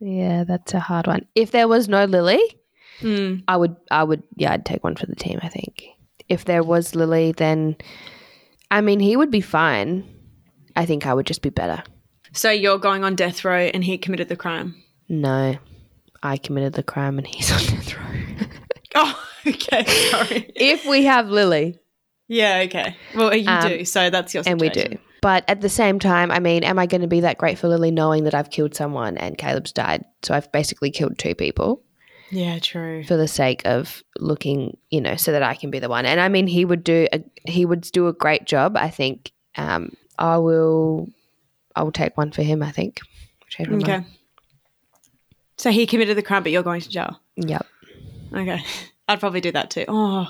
yeah, 0.00 0.44
that's 0.44 0.74
a 0.74 0.80
hard 0.80 1.06
one. 1.06 1.26
If 1.34 1.50
there 1.50 1.68
was 1.68 1.88
no 1.88 2.04
Lily, 2.04 2.40
Mm. 3.00 3.44
I 3.48 3.56
would, 3.56 3.76
I 3.90 4.04
would, 4.04 4.22
yeah, 4.36 4.52
I'd 4.52 4.66
take 4.66 4.84
one 4.84 4.94
for 4.94 5.06
the 5.06 5.16
team. 5.16 5.38
I 5.42 5.48
think 5.48 5.84
if 6.28 6.44
there 6.44 6.62
was 6.62 6.94
Lily, 6.94 7.32
then 7.32 7.76
I 8.70 8.82
mean, 8.82 9.00
he 9.00 9.16
would 9.16 9.30
be 9.30 9.40
fine. 9.40 10.04
I 10.76 10.84
think 10.84 11.06
I 11.06 11.14
would 11.14 11.24
just 11.26 11.40
be 11.40 11.48
better. 11.48 11.82
So 12.34 12.50
you're 12.50 12.76
going 12.78 13.02
on 13.02 13.14
death 13.16 13.42
row 13.42 13.56
and 13.72 13.82
he 13.82 13.96
committed 13.96 14.28
the 14.28 14.36
crime. 14.36 14.74
No, 15.08 15.56
I 16.22 16.36
committed 16.36 16.74
the 16.74 16.82
crime 16.82 17.16
and 17.16 17.26
he's 17.26 17.50
on 17.70 17.74
death 17.74 17.96
row. 17.96 18.46
Oh, 18.96 19.24
okay. 19.46 19.84
Sorry. 20.10 20.52
if 20.54 20.84
we 20.84 21.04
have 21.04 21.28
Lily, 21.30 21.78
Yeah, 22.32 22.62
okay. 22.66 22.94
Well, 23.12 23.34
you 23.34 23.48
Um, 23.50 23.68
do. 23.68 23.84
So 23.84 24.08
that's 24.08 24.32
your 24.32 24.44
and 24.46 24.60
we 24.60 24.68
do. 24.68 24.84
But 25.20 25.44
at 25.48 25.60
the 25.62 25.68
same 25.68 25.98
time, 25.98 26.30
I 26.30 26.38
mean, 26.38 26.62
am 26.62 26.78
I 26.78 26.86
going 26.86 27.00
to 27.00 27.08
be 27.08 27.20
that 27.20 27.38
grateful, 27.38 27.70
Lily 27.70 27.90
knowing 27.90 28.22
that 28.24 28.34
I've 28.34 28.50
killed 28.50 28.74
someone 28.76 29.18
and 29.18 29.36
Caleb's 29.36 29.72
died? 29.72 30.04
So 30.22 30.32
I've 30.32 30.50
basically 30.52 30.92
killed 30.92 31.18
two 31.18 31.34
people 31.34 31.82
Yeah, 32.30 32.60
true. 32.60 33.02
for 33.02 33.16
the 33.16 33.26
sake 33.26 33.62
of 33.64 34.04
looking, 34.20 34.76
you 34.90 35.00
know, 35.00 35.16
so 35.16 35.32
that 35.32 35.42
I 35.42 35.56
can 35.56 35.72
be 35.72 35.80
the 35.80 35.88
one. 35.88 36.06
And 36.06 36.20
I 36.20 36.28
mean, 36.28 36.46
he 36.46 36.64
would 36.64 36.84
do 36.84 37.08
a 37.12 37.20
he 37.50 37.66
would 37.66 37.80
do 37.80 38.06
a 38.06 38.12
great 38.12 38.44
job. 38.44 38.76
I 38.76 38.90
think. 38.90 39.32
Um, 39.56 39.94
I 40.16 40.38
will. 40.38 41.08
I 41.74 41.82
will 41.82 41.92
take 41.92 42.16
one 42.16 42.30
for 42.30 42.42
him. 42.44 42.62
I 42.62 42.70
think. 42.70 43.00
Okay. 43.60 44.04
So 45.58 45.70
he 45.72 45.84
committed 45.84 46.16
the 46.16 46.22
crime, 46.22 46.44
but 46.44 46.52
you're 46.52 46.62
going 46.62 46.80
to 46.80 46.88
jail. 46.88 47.20
Yep. 47.34 47.66
Okay. 48.32 48.62
I'd 49.08 49.18
probably 49.20 49.40
do 49.40 49.50
that 49.52 49.70
too. 49.70 49.84
Oh, 49.88 50.28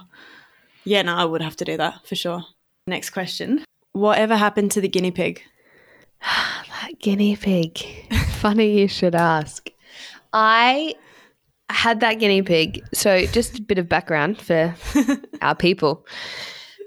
yeah, 0.85 1.03
no, 1.03 1.15
I 1.15 1.25
would 1.25 1.43
have 1.43 1.57
to 1.57 1.65
do 1.65 1.77
that 1.77 2.07
for 2.07 2.15
sure. 2.15 2.45
Next 2.87 3.11
question. 3.11 3.65
whatever 3.93 4.37
happened 4.37 4.71
to 4.73 4.81
the 4.81 4.89
guinea 4.89 5.11
pig? 5.11 5.43
That 6.83 6.99
guinea 6.99 7.37
pig. 7.37 7.79
Funny 8.41 8.81
you 8.81 8.89
should 8.89 9.15
ask. 9.15 9.69
I 10.33 10.95
had 11.69 12.01
that 12.01 12.15
guinea 12.15 12.41
pig. 12.41 12.83
So, 12.95 13.27
just 13.27 13.59
a 13.59 13.63
bit 13.63 13.77
of 13.79 13.87
background 13.87 14.39
for 14.41 14.75
our 15.43 15.55
people. 15.55 16.07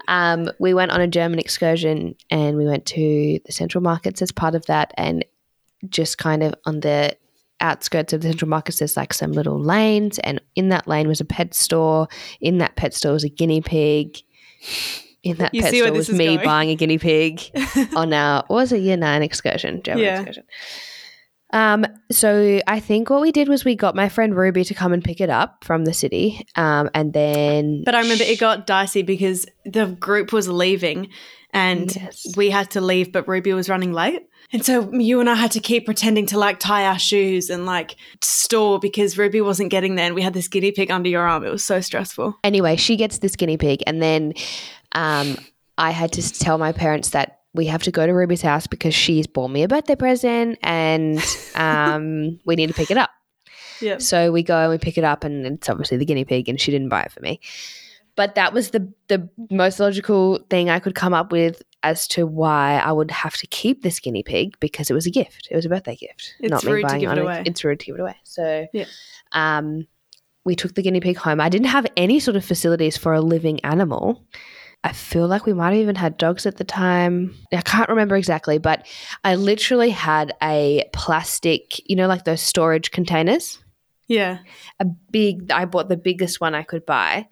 Um, 0.08 0.50
we 0.58 0.74
went 0.74 0.90
on 0.90 1.00
a 1.00 1.06
German 1.06 1.38
excursion 1.38 2.16
and 2.28 2.56
we 2.56 2.66
went 2.66 2.86
to 2.86 3.38
the 3.46 3.52
central 3.52 3.82
markets 3.82 4.20
as 4.20 4.32
part 4.32 4.56
of 4.56 4.66
that. 4.66 4.92
And 4.96 5.24
just 5.88 6.18
kind 6.18 6.42
of 6.42 6.54
on 6.66 6.80
the 6.80 7.16
outskirts 7.64 8.12
of 8.12 8.20
the 8.20 8.28
central 8.28 8.48
markets, 8.48 8.78
there's 8.78 8.96
like 8.96 9.12
some 9.12 9.32
little 9.32 9.58
lanes. 9.58 10.18
And 10.20 10.40
in 10.54 10.68
that 10.68 10.86
lane 10.86 11.08
was 11.08 11.20
a 11.20 11.24
pet 11.24 11.54
store. 11.54 12.06
In 12.40 12.58
that 12.58 12.76
pet 12.76 12.94
store 12.94 13.12
was 13.12 13.24
a 13.24 13.28
guinea 13.28 13.60
pig. 13.60 14.18
In 15.22 15.38
that 15.38 15.54
You 15.54 15.62
pet 15.62 15.74
store 15.74 15.92
was 15.92 16.10
me 16.10 16.34
going. 16.36 16.44
buying 16.44 16.70
a 16.70 16.74
guinea 16.74 16.98
pig 16.98 17.40
on 17.96 18.12
our, 18.12 18.44
what 18.48 18.56
was 18.56 18.72
it, 18.72 18.82
year 18.82 18.96
nine 18.96 19.22
excursion, 19.22 19.82
German 19.82 20.04
Yeah. 20.04 20.16
excursion. 20.20 20.44
Um, 21.54 21.86
so 22.10 22.60
I 22.66 22.80
think 22.80 23.08
what 23.10 23.20
we 23.20 23.30
did 23.32 23.48
was 23.48 23.64
we 23.64 23.76
got 23.76 23.94
my 23.94 24.08
friend 24.08 24.36
Ruby 24.36 24.64
to 24.64 24.74
come 24.74 24.92
and 24.92 25.02
pick 25.02 25.20
it 25.20 25.30
up 25.30 25.64
from 25.64 25.84
the 25.84 25.94
city. 25.94 26.46
Um, 26.56 26.90
and 26.94 27.12
then 27.12 27.82
But 27.84 27.94
I 27.94 28.00
remember 28.02 28.24
it 28.24 28.40
got 28.40 28.66
dicey 28.66 29.02
because 29.02 29.46
the 29.64 29.86
group 29.86 30.32
was 30.32 30.48
leaving 30.48 31.08
and 31.52 31.94
Yes. 31.94 32.26
we 32.36 32.50
had 32.50 32.72
to 32.72 32.80
leave, 32.80 33.12
but 33.12 33.28
Ruby 33.28 33.52
was 33.52 33.68
running 33.68 33.92
late. 33.92 34.22
And 34.52 34.64
so 34.64 34.92
you 34.92 35.20
and 35.20 35.30
I 35.30 35.36
had 35.36 35.52
to 35.52 35.60
keep 35.60 35.84
pretending 35.86 36.26
to 36.26 36.38
like 36.38 36.58
tie 36.58 36.86
our 36.86 36.98
shoes 36.98 37.50
and 37.50 37.64
like 37.66 37.94
store 38.20 38.78
because 38.80 39.16
Ruby 39.16 39.40
wasn't 39.40 39.70
getting 39.70 39.94
there 39.94 40.06
and 40.06 40.14
we 40.16 40.22
had 40.22 40.34
this 40.34 40.48
guinea 40.48 40.72
pig 40.72 40.90
under 40.90 41.08
your 41.08 41.26
arm. 41.26 41.44
It 41.44 41.50
was 41.50 41.64
so 41.64 41.80
stressful. 41.80 42.36
anyway, 42.44 42.74
she 42.76 42.96
gets 42.96 43.18
this 43.18 43.36
guinea 43.36 43.56
pig, 43.56 43.82
and 43.86 44.02
then 44.02 44.34
um, 44.92 45.36
I 45.78 45.92
had 45.92 46.12
to 46.12 46.32
tell 46.32 46.58
my 46.58 46.72
parents 46.72 47.10
that 47.10 47.40
we 47.54 47.66
have 47.66 47.82
to 47.84 47.90
go 47.90 48.06
to 48.06 48.12
Ruby's 48.12 48.42
house 48.42 48.66
because 48.66 48.94
she's 48.94 49.26
bought 49.26 49.48
me 49.48 49.62
a 49.62 49.68
birthday 49.68 49.96
present, 49.96 50.58
and 50.62 51.18
um, 51.54 52.38
we 52.44 52.56
need 52.56 52.66
to 52.68 52.74
pick 52.74 52.90
it 52.90 52.98
up. 52.98 53.10
Yeah. 53.80 53.98
So 53.98 54.30
we 54.32 54.42
go 54.42 54.58
and 54.58 54.70
we 54.70 54.78
pick 54.78 54.98
it 54.98 55.04
up, 55.04 55.24
and 55.24 55.46
it's 55.46 55.68
obviously 55.68 55.96
the 55.96 56.04
guinea 56.04 56.24
pig, 56.24 56.48
and 56.48 56.60
she 56.60 56.70
didn't 56.70 56.88
buy 56.88 57.02
it 57.02 57.12
for 57.12 57.20
me. 57.20 57.40
But 58.16 58.34
that 58.36 58.52
was 58.52 58.70
the 58.70 58.92
the 59.08 59.28
most 59.50 59.80
logical 59.80 60.38
thing 60.50 60.70
I 60.70 60.78
could 60.78 60.94
come 60.94 61.14
up 61.14 61.32
with 61.32 61.62
as 61.82 62.08
to 62.08 62.26
why 62.26 62.78
I 62.78 62.92
would 62.92 63.10
have 63.10 63.36
to 63.36 63.46
keep 63.48 63.82
this 63.82 64.00
guinea 64.00 64.22
pig 64.22 64.56
because 64.60 64.88
it 64.90 64.94
was 64.94 65.06
a 65.06 65.10
gift. 65.10 65.48
It 65.50 65.56
was 65.56 65.66
a 65.66 65.68
birthday 65.68 65.96
gift. 65.96 66.34
It's 66.40 66.64
rude 66.64 66.88
to 66.88 66.98
give 66.98 67.10
it 67.10 67.18
away. 67.18 67.42
It's 67.44 67.62
rude 67.62 67.80
to 67.80 67.86
give 67.86 67.96
it 67.96 68.00
away. 68.00 68.16
So 68.24 68.66
Yeah. 68.72 68.86
um, 69.32 69.86
we 70.44 70.54
took 70.54 70.74
the 70.74 70.82
guinea 70.82 71.00
pig 71.00 71.16
home. 71.18 71.40
I 71.40 71.48
didn't 71.50 71.66
have 71.66 71.86
any 71.96 72.20
sort 72.20 72.36
of 72.36 72.44
facilities 72.44 72.96
for 72.96 73.12
a 73.12 73.20
living 73.20 73.62
animal. 73.64 74.24
I 74.84 74.92
feel 74.92 75.26
like 75.26 75.46
we 75.46 75.54
might 75.54 75.70
have 75.72 75.80
even 75.80 75.96
had 75.96 76.18
dogs 76.18 76.44
at 76.44 76.58
the 76.58 76.64
time. 76.64 77.34
I 77.52 77.62
can't 77.62 77.88
remember 77.88 78.16
exactly, 78.16 78.58
but 78.58 78.86
I 79.24 79.34
literally 79.34 79.88
had 79.90 80.34
a 80.42 80.84
plastic, 80.92 81.80
you 81.88 81.96
know, 81.96 82.06
like 82.06 82.24
those 82.24 82.42
storage 82.42 82.90
containers 82.90 83.58
Yeah. 84.08 84.38
a 84.78 84.84
big 84.84 85.50
I 85.50 85.64
bought 85.64 85.88
the 85.88 85.96
biggest 85.96 86.38
one 86.40 86.54
I 86.54 86.62
could 86.62 86.84
buy. 86.84 87.28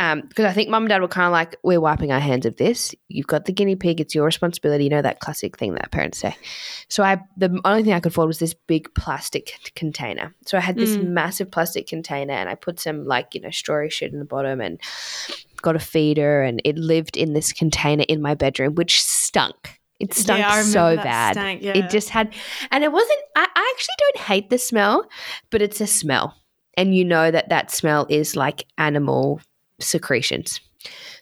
Um, 0.00 0.22
because 0.28 0.44
I 0.44 0.52
think 0.52 0.68
mum 0.68 0.84
and 0.84 0.88
dad 0.90 1.00
were 1.02 1.08
kind 1.08 1.26
of 1.26 1.32
like, 1.32 1.56
we're 1.64 1.80
wiping 1.80 2.12
our 2.12 2.20
hands 2.20 2.46
of 2.46 2.56
this. 2.56 2.94
You've 3.08 3.26
got 3.26 3.46
the 3.46 3.52
guinea 3.52 3.74
pig; 3.74 4.00
it's 4.00 4.14
your 4.14 4.24
responsibility. 4.24 4.84
You 4.84 4.90
know 4.90 5.02
that 5.02 5.18
classic 5.18 5.58
thing 5.58 5.74
that 5.74 5.90
parents 5.90 6.18
say. 6.18 6.36
So 6.88 7.02
I, 7.02 7.20
the 7.36 7.60
only 7.64 7.82
thing 7.82 7.92
I 7.92 7.98
could 7.98 8.12
afford 8.12 8.28
was 8.28 8.38
this 8.38 8.54
big 8.54 8.94
plastic 8.94 9.72
container. 9.74 10.36
So 10.46 10.56
I 10.56 10.60
had 10.60 10.76
this 10.76 10.96
Mm. 10.96 11.08
massive 11.08 11.50
plastic 11.50 11.88
container, 11.88 12.32
and 12.32 12.48
I 12.48 12.54
put 12.54 12.78
some 12.78 13.06
like 13.06 13.34
you 13.34 13.40
know 13.40 13.48
strawy 13.48 13.90
shit 13.90 14.12
in 14.12 14.20
the 14.20 14.24
bottom, 14.24 14.60
and 14.60 14.80
got 15.62 15.76
a 15.76 15.80
feeder, 15.80 16.42
and 16.42 16.60
it 16.64 16.76
lived 16.76 17.16
in 17.16 17.32
this 17.32 17.52
container 17.52 18.04
in 18.08 18.22
my 18.22 18.34
bedroom, 18.34 18.74
which 18.74 19.02
stunk. 19.02 19.80
It 20.00 20.14
stunk 20.14 20.38
yeah, 20.38 20.62
so 20.62 20.96
bad. 20.96 21.32
stank, 21.34 21.62
yeah. 21.62 21.76
It 21.76 21.90
just 21.90 22.08
had, 22.10 22.32
and 22.70 22.84
it 22.84 22.92
wasn't. 22.92 23.18
I, 23.36 23.46
I 23.54 23.74
actually 23.74 23.94
don't 23.98 24.18
hate 24.26 24.50
the 24.50 24.58
smell, 24.58 25.08
but 25.50 25.60
it's 25.60 25.80
a 25.80 25.86
smell, 25.86 26.34
and 26.76 26.94
you 26.94 27.04
know 27.04 27.30
that 27.30 27.48
that 27.48 27.70
smell 27.70 28.06
is 28.08 28.36
like 28.36 28.64
animal 28.78 29.40
secretions. 29.80 30.60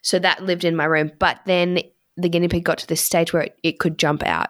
So 0.02 0.18
that 0.18 0.44
lived 0.44 0.64
in 0.64 0.76
my 0.76 0.84
room, 0.84 1.10
but 1.18 1.40
then 1.46 1.80
the 2.18 2.28
guinea 2.28 2.48
pig 2.48 2.64
got 2.64 2.78
to 2.78 2.86
this 2.86 3.00
stage 3.00 3.32
where 3.32 3.42
it, 3.42 3.58
it 3.62 3.78
could 3.78 3.98
jump 3.98 4.22
out. 4.24 4.48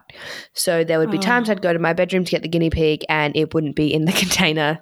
So 0.53 0.83
there 0.83 0.99
would 0.99 1.11
be 1.11 1.17
Oh. 1.17 1.21
times 1.21 1.49
I'd 1.49 1.61
go 1.61 1.73
to 1.73 1.79
my 1.79 1.93
bedroom 1.93 2.23
to 2.23 2.31
get 2.31 2.41
the 2.41 2.47
guinea 2.49 2.69
pig, 2.69 3.03
and 3.09 3.35
it 3.35 3.53
wouldn't 3.53 3.75
be 3.75 3.93
in 3.93 4.05
the 4.05 4.11
container. 4.23 4.79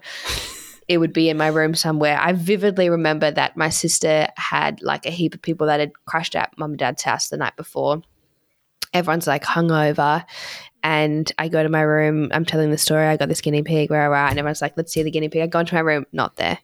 It 0.88 1.00
would 1.00 1.14
be 1.14 1.30
in 1.30 1.38
my 1.38 1.48
room 1.48 1.74
somewhere. 1.74 2.20
I 2.22 2.34
vividly 2.34 2.90
remember 2.90 3.32
that 3.32 3.58
my 3.58 3.70
sister 3.70 4.28
had 4.38 4.82
like 4.82 5.06
a 5.06 5.12
heap 5.12 5.34
of 5.34 5.42
people 5.42 5.68
that 5.68 5.80
had 5.80 5.94
crashed 6.06 6.36
at 6.36 6.58
mum 6.58 6.72
and 6.72 6.80
dad's 6.80 7.04
house 7.04 7.30
the 7.30 7.38
night 7.38 7.56
before. 7.56 8.02
Everyone's 8.94 9.28
like 9.28 9.44
hungover, 9.44 10.24
and 10.84 11.30
I 11.38 11.50
go 11.50 11.64
to 11.64 11.70
my 11.70 11.82
room. 11.82 12.30
I'm 12.32 12.46
telling 12.46 12.72
the 12.72 12.78
story. 12.78 13.08
I 13.08 13.18
got 13.18 13.28
this 13.28 13.42
guinea 13.42 13.64
pig, 13.64 13.92
rah, 13.92 14.06
rah, 14.06 14.30
and 14.30 14.38
everyone's 14.38 14.62
like, 14.62 14.78
let's 14.78 14.94
see 14.94 15.04
the 15.04 15.12
guinea 15.12 15.28
pig. 15.30 15.42
I 15.42 15.48
go 15.48 15.60
into 15.60 15.74
my 15.74 15.82
room, 15.82 16.06
not 16.14 16.36
there. 16.36 16.60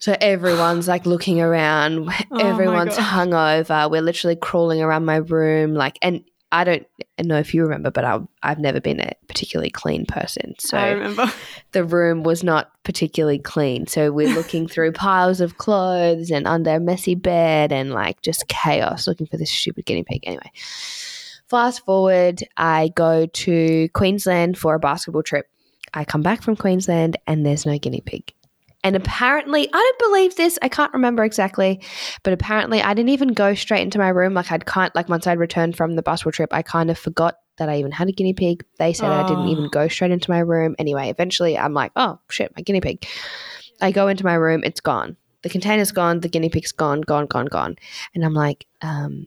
So 0.00 0.16
everyone's 0.20 0.86
like 0.86 1.06
looking 1.06 1.40
around. 1.40 2.08
Oh 2.30 2.36
everyone's 2.38 2.96
hungover. 2.96 3.90
We're 3.90 4.02
literally 4.02 4.36
crawling 4.36 4.80
around 4.80 5.06
my 5.06 5.16
room. 5.16 5.74
Like, 5.74 5.98
and 6.02 6.22
I 6.50 6.64
don't 6.64 6.86
know 7.22 7.38
if 7.38 7.52
you 7.52 7.62
remember, 7.62 7.90
but 7.90 8.04
I, 8.04 8.20
I've 8.42 8.58
never 8.58 8.80
been 8.80 9.00
a 9.00 9.12
particularly 9.26 9.70
clean 9.70 10.06
person. 10.06 10.54
So 10.58 10.78
I 10.78 10.90
remember. 10.90 11.30
the 11.72 11.84
room 11.84 12.22
was 12.22 12.42
not 12.42 12.70
particularly 12.84 13.38
clean. 13.38 13.86
So 13.86 14.10
we're 14.12 14.34
looking 14.34 14.66
through 14.68 14.92
piles 14.92 15.40
of 15.40 15.58
clothes 15.58 16.30
and 16.30 16.46
under 16.46 16.76
a 16.76 16.80
messy 16.80 17.14
bed 17.14 17.70
and 17.70 17.92
like 17.92 18.22
just 18.22 18.48
chaos 18.48 19.06
looking 19.06 19.26
for 19.26 19.36
this 19.36 19.50
stupid 19.50 19.84
guinea 19.84 20.04
pig. 20.04 20.22
Anyway, 20.24 20.50
fast 21.48 21.84
forward, 21.84 22.42
I 22.56 22.92
go 22.94 23.26
to 23.26 23.88
Queensland 23.90 24.56
for 24.56 24.74
a 24.74 24.80
basketball 24.80 25.22
trip. 25.22 25.46
I 25.92 26.04
come 26.04 26.22
back 26.22 26.42
from 26.42 26.56
Queensland 26.56 27.18
and 27.26 27.44
there's 27.44 27.66
no 27.66 27.78
guinea 27.78 28.00
pig. 28.00 28.32
And 28.84 28.94
apparently, 28.94 29.68
I 29.68 29.72
don't 29.72 29.98
believe 30.10 30.36
this. 30.36 30.58
I 30.62 30.68
can't 30.68 30.92
remember 30.94 31.24
exactly, 31.24 31.80
but 32.22 32.32
apparently, 32.32 32.80
I 32.80 32.94
didn't 32.94 33.08
even 33.10 33.28
go 33.34 33.54
straight 33.54 33.82
into 33.82 33.98
my 33.98 34.08
room. 34.08 34.34
Like 34.34 34.52
I'd 34.52 34.66
kind, 34.66 34.90
like 34.94 35.08
once 35.08 35.26
I'd 35.26 35.38
returned 35.40 35.76
from 35.76 35.94
the 35.96 36.02
basketball 36.02 36.32
trip, 36.32 36.50
I 36.52 36.62
kind 36.62 36.88
of 36.90 36.96
forgot 36.98 37.38
that 37.56 37.68
I 37.68 37.78
even 37.78 37.90
had 37.90 38.08
a 38.08 38.12
guinea 38.12 38.34
pig. 38.34 38.64
They 38.78 38.92
said 38.92 39.10
I 39.10 39.26
didn't 39.26 39.46
Oh. 39.48 39.50
even 39.50 39.68
go 39.68 39.88
straight 39.88 40.12
into 40.12 40.30
my 40.30 40.38
room. 40.38 40.76
Anyway, 40.78 41.10
eventually, 41.10 41.58
I'm 41.58 41.74
like, 41.74 41.90
oh 41.96 42.20
shit, 42.30 42.52
my 42.56 42.62
guinea 42.62 42.80
pig. 42.80 43.04
I 43.80 43.90
go 43.90 44.06
into 44.06 44.24
my 44.24 44.34
room, 44.34 44.62
it's 44.64 44.80
gone. 44.80 45.16
The 45.42 45.48
container's 45.48 45.90
gone. 45.92 46.20
The 46.20 46.28
guinea 46.28 46.48
pig's 46.48 46.70
gone, 46.72 47.00
gone, 47.00 47.26
gone, 47.26 47.46
gone. 47.46 47.76
And 48.14 48.24
I'm 48.24 48.34
like, 48.34 48.66
um, 48.82 49.26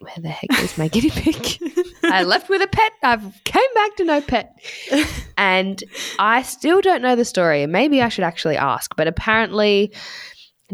where 0.00 0.14
the 0.18 0.28
heck 0.28 0.58
is 0.62 0.76
my 0.78 0.88
guinea 0.88 1.10
pig? 1.10 1.60
I 2.12 2.22
left 2.22 2.48
with 2.48 2.62
a 2.62 2.66
pet. 2.66 2.92
I've 3.02 3.44
came 3.44 3.74
back 3.74 3.96
to 3.96 4.04
no 4.04 4.20
pet. 4.20 4.54
And 5.38 5.84
I 6.18 6.40
still 6.40 6.80
don't 6.80 7.02
know 7.02 7.14
the 7.14 7.24
story. 7.24 7.66
Maybe 7.66 8.00
I 8.00 8.08
should 8.08 8.24
actually 8.24 8.56
ask. 8.56 8.96
But 8.96 9.06
apparently, 9.06 9.92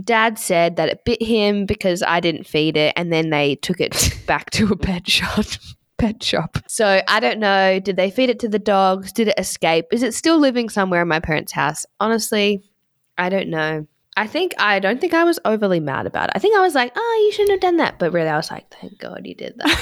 dad 0.04 0.38
said 0.38 0.76
that 0.76 0.88
it 0.88 1.04
bit 1.04 1.20
him 1.20 1.66
because 1.66 2.00
I 2.00 2.20
didn't 2.20 2.46
feed 2.46 2.76
it. 2.76 2.92
And 2.96 3.12
then 3.12 3.30
they 3.30 3.56
took 3.56 3.80
it 3.80 4.16
back 4.26 4.50
to 4.50 4.68
a 4.68 4.76
pet 4.76 5.08
shop. 5.08 5.46
Pet 5.98 6.20
shop. 6.22 6.58
So 6.66 7.00
I 7.06 7.20
don't 7.20 7.38
know. 7.38 7.78
Did 7.78 7.94
they 7.94 8.10
feed 8.10 8.28
it 8.28 8.40
to 8.40 8.48
the 8.48 8.58
dogs? 8.58 9.12
Did 9.12 9.28
it 9.28 9.38
escape? 9.38 9.86
Is 9.92 10.02
it 10.02 10.14
still 10.14 10.36
living 10.36 10.68
somewhere 10.68 11.02
in 11.02 11.06
my 11.06 11.20
parents' 11.20 11.52
house? 11.52 11.86
Honestly, 12.00 12.64
I 13.16 13.28
don't 13.28 13.48
know. 13.48 13.86
I 14.16 14.26
think 14.26 14.52
I 14.58 14.78
don't 14.78 15.00
think 15.00 15.14
I 15.14 15.24
was 15.24 15.38
overly 15.44 15.80
mad 15.80 16.06
about 16.06 16.28
it. 16.28 16.32
I 16.34 16.38
think 16.38 16.56
I 16.56 16.60
was 16.60 16.74
like, 16.74 16.92
"Oh, 16.96 17.22
you 17.24 17.32
shouldn't 17.32 17.52
have 17.52 17.60
done 17.60 17.76
that," 17.76 17.98
but 17.98 18.12
really, 18.12 18.28
I 18.28 18.36
was 18.36 18.50
like, 18.50 18.68
"Thank 18.80 18.98
God 18.98 19.22
you 19.24 19.34
did 19.34 19.54
that." 19.58 19.78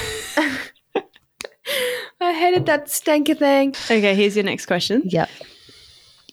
I 2.19 2.33
hated 2.33 2.65
that 2.67 2.89
stinker 2.89 3.33
thing. 3.35 3.69
Okay, 3.85 4.15
here's 4.15 4.35
your 4.35 4.45
next 4.45 4.65
question. 4.67 5.01
Yep. 5.05 5.29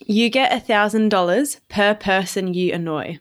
You 0.06 0.30
get 0.30 0.52
a 0.52 0.60
thousand 0.60 1.08
dollars 1.10 1.60
per 1.68 1.94
person 1.94 2.54
you 2.54 2.72
annoy. 2.72 3.18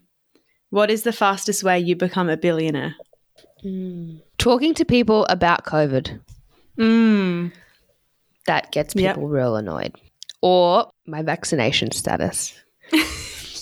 What 0.69 0.91
is 0.91 1.03
the 1.03 1.13
fastest 1.13 1.63
way 1.63 1.80
you 1.80 1.95
become 1.95 2.30
a 2.30 2.38
billionaire? 2.38 2.95
Talking 4.38 4.73
to 4.75 4.86
people 4.86 5.25
about 5.30 5.65
COVID 5.65 6.19
Mm. 6.77 7.51
that 8.45 8.71
gets 8.71 8.93
Yep. 8.95 9.15
people 9.15 9.27
real 9.27 9.56
annoyed, 9.56 9.95
or 10.41 10.89
my 11.07 11.22
vaccination 11.24 11.91
status. 11.91 12.53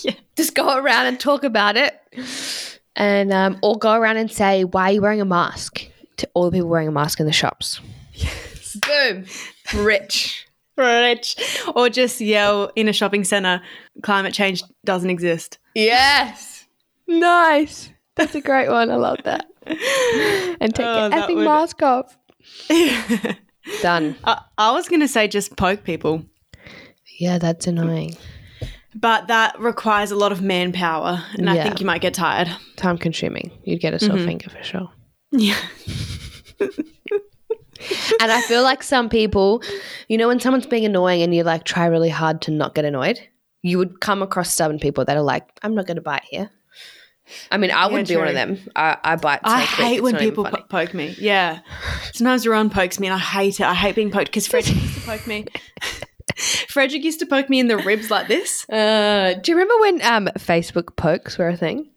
Yeah. 0.03 0.13
Just 0.37 0.53
go 0.53 0.77
around 0.77 1.07
and 1.07 1.19
talk 1.19 1.43
about 1.43 1.77
it, 1.77 1.99
and 2.95 3.33
um, 3.33 3.57
or 3.63 3.75
go 3.79 3.93
around 3.93 4.17
and 4.17 4.31
say, 4.31 4.63
"Why 4.63 4.89
are 4.89 4.91
you 4.91 5.01
wearing 5.01 5.19
a 5.21 5.25
mask?" 5.25 5.83
to 6.17 6.29
all 6.35 6.45
the 6.45 6.51
people 6.51 6.69
wearing 6.69 6.87
a 6.87 6.91
mask 6.91 7.19
in 7.19 7.25
the 7.25 7.31
shops. 7.33 7.79
Yes. 8.87 9.51
Boom, 9.71 9.83
rich. 9.85 10.47
Rich. 10.77 11.37
Or 11.75 11.89
just 11.89 12.19
yell 12.19 12.71
in 12.75 12.87
a 12.89 12.93
shopping 12.93 13.23
center, 13.23 13.61
climate 14.03 14.33
change 14.33 14.61
doesn't 14.83 15.09
exist. 15.09 15.57
Yes. 15.73 16.65
Nice. 17.07 17.89
That's 18.15 18.35
a 18.35 18.41
great 18.41 18.69
one. 18.69 18.89
I 18.91 18.95
love 18.95 19.19
that. 19.23 19.45
And 19.65 20.73
take 20.75 20.85
Oh, 20.85 20.99
your 20.99 21.09
that 21.09 21.29
effing 21.29 21.35
would- 21.35 21.45
mask 21.45 21.81
off. 21.81 22.17
Done. 23.81 24.15
I, 24.23 24.41
I 24.57 24.71
was 24.71 24.87
going 24.87 24.99
to 24.99 25.07
say 25.07 25.27
just 25.27 25.55
poke 25.57 25.83
people, 25.83 26.23
Yeah, 27.17 27.39
that's 27.39 27.65
annoying. 27.65 28.15
but 28.93 29.27
that 29.27 29.59
requires 29.59 30.11
a 30.11 30.15
lot 30.15 30.31
of 30.31 30.41
manpower, 30.43 31.23
and 31.33 31.49
I 31.49 31.63
think 31.63 31.79
you 31.79 31.87
might 31.87 32.01
get 32.01 32.13
tired. 32.13 32.47
Time 32.75 32.97
consuming. 32.99 33.51
You'd 33.63 33.81
get 33.81 33.95
a 33.95 33.99
sore 33.99 34.17
mm-hmm. 34.17 34.25
finger 34.25 34.49
for 34.51 34.63
sure. 34.63 34.91
Yeah. 35.31 35.57
and 38.21 38.31
I 38.31 38.41
feel 38.41 38.63
like 38.63 38.83
some 38.83 39.09
people, 39.09 39.61
you 40.07 40.17
know, 40.17 40.27
when 40.27 40.39
someone's 40.39 40.65
being 40.65 40.85
annoying 40.85 41.21
and 41.21 41.33
you 41.33 41.43
like 41.43 41.63
try 41.63 41.85
really 41.85 42.09
hard 42.09 42.41
to 42.43 42.51
not 42.51 42.75
get 42.75 42.85
annoyed, 42.85 43.19
you 43.61 43.77
would 43.77 43.99
come 43.99 44.21
across 44.21 44.53
stubborn 44.53 44.79
people 44.79 45.05
that 45.05 45.17
are 45.17 45.23
like, 45.23 45.47
I'm 45.63 45.75
not 45.75 45.87
going 45.87 45.95
to 45.95 46.01
bite 46.01 46.25
here. 46.29 46.49
I 47.51 47.57
mean, 47.57 47.71
I 47.71 47.87
wouldn't 47.87 48.07
be 48.07 48.15
one 48.15 48.27
of 48.27 48.35
them. 48.35 48.59
I, 48.75 48.97
I 49.03 49.15
bite. 49.15 49.39
So 49.39 49.51
I 49.51 49.65
quick, 49.65 49.87
hate 49.87 50.03
when 50.03 50.15
people 50.17 50.45
po- 50.45 50.63
poke 50.69 50.93
me. 50.93 51.15
Yeah. 51.17 51.59
Sometimes 52.13 52.45
Ron 52.45 52.69
pokes 52.69 52.99
me 52.99 53.07
and 53.07 53.15
I 53.15 53.17
hate 53.17 53.59
it. 53.59 53.65
I 53.65 53.73
hate 53.73 53.95
being 53.95 54.11
poked 54.11 54.27
because 54.27 54.45
Frederick 54.45 54.75
used 54.75 54.95
to 54.95 55.01
poke 55.01 55.25
me. 55.25 55.45
Frederick 56.69 57.03
used 57.03 57.19
to 57.19 57.25
poke 57.25 57.49
me 57.49 57.59
in 57.59 57.67
the 57.67 57.77
ribs 57.77 58.11
like 58.11 58.27
this. 58.27 58.69
Uh, 58.69 59.33
do 59.41 59.51
you 59.51 59.57
remember 59.57 59.79
when 59.79 60.01
um, 60.03 60.29
Facebook 60.37 60.95
pokes 60.95 61.37
were 61.37 61.47
a 61.47 61.57
thing? 61.57 61.89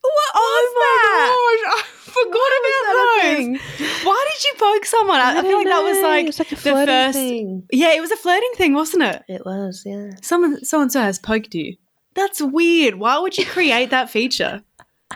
What 0.00 0.32
oh 0.34 0.72
my 0.74 1.68
gosh, 1.68 1.84
I 1.84 1.91
forgot 2.12 2.50
about 2.60 2.82
those. 2.94 4.04
Why 4.04 4.26
did 4.32 4.44
you 4.44 4.52
poke 4.58 4.84
someone? 4.84 5.20
I, 5.20 5.38
I 5.38 5.42
feel 5.42 5.56
like 5.58 5.66
that 5.66 5.82
was 5.82 6.02
like, 6.02 6.26
it's 6.26 6.38
like 6.38 6.52
a 6.52 6.54
the 6.54 6.60
first. 6.60 7.18
thing. 7.18 7.66
Yeah, 7.72 7.92
it 7.94 8.00
was 8.00 8.10
a 8.10 8.16
flirting 8.16 8.52
thing, 8.56 8.74
wasn't 8.74 9.02
it? 9.04 9.22
It 9.28 9.44
was, 9.44 9.82
yeah. 9.84 10.10
Someone, 10.22 10.64
so 10.64 10.80
and 10.80 10.92
so 10.92 11.00
has 11.00 11.18
poked 11.18 11.54
you. 11.54 11.76
That's 12.14 12.40
weird. 12.40 12.96
Why 12.96 13.18
would 13.18 13.38
you 13.38 13.46
create 13.46 13.90
that 13.90 14.10
feature? 14.10 14.62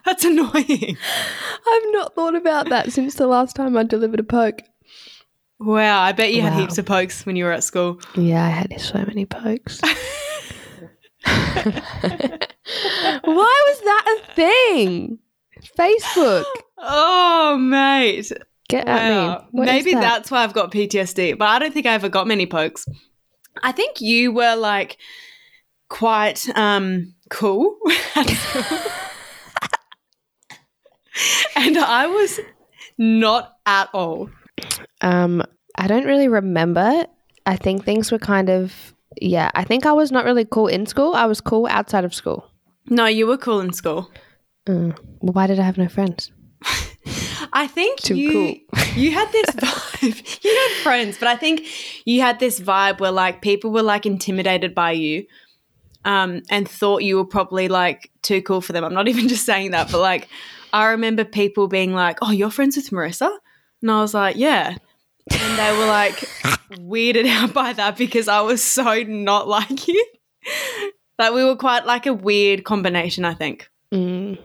That's 0.05 0.24
annoying. 0.24 0.97
I've 1.68 1.92
not 1.92 2.14
thought 2.14 2.34
about 2.34 2.68
that 2.68 2.92
since 2.92 3.14
the 3.14 3.26
last 3.26 3.57
time 3.57 3.76
I 3.76 3.82
delivered 3.82 4.20
a 4.20 4.24
poke. 4.24 4.62
Wow, 5.59 6.03
I 6.03 6.12
bet 6.12 6.34
you 6.34 6.42
had 6.42 6.53
heaps 6.53 6.76
of 6.76 6.84
pokes 6.84 7.24
when 7.24 7.34
you 7.34 7.44
were 7.44 7.53
at 7.53 7.64
school. 7.64 8.01
Yeah, 8.14 8.44
I 8.44 8.51
had 8.51 8.78
so 8.78 8.99
many 8.99 9.24
pokes. 9.24 9.80
Why 11.26 12.42
was 13.24 13.80
that 13.80 14.18
a 14.18 14.34
thing? 14.34 15.18
Facebook. 15.78 16.44
Oh, 16.79 17.57
mate. 17.59 18.33
Get 18.68 18.87
at 18.89 19.11
Wow. 19.11 19.39
me. 19.39 19.47
What 19.53 19.66
Maybe 19.66 19.93
that? 19.95 20.01
that's 20.01 20.31
why 20.31 20.43
I've 20.43 20.53
got 20.53 20.72
PTSD, 20.72 21.39
but 21.39 21.47
I 21.49 21.59
don't 21.59 21.72
think 21.72 21.87
I 21.87 21.93
ever 21.95 22.09
got 22.09 22.27
many 22.27 22.47
pokes. 22.47 22.87
I 23.62 23.72
think 23.72 24.01
you 24.01 24.33
were 24.33 24.55
like 24.57 24.99
quite 25.89 26.47
um 26.59 27.14
cool 27.31 27.77
and 31.57 31.79
I 31.79 32.07
was 32.07 32.41
not 32.99 33.57
at 33.66 33.89
all. 33.95 34.29
Um, 35.01 35.43
I 35.77 35.87
don't 35.87 36.05
really 36.05 36.29
remember. 36.29 37.07
I 37.47 37.57
think 37.57 37.85
things 37.85 38.11
were 38.11 38.18
kind 38.18 38.51
of 38.51 38.95
yeah. 39.20 39.51
I 39.55 39.64
think 39.64 39.87
I 39.87 39.93
was 39.93 40.11
not 40.12 40.24
really 40.24 40.45
cool 40.45 40.66
in 40.66 40.87
school. 40.87 41.14
I 41.14 41.27
was 41.27 41.41
cool 41.41 41.66
outside 41.68 42.05
of 42.05 42.14
school. 42.14 42.51
No, 42.89 43.07
you 43.07 43.27
were 43.27 43.39
cool 43.39 43.61
in 43.61 43.72
school. 43.72 44.11
Mm. 44.66 44.99
Well, 45.20 45.33
why 45.33 45.47
did 45.47 45.59
I 45.61 45.62
have 45.62 45.79
no 45.79 45.89
friends? 45.89 46.33
I 47.57 47.67
think 47.67 48.01
Too 48.01 48.15
you 48.15 48.33
cool. 48.33 48.85
you 48.97 49.13
had 49.13 49.33
this 49.33 49.47
vibe. 49.47 50.43
you 50.45 50.51
had 50.51 50.83
friends, 50.83 51.17
but 51.17 51.27
I 51.27 51.37
think 51.37 51.67
you 52.05 52.21
had 52.21 52.39
this 52.39 52.61
vibe 52.61 53.01
where 53.01 53.11
like 53.11 53.41
people 53.41 53.71
were 53.73 53.83
like 53.83 54.05
intimidated 54.05 54.75
by 54.75 54.91
you. 54.91 55.27
Um, 56.05 56.43
and 56.51 56.69
thought 56.69 57.03
you 57.03 57.17
were 57.17 57.25
probably 57.25 57.67
like 57.67 58.13
too 58.23 58.43
cool 58.43 58.61
for 58.61 58.75
them. 58.75 58.85
I'm 58.85 58.93
not 58.93 59.09
even 59.13 59.27
just 59.27 59.47
saying 59.47 59.71
that, 59.71 59.91
but 59.91 60.01
like 60.01 60.29
I 60.73 60.89
remember 60.89 61.25
people 61.25 61.67
being 61.67 61.95
like, 61.95 62.19
"Oh, 62.21 62.31
you're 62.31 62.51
friends 62.51 62.77
with 62.77 62.91
Marissa," 62.91 63.35
and 63.81 63.91
I 63.91 64.03
was 64.03 64.13
like, 64.13 64.37
"Yeah," 64.37 64.77
and 65.31 65.59
they 65.59 65.79
were 65.79 65.87
like 65.87 66.17
weirded 66.79 67.27
out 67.27 67.55
by 67.55 67.73
that 67.73 67.97
because 67.97 68.29
I 68.29 68.43
was 68.43 68.63
so 68.63 69.03
not 69.03 69.49
like 69.49 69.89
you. 69.89 70.07
Like 71.19 71.33
we 71.33 71.43
were 71.43 71.57
quite 71.57 71.87
like 71.87 72.05
a 72.05 72.13
weird 72.13 72.65
combination, 72.65 73.25
I 73.25 73.33
think. 73.33 73.71
Mm. 73.93 74.39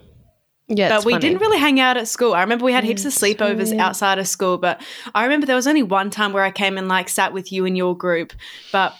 Yeah, 0.74 0.88
but 0.90 1.04
we 1.06 1.14
funny. 1.14 1.22
didn't 1.22 1.42
really 1.42 1.60
hang 1.60 1.80
out 1.82 1.98
at 1.98 2.08
school. 2.08 2.34
I 2.34 2.42
remember 2.42 2.64
we 2.64 2.72
had 2.72 2.86
heaps 2.86 3.04
of 3.04 3.12
sleepovers 3.12 3.78
outside 3.78 4.20
of 4.20 4.28
school, 4.28 4.58
but 4.58 4.82
I 5.14 5.24
remember 5.24 5.46
there 5.46 5.56
was 5.56 5.68
only 5.68 5.84
one 5.84 6.10
time 6.10 6.32
where 6.32 6.44
I 6.44 6.52
came 6.52 6.78
and 6.78 6.88
like 6.88 7.10
sat 7.10 7.34
with 7.34 7.52
you 7.52 7.66
in 7.66 7.76
your 7.76 7.96
group. 7.98 8.32
But 8.72 8.96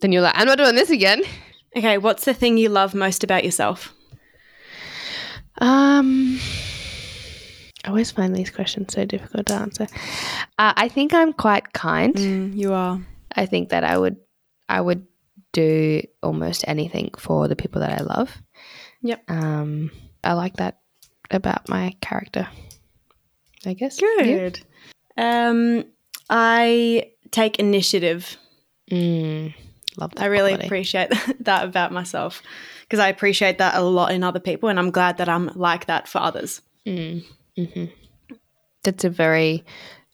Then 0.00 0.12
you're 0.12 0.22
like, 0.22 0.32
I'm 0.36 0.46
not 0.46 0.56
doing 0.56 0.74
this 0.76 0.88
again. 0.88 1.22
okay, 1.76 1.98
what's 1.98 2.24
the 2.24 2.32
thing 2.32 2.56
you 2.56 2.70
love 2.70 2.94
most 2.94 3.22
about 3.22 3.44
yourself? 3.44 3.92
Um, 5.58 6.38
I 7.84 7.88
always 7.88 8.10
find 8.10 8.34
these 8.34 8.50
questions 8.50 8.92
so 8.94 9.04
difficult 9.04 9.46
to 9.46 9.54
answer. 9.54 9.86
Uh, 10.58 10.72
I 10.76 10.88
think 10.88 11.12
I'm 11.12 11.32
quite 11.32 11.72
kind. 11.72 12.54
you 12.54 12.72
are. 12.72 13.00
I 13.36 13.46
think 13.46 13.68
that 13.70 13.84
I 13.84 13.98
would, 13.98 14.16
I 14.68 14.80
would 14.80 15.06
do 15.52 16.02
almost 16.22 16.64
anything 16.66 17.10
for 17.18 17.46
the 17.48 17.56
people 17.56 17.80
that 17.80 18.00
I 18.00 18.02
love. 18.02 18.30
Yep. 19.02 19.22
Um, 19.28 19.90
I 20.24 20.32
like 20.34 20.56
that 20.56 20.78
about 21.30 21.68
my 21.68 21.94
character. 22.00 22.48
I 23.66 23.74
guess. 23.74 23.98
Good. 23.98 24.60
Um, 25.16 25.84
I 26.28 27.10
take 27.30 27.58
initiative. 27.58 28.36
Mm, 28.90 29.54
love 29.96 30.12
that. 30.14 30.22
I 30.22 30.26
really 30.26 30.52
quality. 30.52 30.66
appreciate 30.66 31.12
that 31.40 31.64
about 31.64 31.92
myself 31.92 32.42
because 32.82 32.98
I 32.98 33.08
appreciate 33.08 33.58
that 33.58 33.74
a 33.74 33.82
lot 33.82 34.12
in 34.12 34.24
other 34.24 34.40
people, 34.40 34.68
and 34.68 34.78
I'm 34.78 34.90
glad 34.90 35.18
that 35.18 35.28
I'm 35.28 35.48
like 35.54 35.86
that 35.86 36.08
for 36.08 36.18
others. 36.18 36.60
Mm, 36.86 37.24
Mm, 37.58 37.72
hmm 37.72 37.84
That's 38.82 39.04
a 39.04 39.10
very 39.10 39.64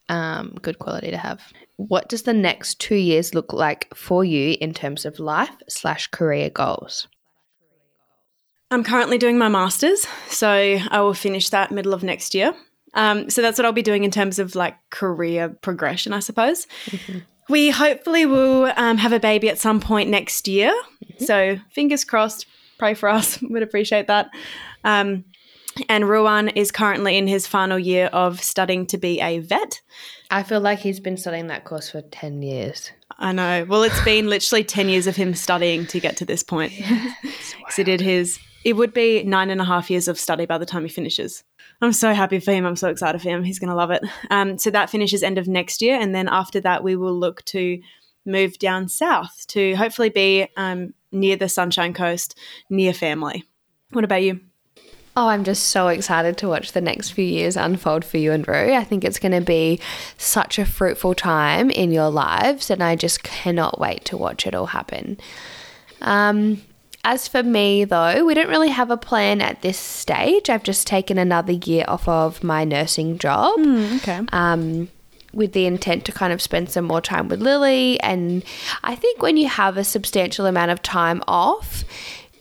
um, 0.08 0.56
good 0.60 0.78
quality 0.78 1.10
to 1.10 1.16
have. 1.18 1.40
What 1.76 2.08
does 2.08 2.22
the 2.22 2.32
next 2.32 2.80
two 2.80 2.96
years 2.96 3.34
look 3.34 3.52
like 3.52 3.94
for 3.94 4.24
you 4.24 4.56
in 4.60 4.72
terms 4.74 5.04
of 5.04 5.18
life 5.20 5.54
slash 5.68 6.08
career 6.08 6.50
goals? 6.50 7.06
I'm 8.70 8.82
currently 8.82 9.18
doing 9.18 9.38
my 9.38 9.48
master's, 9.48 10.06
so 10.28 10.48
I 10.48 11.00
will 11.00 11.14
finish 11.14 11.50
that 11.50 11.70
middle 11.70 11.94
of 11.94 12.02
next 12.02 12.34
year. 12.34 12.54
Um, 12.94 13.30
so 13.30 13.42
that's 13.42 13.58
what 13.58 13.66
I'll 13.66 13.72
be 13.72 13.82
doing 13.82 14.04
in 14.04 14.10
terms 14.10 14.38
of 14.38 14.54
like 14.54 14.74
career 14.90 15.50
progression, 15.50 16.12
I 16.12 16.20
suppose. 16.20 16.66
We 17.48 17.70
hopefully 17.70 18.26
will 18.26 18.72
um, 18.76 18.96
have 18.96 19.12
a 19.12 19.20
baby 19.20 19.48
at 19.48 19.58
some 19.58 19.78
point 19.80 20.10
next 20.10 20.48
year. 20.48 20.74
So 21.18 21.58
fingers 21.70 22.04
crossed, 22.04 22.46
pray 22.78 22.94
for 22.94 23.08
us. 23.08 23.40
Would 23.42 23.62
appreciate 23.62 24.08
that. 24.08 24.30
Um, 24.82 25.24
and 25.88 26.08
Rowan 26.08 26.48
is 26.48 26.70
currently 26.70 27.16
in 27.16 27.26
his 27.26 27.46
final 27.46 27.78
year 27.78 28.06
of 28.06 28.42
studying 28.42 28.86
to 28.86 28.98
be 28.98 29.20
a 29.20 29.38
vet. 29.38 29.80
I 30.30 30.42
feel 30.42 30.60
like 30.60 30.80
he's 30.80 31.00
been 31.00 31.16
studying 31.16 31.46
that 31.48 31.64
course 31.64 31.90
for 31.90 32.02
10 32.02 32.42
years. 32.42 32.90
I 33.18 33.32
know. 33.32 33.64
Well, 33.68 33.82
it's 33.82 34.02
been 34.04 34.28
literally 34.28 34.64
10 34.64 34.88
years 34.88 35.06
of 35.06 35.16
him 35.16 35.34
studying 35.34 35.86
to 35.86 36.00
get 36.00 36.16
to 36.18 36.24
this 36.24 36.42
point. 36.42 36.72
So 37.70 37.82
he 37.82 37.84
did 37.84 38.00
his, 38.00 38.38
it 38.64 38.74
would 38.74 38.94
be 38.94 39.24
nine 39.24 39.50
and 39.50 39.60
a 39.60 39.64
half 39.64 39.90
years 39.90 40.06
of 40.06 40.20
study 40.20 40.46
by 40.46 40.56
the 40.56 40.64
time 40.64 40.82
he 40.82 40.88
finishes. 40.88 41.42
I'm 41.82 41.92
so 41.92 42.14
happy 42.14 42.38
for 42.38 42.52
him. 42.52 42.64
I'm 42.64 42.76
so 42.76 42.88
excited 42.88 43.20
for 43.20 43.28
him. 43.28 43.42
He's 43.42 43.58
going 43.58 43.70
to 43.70 43.76
love 43.76 43.90
it. 43.90 44.02
Um, 44.30 44.56
so 44.56 44.70
that 44.70 44.88
finishes 44.88 45.22
end 45.22 45.36
of 45.36 45.48
next 45.48 45.82
year. 45.82 45.98
And 46.00 46.14
then 46.14 46.28
after 46.28 46.60
that, 46.60 46.84
we 46.84 46.94
will 46.94 47.18
look 47.18 47.44
to 47.46 47.80
move 48.24 48.58
down 48.58 48.88
south 48.88 49.46
to 49.48 49.74
hopefully 49.74 50.10
be 50.10 50.46
um, 50.56 50.94
near 51.12 51.36
the 51.36 51.48
Sunshine 51.48 51.92
Coast, 51.92 52.38
near 52.70 52.94
family. 52.94 53.44
What 53.90 54.04
about 54.04 54.22
you? 54.22 54.40
Oh, 55.18 55.28
I'm 55.28 55.44
just 55.44 55.68
so 55.68 55.88
excited 55.88 56.36
to 56.38 56.48
watch 56.48 56.72
the 56.72 56.82
next 56.82 57.10
few 57.10 57.24
years 57.24 57.56
unfold 57.56 58.04
for 58.04 58.18
you 58.18 58.32
and 58.32 58.46
Rue. 58.46 58.74
I 58.74 58.84
think 58.84 59.02
it's 59.02 59.18
going 59.18 59.32
to 59.32 59.40
be 59.40 59.80
such 60.18 60.58
a 60.58 60.66
fruitful 60.66 61.14
time 61.14 61.70
in 61.70 61.90
your 61.90 62.10
lives, 62.10 62.70
and 62.70 62.82
I 62.82 62.96
just 62.96 63.22
cannot 63.22 63.80
wait 63.80 64.04
to 64.06 64.16
watch 64.16 64.46
it 64.46 64.54
all 64.54 64.66
happen. 64.66 65.18
Um, 66.02 66.62
as 67.02 67.28
for 67.28 67.42
me, 67.42 67.84
though, 67.84 68.24
we 68.24 68.34
don't 68.34 68.48
really 68.48 68.68
have 68.68 68.90
a 68.90 68.96
plan 68.96 69.40
at 69.40 69.62
this 69.62 69.78
stage. 69.78 70.50
I've 70.50 70.64
just 70.64 70.86
taken 70.86 71.18
another 71.18 71.52
year 71.52 71.84
off 71.88 72.06
of 72.06 72.44
my 72.44 72.64
nursing 72.64 73.16
job 73.16 73.58
okay. 73.58 74.20
um, 74.32 74.88
with 75.32 75.52
the 75.52 75.66
intent 75.66 76.04
to 76.06 76.12
kind 76.12 76.32
of 76.32 76.42
spend 76.42 76.68
some 76.68 76.84
more 76.84 77.00
time 77.00 77.28
with 77.28 77.40
Lily. 77.40 78.00
And 78.00 78.44
I 78.82 78.96
think 78.96 79.22
when 79.22 79.36
you 79.36 79.48
have 79.48 79.76
a 79.76 79.84
substantial 79.84 80.46
amount 80.46 80.72
of 80.72 80.82
time 80.82 81.22
off, 81.28 81.84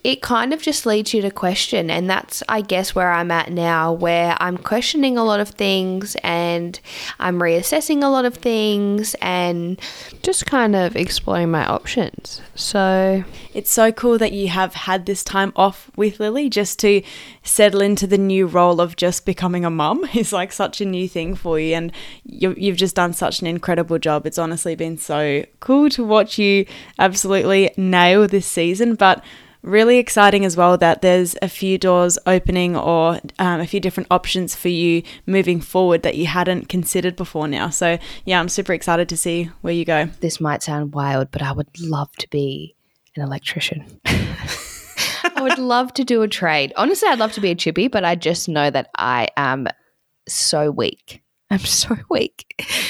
it 0.05 0.21
kind 0.21 0.53
of 0.53 0.61
just 0.61 0.85
leads 0.85 1.15
you 1.15 1.21
to 1.23 1.31
question. 1.31 1.89
And 1.89 2.07
that's, 2.07 2.43
I 2.47 2.61
guess, 2.61 2.93
where 2.93 3.11
I'm 3.11 3.31
at 3.31 3.51
now, 3.51 3.91
where 3.91 4.37
I'm 4.39 4.55
questioning 4.55 5.17
a 5.17 5.23
lot 5.23 5.39
of 5.39 5.49
things 5.49 6.15
and 6.21 6.79
I'm 7.19 7.39
reassessing 7.39 8.03
a 8.03 8.07
lot 8.07 8.23
of 8.23 8.35
things 8.35 9.15
and 9.15 9.81
just 10.21 10.45
kind 10.45 10.75
of 10.75 10.95
exploring 10.95 11.49
my 11.49 11.65
options. 11.65 12.39
So, 12.53 13.23
It's 13.55 13.71
so 13.71 13.91
cool 13.91 14.19
that 14.19 14.31
you 14.31 14.49
have 14.49 14.75
had 14.75 15.07
this 15.07 15.23
time 15.23 15.51
off 15.55 15.89
with 15.95 16.19
Lily 16.19 16.51
just 16.51 16.77
to 16.79 17.01
settle 17.41 17.81
into 17.81 18.05
the 18.05 18.19
new 18.19 18.45
role 18.45 18.79
of 18.79 18.95
just 18.97 19.25
becoming 19.25 19.65
a 19.65 19.71
mum 19.71 20.05
is 20.13 20.31
like 20.31 20.51
such 20.51 20.81
a 20.81 20.85
new 20.85 21.09
thing 21.09 21.33
for 21.33 21.59
you. 21.59 21.73
And 21.73 21.91
you, 22.23 22.53
you've 22.59 22.77
just 22.77 22.95
done 22.95 23.13
such 23.13 23.41
an 23.41 23.47
incredible 23.47 23.97
job. 23.97 24.27
It's 24.27 24.37
honestly 24.37 24.75
been 24.75 24.99
so 24.99 25.45
cool 25.61 25.89
to 25.89 26.03
watch 26.03 26.37
you 26.37 26.67
absolutely 26.99 27.71
nail 27.75 28.27
this 28.27 28.45
season. 28.45 28.93
But 28.93 29.23
really 29.65 29.97
exciting 29.97 30.45
as 30.45 30.55
well 30.55 30.77
that 30.77 31.01
there's 31.01 31.35
a 31.41 31.49
few 31.49 31.77
doors 31.77 32.17
opening 32.25 32.75
or 32.75 33.19
um, 33.39 33.59
a 33.59 33.67
few 33.67 33.79
different 33.79 34.07
options 34.11 34.55
for 34.55 34.69
you 34.69 35.03
moving 35.25 35.59
forward 35.59 36.03
that 36.03 36.15
you 36.15 36.27
hadn't 36.27 36.69
considered 36.69 37.15
before 37.15 37.47
now. 37.47 37.69
So, 37.69 37.97
yeah, 38.25 38.39
I'm 38.39 38.49
super 38.49 38.73
excited 38.73 39.09
to 39.09 39.17
see 39.17 39.49
where 39.61 39.73
you 39.73 39.85
go. 39.85 40.05
this 40.21 40.39
might 40.39 40.63
sound 40.63 40.93
wild, 40.93 41.31
but 41.31 41.41
I 41.41 41.51
would 41.51 41.79
love 41.79 42.11
to 42.17 42.29
be 42.29 42.75
an 43.15 43.23
electrician. 43.23 43.85
I 44.05 45.41
would 45.41 45.57
love 45.57 45.93
to 45.95 46.03
do 46.03 46.21
a 46.21 46.27
trade. 46.27 46.71
Honestly, 46.77 47.09
I'd 47.09 47.19
love 47.19 47.33
to 47.33 47.41
be 47.41 47.51
a 47.51 47.55
chippy, 47.55 47.87
but 47.87 48.05
I 48.05 48.15
just 48.15 48.47
know 48.47 48.69
that 48.69 48.89
I 48.95 49.27
am 49.35 49.67
so 50.27 50.71
weak 50.71 51.23
I'm 51.49 51.59
so 51.59 51.95
weak. 52.09 52.45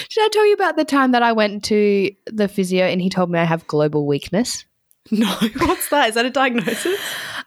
Should 0.10 0.24
I 0.24 0.30
tell 0.30 0.46
you 0.46 0.54
about 0.54 0.78
the 0.78 0.86
time 0.86 1.12
that 1.12 1.24
I 1.24 1.34
went 1.34 1.64
to 1.66 2.12
the 2.26 2.48
physio 2.48 2.86
and 2.86 3.02
he 3.02 3.10
told 3.10 3.30
me 3.30 3.40
I 3.40 3.44
have 3.44 3.68
global 3.68 4.08
weakness? 4.08 4.66
No, 5.12 5.28
what's 5.58 5.90
that? 5.90 6.10
Is 6.10 6.16
that 6.16 6.26
a 6.26 6.32
diagnosis? 6.32 7.00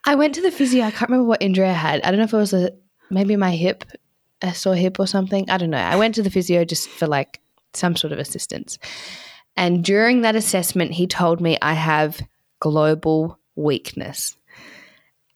I 0.04 0.14
went 0.14 0.34
to 0.36 0.40
the 0.40 0.52
physio. 0.52 0.84
I 0.84 0.92
can't 0.92 1.10
remember 1.10 1.26
what 1.28 1.42
injury 1.42 1.66
I 1.68 1.72
had. 1.72 2.00
I 2.02 2.10
don't 2.10 2.18
know 2.18 2.24
if 2.24 2.32
it 2.32 2.36
was 2.36 2.52
a 2.54 2.70
maybe 3.10 3.34
my 3.34 3.50
hip, 3.56 3.84
a 4.42 4.54
sore 4.54 4.76
hip 4.76 5.00
or 5.00 5.08
something. 5.08 5.50
I 5.50 5.58
don't 5.58 5.70
know. 5.70 5.78
I 5.78 5.96
went 5.96 6.14
to 6.14 6.22
the 6.22 6.30
physio 6.30 6.64
just 6.64 6.88
for 6.88 7.08
like 7.08 7.40
some 7.74 7.96
sort 7.96 8.12
of 8.12 8.20
assistance. 8.20 8.78
And 9.56 9.82
during 9.82 10.20
that 10.20 10.36
assessment, 10.36 10.92
he 10.92 11.08
told 11.08 11.40
me 11.40 11.58
I 11.60 11.72
have 11.74 12.20
global 12.60 13.40
weakness. 13.56 14.36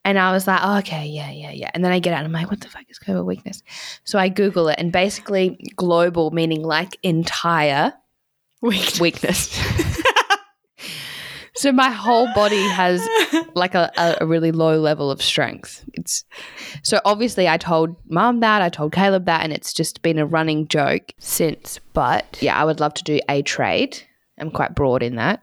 And 0.04 0.18
I 0.18 0.32
was 0.32 0.46
like, 0.46 0.60
oh, 0.62 0.78
okay, 0.78 1.06
yeah, 1.06 1.30
yeah, 1.30 1.50
yeah. 1.50 1.70
And 1.74 1.84
then 1.84 1.92
I 1.92 1.98
get 1.98 2.12
out 2.12 2.18
and 2.24 2.26
I'm 2.26 2.32
like, 2.32 2.50
what 2.50 2.60
the 2.60 2.68
fuck 2.68 2.84
is 2.88 2.98
global 2.98 3.24
weakness? 3.24 3.62
So 4.04 4.18
I 4.18 4.28
Google 4.28 4.68
it, 4.68 4.78
and 4.78 4.92
basically, 4.92 5.58
global 5.76 6.30
meaning 6.30 6.62
like 6.62 6.96
entire 7.02 7.92
Weak. 8.60 8.98
weakness. 9.00 9.56
so 11.54 11.70
my 11.72 11.90
whole 11.90 12.32
body 12.34 12.62
has 12.68 13.06
like 13.54 13.74
a, 13.74 13.90
a, 14.20 14.26
really 14.26 14.52
low 14.52 14.80
level 14.80 15.10
of 15.10 15.20
strength. 15.20 15.84
It's 15.92 16.24
so 16.82 17.00
obviously 17.04 17.48
I 17.48 17.58
told 17.58 17.96
mom 18.08 18.40
that, 18.40 18.62
I 18.62 18.68
told 18.68 18.92
Caleb 18.92 19.26
that, 19.26 19.42
and 19.42 19.52
it's 19.52 19.72
just 19.72 20.02
been 20.02 20.18
a 20.18 20.26
running 20.26 20.68
joke 20.68 21.12
since. 21.18 21.78
But 21.92 22.38
yeah, 22.40 22.60
I 22.60 22.64
would 22.64 22.80
love 22.80 22.94
to 22.94 23.04
do 23.04 23.20
a 23.28 23.42
trade. 23.42 24.02
I'm 24.38 24.50
quite 24.50 24.74
broad 24.74 25.02
in 25.02 25.16
that. 25.16 25.42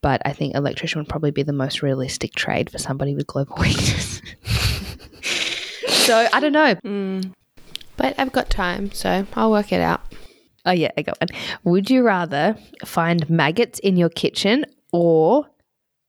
But 0.00 0.22
I 0.24 0.32
think 0.32 0.54
electrician 0.54 1.00
would 1.00 1.08
probably 1.08 1.30
be 1.30 1.44
the 1.44 1.52
most 1.52 1.82
realistic 1.82 2.34
trade 2.34 2.70
for 2.70 2.78
somebody 2.78 3.14
with 3.14 3.26
global 3.26 3.56
weakness. 3.60 4.20
so 5.88 6.28
I 6.32 6.40
don't 6.40 6.52
know. 6.52 6.74
Mm. 6.84 7.32
But 7.96 8.14
I've 8.18 8.32
got 8.32 8.50
time, 8.50 8.90
so 8.92 9.26
I'll 9.34 9.50
work 9.50 9.72
it 9.72 9.80
out. 9.80 10.02
Oh 10.64 10.72
yeah, 10.72 10.90
I 10.96 11.02
got 11.02 11.20
one. 11.20 11.28
Would 11.64 11.90
you 11.90 12.02
rather 12.02 12.56
find 12.84 13.28
maggots 13.28 13.78
in 13.80 13.96
your 13.96 14.08
kitchen 14.08 14.64
or 14.92 15.48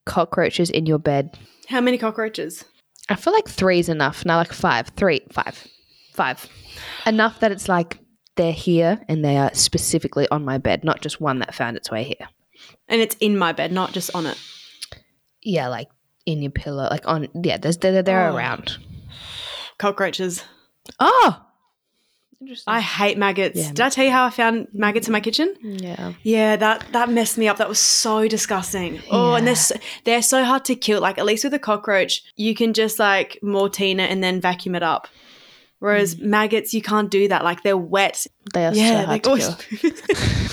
cockroaches 0.05 0.69
in 0.69 0.85
your 0.85 0.99
bed? 0.99 1.37
How 1.69 1.81
many 1.81 1.97
cockroaches? 1.97 2.65
I 3.09 3.15
feel 3.15 3.33
like 3.33 3.47
three 3.47 3.79
is 3.79 3.89
enough. 3.89 4.25
No, 4.25 4.35
like 4.37 4.53
five. 4.53 4.89
Three, 4.89 5.21
five, 5.31 5.65
five. 6.13 6.47
Enough 7.05 7.39
that 7.39 7.51
it's 7.51 7.67
like 7.67 7.99
they're 8.35 8.51
here 8.53 9.01
and 9.07 9.23
they 9.23 9.37
are 9.37 9.53
specifically 9.53 10.27
on 10.29 10.45
my 10.45 10.57
bed, 10.57 10.83
not 10.83 11.01
just 11.01 11.19
one 11.21 11.39
that 11.39 11.53
found 11.55 11.77
its 11.77 11.91
way 11.91 12.03
here. 12.03 12.27
And 12.87 13.01
it's 13.01 13.15
in 13.19 13.37
my 13.37 13.51
bed, 13.51 13.71
not 13.71 13.91
just 13.91 14.13
on 14.15 14.25
it. 14.25 14.37
Yeah, 15.41 15.67
like 15.67 15.89
in 16.25 16.41
your 16.41 16.51
pillow, 16.51 16.87
like 16.89 17.05
on. 17.07 17.27
Yeah, 17.43 17.57
there's 17.57 17.77
they're, 17.77 18.01
they're 18.01 18.29
Oh. 18.29 18.35
around. 18.35 18.77
Cockroaches. 19.77 20.43
Oh, 20.99 21.41
interesting. 22.43 22.73
I 22.73 22.79
hate 22.79 23.17
maggots. 23.17 23.57
Yeah. 23.57 23.69
Did 23.69 23.81
I 23.81 23.89
tell 23.89 24.05
you 24.05 24.11
how 24.11 24.25
I 24.25 24.29
found 24.29 24.67
maggots 24.73 25.07
in 25.07 25.11
my 25.11 25.19
kitchen? 25.21 25.55
Yeah. 25.61 26.13
Yeah, 26.23 26.55
that 26.57 26.85
that 26.91 27.09
messed 27.09 27.37
me 27.37 27.47
up. 27.47 27.57
That 27.57 27.69
was 27.69 27.79
so 27.79 28.27
disgusting. 28.27 29.01
Oh, 29.09 29.33
and 29.33 29.47
they're 29.47 29.55
so, 29.55 29.75
they're 30.03 30.21
so 30.21 30.43
hard 30.43 30.65
to 30.65 30.75
kill. 30.75 31.01
Like 31.01 31.17
at 31.17 31.25
least 31.25 31.43
with 31.43 31.53
a 31.53 31.59
cockroach, 31.59 32.23
you 32.35 32.53
can 32.53 32.73
just 32.73 32.99
like 32.99 33.39
Mortina 33.41 34.03
and 34.03 34.23
then 34.23 34.41
vacuum 34.41 34.75
it 34.75 34.83
up. 34.83 35.07
Whereas 35.83 36.15
mm. 36.15 36.21
maggots, 36.21 36.73
you 36.73 36.81
can't 36.81 37.11
do 37.11 37.27
that. 37.27 37.43
Like 37.43 37.61
they're 37.63 37.75
wet. 37.75 38.25
they 38.53 38.65
are 38.65 38.73
yeah, 38.73 39.01
so 39.01 39.05
hard 39.05 39.27
always- 39.27 39.55
kill. 39.55 39.91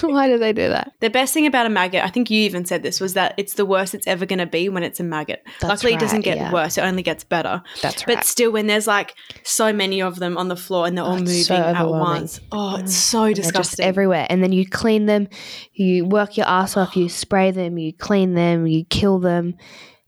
Why 0.11 0.26
do 0.26 0.39
they 0.39 0.53
do 0.53 0.68
that? 0.70 0.93
the 0.99 1.09
best 1.09 1.33
thing 1.33 1.47
about 1.47 1.66
a 1.66 1.68
maggot, 1.68 2.05
I 2.05 2.09
think 2.09 2.33
you 2.33 2.41
even 2.43 2.64
said 2.64 2.83
this, 2.83 3.01
was 3.01 3.14
that 3.14 3.35
it's 3.37 3.55
the 3.55 3.64
worst 3.64 3.95
it's 3.95 4.09
ever 4.09 4.26
going 4.26 4.41
to 4.41 4.47
be 4.47 4.68
when 4.68 4.83
it's 4.83 4.99
a 4.99 5.05
maggot. 5.05 5.45
That's 5.61 5.70
Luckily, 5.70 5.95
it 5.95 6.01
doesn't 6.01 6.22
get 6.22 6.37
yeah. 6.37 6.53
worse; 6.53 6.76
it 6.78 6.81
only 6.81 7.05
gets 7.05 7.22
better. 7.22 7.62
That's 7.81 8.09
right. 8.09 8.16
But 8.16 8.24
still, 8.24 8.51
when 8.51 8.66
there's 8.66 8.89
like 8.89 9.14
so 9.45 9.72
many 9.72 10.03
of 10.03 10.18
them 10.18 10.37
on 10.37 10.49
the 10.49 10.57
floor 10.57 10.89
and 10.89 10.99
they're 10.99 11.05
all 11.05 11.12
Oh, 11.12 11.18
moving 11.18 11.45
so 11.45 11.55
at 11.55 11.89
once, 11.89 12.41
oh, 12.51 12.78
it's 12.78 12.93
mm. 12.93 12.97
so 12.97 13.24
They're 13.26 13.35
just 13.35 13.49
disgusting. 13.51 13.85
everywhere. 13.85 14.26
And 14.28 14.43
then 14.43 14.51
you 14.51 14.68
clean 14.68 15.07
them, 15.07 15.28
you 15.72 16.07
work 16.07 16.39
your 16.39 16.49
ass 16.49 16.76
off, 16.76 16.97
you 16.97 17.09
spray 17.09 17.53
them, 17.53 17.78
you 17.78 17.93
clean 17.93 18.35
them, 18.35 18.66
you 18.66 18.85
kill 18.85 19.20
them, 19.20 19.55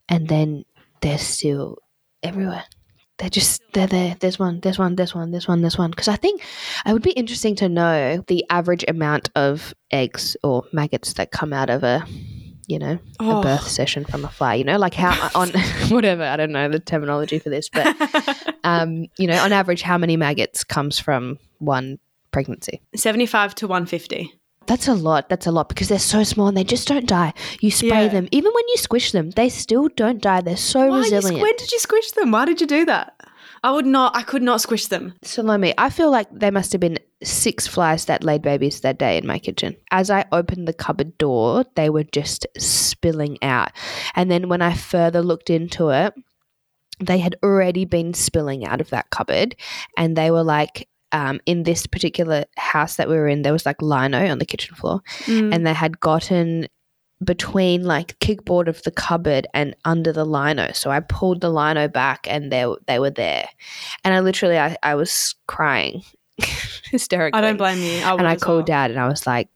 and 0.09 0.27
then 0.27 0.65
they're 1.01 1.17
still 1.17 1.79
everywhere. 2.25 2.65
They're 3.23 3.31
just 3.31 3.63
they're 3.73 3.87
there. 3.87 4.17
There's 4.19 4.37
one. 4.41 4.59
There's 4.59 4.81
one. 4.81 4.97
There's 4.97 5.15
one. 5.15 5.31
There's 5.31 5.47
one. 5.47 5.61
There's 5.61 5.79
one. 5.79 5.91
Because 5.91 6.09
I 6.09 6.17
think 6.17 6.43
it 6.85 6.93
would 6.93 7.05
be 7.05 7.13
interesting 7.13 7.55
to 7.57 7.69
know 7.69 8.25
the 8.27 8.45
average 8.51 8.85
amount 8.89 9.31
of 9.37 9.73
eggs 9.93 10.37
or 10.43 10.65
maggots 10.73 11.13
that 11.13 11.31
come 11.31 11.53
out 11.53 11.71
of 11.71 11.85
a, 11.85 12.05
you 12.67 12.81
know, 12.81 12.99
Oh. 13.21 13.39
a 13.39 13.43
birth 13.43 13.69
session 13.69 14.05
from 14.05 14.25
a 14.25 14.29
fly. 14.29 14.55
You 14.55 14.65
know, 14.65 14.77
like 14.77 14.95
how 14.95 15.31
on 15.41 15.51
whatever 15.91 16.25
I 16.25 16.37
don't 16.37 16.51
know 16.51 16.69
the 16.69 16.81
terminology 16.81 17.39
for 17.39 17.49
this, 17.49 17.69
but 17.69 17.95
um, 18.65 19.07
you 19.19 19.29
know, 19.29 19.39
on 19.39 19.53
average, 19.53 19.83
how 19.83 19.99
many 19.99 20.17
maggots 20.17 20.65
comes 20.65 20.99
from 20.99 21.39
one 21.59 22.01
pregnancy? 22.33 22.83
75 22.97 23.55
to 23.55 23.69
150. 23.69 24.33
That's 24.67 24.89
a 24.89 24.95
lot. 24.95 25.29
That's 25.29 25.47
a 25.47 25.51
lot 25.51 25.69
because 25.69 25.89
they're 25.89 25.99
so 25.99 26.23
small 26.25 26.49
and 26.49 26.57
they 26.57 26.65
just 26.65 26.89
don't 26.89 27.07
die. 27.07 27.33
You 27.61 27.71
spray 27.71 28.05
Yeah. 28.05 28.09
them, 28.09 28.29
even 28.31 28.53
when 28.55 28.65
you 28.69 28.77
squish 28.77 29.13
them, 29.13 29.31
they 29.31 29.49
still 29.49 29.89
don't 29.97 30.21
die. 30.21 30.41
They're 30.41 30.57
so 30.57 30.81
Why 30.89 30.97
you 30.99 31.03
resilient. 31.03 31.43
when 31.43 31.57
did 31.57 31.73
you 31.73 31.79
squish 31.79 32.13
them? 32.13 32.31
Why 32.31 32.45
did 32.45 32.61
you 32.61 32.67
do 32.67 32.85
that? 32.87 33.15
I 33.65 33.71
would 33.71 33.87
not. 33.87 34.17
I 34.17 34.23
could 34.23 34.43
not 34.43 34.61
squish 34.61 34.87
them. 34.87 35.15
Salome, 35.23 35.73
I 35.79 35.89
feel 35.89 36.11
like 36.11 36.27
there 36.33 36.51
must 36.51 36.73
have 36.73 36.81
been 36.81 36.99
six 37.23 37.67
flies 37.69 38.07
that 38.07 38.25
laid 38.25 38.43
babies 38.43 38.81
that 38.81 38.99
day 38.99 39.17
in 39.17 39.27
my 39.27 39.39
kitchen. 39.39 39.77
As 39.93 40.11
I 40.11 40.25
opened 40.33 40.67
the 40.67 40.73
cupboard 40.73 41.17
door, 41.19 41.65
they 41.77 41.89
were 41.89 42.03
just 42.03 42.45
spilling 42.59 43.39
out. 43.43 43.71
And 44.17 44.31
then 44.31 44.49
when 44.49 44.63
I 44.63 44.75
further 44.75 45.23
looked 45.23 45.49
into 45.49 45.91
it, 45.91 46.13
they 46.99 47.19
had 47.19 47.37
already 47.43 47.85
been 47.85 48.15
spilling 48.15 48.65
out 48.67 48.81
of 48.81 48.91
that 48.91 49.11
cupboard. 49.11 49.55
And 49.97 50.17
they 50.17 50.33
were 50.33 50.43
like, 50.43 50.89
um, 51.13 51.41
in 51.47 51.63
this 51.63 51.87
particular 51.87 52.45
house 52.57 52.97
that 52.97 53.09
we 53.09 53.15
were 53.15 53.29
in, 53.29 53.43
there 53.43 53.53
was 53.53 53.67
like 53.67 53.81
lino 53.81 54.29
on 54.29 54.39
the 54.39 54.47
kitchen 54.47 54.75
floor. 54.75 55.01
Mm. 55.25 55.55
and 55.55 55.67
they 55.67 55.75
had 55.75 56.01
gotten 56.01 56.69
between 57.25 57.85
like 57.85 58.19
kickboard 58.19 58.69
of 58.69 58.83
the 58.83 58.91
cupboard 58.91 59.47
and 59.55 59.77
under 59.85 60.13
the 60.13 60.25
lino. 60.25 60.73
So 60.73 60.91
I 60.91 61.01
pulled 61.01 61.41
the 61.41 61.51
lino 61.51 61.89
back 61.89 62.27
and 62.29 62.51
they 62.53 62.67
they 62.87 62.99
were 62.99 63.11
there. 63.11 63.49
And 64.05 64.15
I 64.15 64.21
literally 64.21 64.59
I, 64.59 64.77
I 64.83 64.95
was 64.95 65.35
crying 65.47 66.03
hysterically. 66.91 67.39
I 67.39 67.41
don't 67.41 67.57
blame 67.57 67.79
you. 67.79 68.03
I 68.03 68.15
and 68.15 68.27
I 68.27 68.37
called 68.37 68.59
well. 68.59 68.67
dad 68.67 68.91
and 68.91 69.01
I 69.01 69.09
was 69.09 69.27
like, 69.27 69.49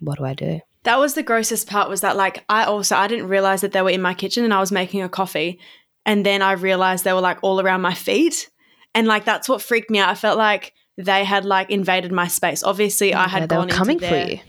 what 0.00 0.18
do 0.18 0.24
I 0.24 0.34
do? 0.34 0.60
That 0.84 0.98
was 0.98 1.14
the 1.14 1.22
grossest 1.22 1.68
part. 1.68 1.88
Was 1.88 2.00
that 2.00 2.16
like 2.16 2.44
I 2.48 2.64
also 2.64 2.96
I 2.96 3.06
didn't 3.06 3.28
realize 3.28 3.60
that 3.60 3.72
they 3.72 3.82
were 3.82 3.90
in 3.90 4.02
my 4.02 4.14
kitchen 4.14 4.44
and 4.44 4.54
I 4.54 4.60
was 4.60 4.72
making 4.72 5.02
a 5.02 5.08
coffee, 5.08 5.60
and 6.06 6.24
then 6.24 6.40
I 6.40 6.52
realized 6.52 7.04
they 7.04 7.12
were 7.12 7.20
like 7.20 7.38
all 7.42 7.60
around 7.60 7.82
my 7.82 7.92
feet, 7.92 8.50
and 8.94 9.06
like 9.06 9.26
that's 9.26 9.48
what 9.48 9.60
freaked 9.60 9.90
me 9.90 9.98
out. 9.98 10.08
I 10.08 10.14
felt 10.14 10.38
like 10.38 10.72
they 11.04 11.24
had 11.24 11.44
like 11.44 11.70
invaded 11.70 12.12
my 12.12 12.28
space. 12.28 12.62
Obviously, 12.62 13.14
I 13.14 13.28
had 13.28 13.42
Yeah, 13.42 13.46
they 13.46 13.56
gone 13.56 13.66
were 13.66 13.72
coming 13.72 13.96
into 13.96 14.08
for 14.08 14.30
you. 14.32 14.40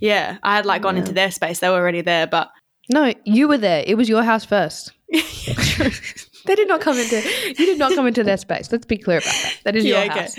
Yeah, 0.00 0.38
I 0.42 0.56
had 0.56 0.66
like 0.66 0.82
gone 0.82 0.96
into 0.96 1.12
their 1.12 1.30
space. 1.30 1.60
They 1.60 1.68
were 1.68 1.76
already 1.76 2.00
there, 2.00 2.26
but 2.26 2.50
No, 2.88 3.12
you 3.24 3.48
were 3.48 3.58
there. 3.58 3.84
It 3.86 3.96
was 3.96 4.08
your 4.08 4.22
house 4.22 4.44
first. 4.44 4.92
they 5.12 6.54
did 6.54 6.68
not 6.68 6.80
come 6.80 6.98
into 6.98 7.16
you 7.48 7.54
did 7.54 7.78
not 7.78 7.94
come 7.94 8.06
into 8.06 8.24
their 8.24 8.36
space. 8.36 8.70
Let's 8.72 8.86
be 8.86 8.96
clear 8.96 9.18
about 9.18 9.34
that. 9.34 9.56
That 9.64 9.76
is 9.76 9.84
your 9.84 10.08
house. 10.08 10.36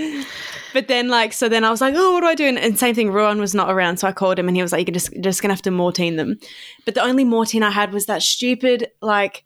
But 0.74 0.88
then, 0.88 1.10
like, 1.10 1.34
so 1.34 1.50
then 1.50 1.64
I 1.64 1.70
was 1.70 1.82
like, 1.82 1.94
oh, 1.98 2.14
what 2.14 2.22
do 2.22 2.28
I 2.28 2.36
do? 2.36 2.46
And, 2.46 2.58
and 2.58 2.80
same 2.80 2.96
thing, 2.96 3.12
Rowan 3.12 3.40
was 3.40 3.54
not 3.54 3.70
around. 3.70 3.98
So 3.98 4.08
I 4.08 4.12
called 4.12 4.40
him 4.40 4.48
and 4.48 4.56
he 4.56 4.62
was 4.64 4.72
like, 4.72 4.88
you're 4.88 4.94
just, 4.94 5.12
just 5.22 5.42
going 5.42 5.50
to 5.50 5.54
have 5.54 5.62
to 5.64 5.70
Mortein 5.70 6.18
them. 6.18 6.40
But 6.86 6.96
the 6.96 7.04
only 7.04 7.26
Mortein 7.26 7.64
I 7.64 7.72
had 7.72 7.92
was 7.92 8.06
that 8.06 8.22
stupid, 8.22 8.90
like, 9.02 9.44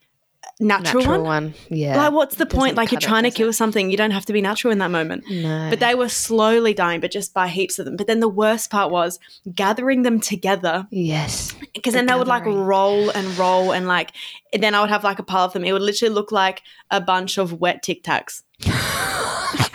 natural, 0.59 1.01
Natural 1.03 1.23
one. 1.23 1.43
one. 1.43 1.53
Yeah. 1.69 1.97
Like, 1.97 2.13
what's 2.13 2.35
the 2.35 2.45
point? 2.45 2.75
Like, 2.75 2.91
you're 2.91 3.01
trying 3.01 3.23
to 3.23 3.31
kill 3.31 3.49
it? 3.49 3.53
something. 3.53 3.89
You 3.91 3.97
don't 3.97 4.11
have 4.11 4.25
to 4.25 4.33
be 4.33 4.41
natural 4.41 4.71
in 4.71 4.79
that 4.79 4.91
moment. 4.91 5.23
No. 5.29 5.69
But 5.69 5.79
they 5.79 5.95
were 5.95 6.09
slowly 6.09 6.73
dying, 6.73 6.99
but 7.01 7.11
just 7.11 7.33
by 7.33 7.47
heaps 7.47 7.79
of 7.79 7.85
them. 7.85 7.95
But 7.95 8.07
then 8.07 8.19
the 8.19 8.29
worst 8.29 8.69
part 8.69 8.91
was 8.91 9.19
gathering 9.53 10.03
them 10.03 10.19
together 10.19 10.87
yes. 10.91 11.53
because 11.73 11.93
The 11.93 11.99
then 11.99 12.05
they 12.07 12.15
would 12.15 12.27
like 12.27 12.45
roll 12.45 13.09
and 13.09 13.37
roll 13.37 13.71
and 13.71 13.87
like, 13.87 14.11
and 14.53 14.61
then 14.63 14.75
I 14.75 14.81
would 14.81 14.89
have 14.89 15.03
like 15.03 15.19
a 15.19 15.23
pile 15.23 15.45
of 15.45 15.53
them. 15.53 15.63
It 15.63 15.71
would 15.73 15.81
literally 15.81 16.13
look 16.13 16.31
like 16.31 16.61
a 16.91 17.01
bunch 17.01 17.37
of 17.37 17.53
wet 17.53 17.83
Tic 17.83 18.03
Tacs. 18.03 18.43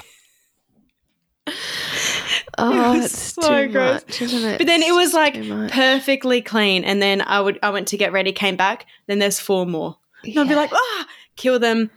Oh, 2.58 3.00
it's 3.00 3.16
so 3.18 3.66
too 3.66 3.72
gross. 3.72 4.02
much, 4.06 4.22
isn't 4.22 4.44
it? 4.50 4.58
But 4.58 4.66
then 4.66 4.82
it 4.82 4.92
was 4.92 5.14
like 5.14 5.34
perfectly 5.70 6.42
clean. 6.42 6.84
And 6.84 7.00
then 7.00 7.22
I 7.22 7.40
would 7.40 7.58
I 7.62 7.70
went 7.70 7.88
to 7.88 7.96
get 7.96 8.12
ready, 8.12 8.32
came 8.32 8.56
back, 8.56 8.86
then 9.06 9.18
there's 9.18 9.40
four 9.40 9.66
more. 9.66 9.96
And 10.24 10.38
I'd 10.38 10.48
be 10.48 10.54
like, 10.54 10.72
ah, 10.72 11.06
kill 11.36 11.58
them, 11.58 11.90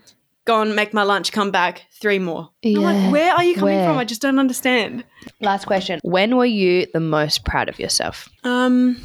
go 0.46 0.62
and 0.62 0.76
make 0.76 0.94
my 0.94 1.04
lunch, 1.04 1.32
come 1.32 1.52
back, 1.52 1.84
three 2.02 2.20
more. 2.20 2.50
Yeah. 2.62 2.80
like, 2.80 3.12
where 3.12 3.34
are 3.34 3.44
you 3.44 3.56
coming 3.56 3.76
Where? 3.76 3.90
from? 3.90 3.98
I 3.98 4.06
just 4.06 4.22
don't 4.22 4.40
understand. 4.40 5.04
Last 5.42 5.66
question. 5.66 6.00
When 6.04 6.36
were 6.38 6.46
you 6.46 6.88
the 6.94 7.00
most 7.00 7.46
proud 7.46 7.70
of 7.70 7.80
yourself? 7.80 8.30
Um 8.44 8.98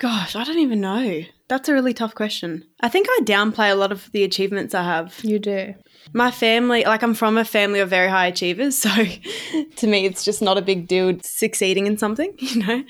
gosh, 0.00 0.36
I 0.36 0.44
don't 0.44 0.58
even 0.58 0.80
know. 0.80 1.22
That's 1.48 1.68
a 1.68 1.72
really 1.72 1.94
tough 1.94 2.14
question. 2.14 2.64
I 2.80 2.88
think 2.88 3.06
I 3.08 3.20
downplay 3.24 3.72
a 3.72 3.74
lot 3.74 3.90
of 3.90 4.12
the 4.12 4.22
achievements 4.22 4.74
I 4.74 4.82
have. 4.84 5.18
You 5.22 5.38
do. 5.38 5.74
My 6.12 6.30
family, 6.30 6.84
like 6.84 7.02
I'm 7.02 7.14
from 7.14 7.38
a 7.38 7.44
family 7.44 7.80
of 7.80 7.88
very 7.88 8.08
high 8.08 8.26
achievers, 8.26 8.76
so 8.76 8.90
to 9.76 9.86
me 9.86 10.04
it's 10.06 10.24
just 10.24 10.42
not 10.42 10.58
a 10.58 10.62
big 10.62 10.88
deal 10.88 11.18
succeeding 11.22 11.86
in 11.86 11.96
something, 11.98 12.34
you 12.38 12.66
know. 12.66 12.84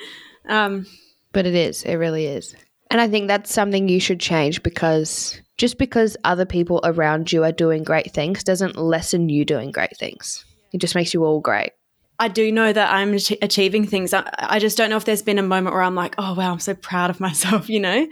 Um 0.49 0.87
But 1.33 1.47
it 1.47 1.55
is. 1.55 1.83
It 1.85 1.95
really 1.95 2.27
is. 2.27 2.55
And 2.91 3.01
I 3.01 3.09
think 3.09 3.29
that's 3.29 3.53
something 3.53 3.89
you 3.89 4.01
should 4.01 4.19
change 4.21 4.63
because 4.63 5.41
just 5.59 5.77
because 5.77 6.17
other 6.25 6.47
people 6.47 6.81
around 6.85 7.33
you 7.33 7.45
are 7.45 7.53
doing 7.53 7.83
great 7.83 8.13
things 8.13 8.43
doesn't 8.45 8.77
lessen 8.77 9.29
you 9.29 9.45
doing 9.45 9.73
great 9.73 9.97
things. 9.97 10.45
It 10.73 10.81
just 10.81 10.95
makes 10.95 11.13
you 11.13 11.25
all 11.25 11.41
great. 11.41 11.73
I 12.21 12.29
do 12.29 12.51
know 12.51 12.73
that 12.73 12.93
I'm 12.93 13.15
achieving 13.43 13.87
things. 13.87 14.13
I, 14.15 14.29
I 14.39 14.59
just 14.59 14.77
don't 14.77 14.91
know 14.91 14.97
if 14.97 15.05
there's 15.05 15.23
been 15.23 15.39
a 15.39 15.43
moment 15.43 15.75
where 15.75 15.83
I'm 15.83 15.95
like, 15.95 16.15
oh, 16.19 16.35
wow, 16.35 16.53
I'm 16.53 16.61
so 16.61 16.75
proud 16.75 17.11
of 17.11 17.21
myself, 17.29 17.69
you 17.69 17.81
know? 17.81 18.09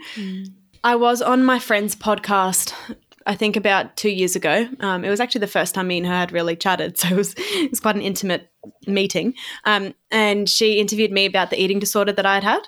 I 0.83 0.95
was 0.95 1.21
on 1.21 1.43
my 1.43 1.59
friend's 1.59 1.95
podcast, 1.95 2.73
I 3.25 3.35
think 3.35 3.57
about 3.57 3.97
two 3.97 4.09
years 4.09 4.37
ago. 4.37 4.69
Um, 4.79 5.03
it 5.03 5.09
was 5.09 5.19
actually 5.19 5.39
the 5.39 5.47
first 5.47 5.75
time 5.75 5.87
me 5.87 5.97
and 5.97 6.07
her 6.07 6.13
had 6.13 6.31
really 6.31 6.55
chatted. 6.55 6.97
So 7.07 7.09
it 7.09 7.15
was, 7.15 7.35
it 7.37 7.69
was 7.69 7.79
quite 7.79 7.95
an 7.95 8.01
intimate 8.01 8.49
meeting. 8.85 9.33
Um, 9.65 9.93
and 10.11 10.49
she 10.49 10.79
interviewed 10.79 11.11
me 11.11 11.25
about 11.25 11.49
the 11.49 11.61
eating 11.61 11.79
disorder 11.79 12.13
that 12.13 12.25
I 12.25 12.35
had 12.35 12.43
had. 12.43 12.61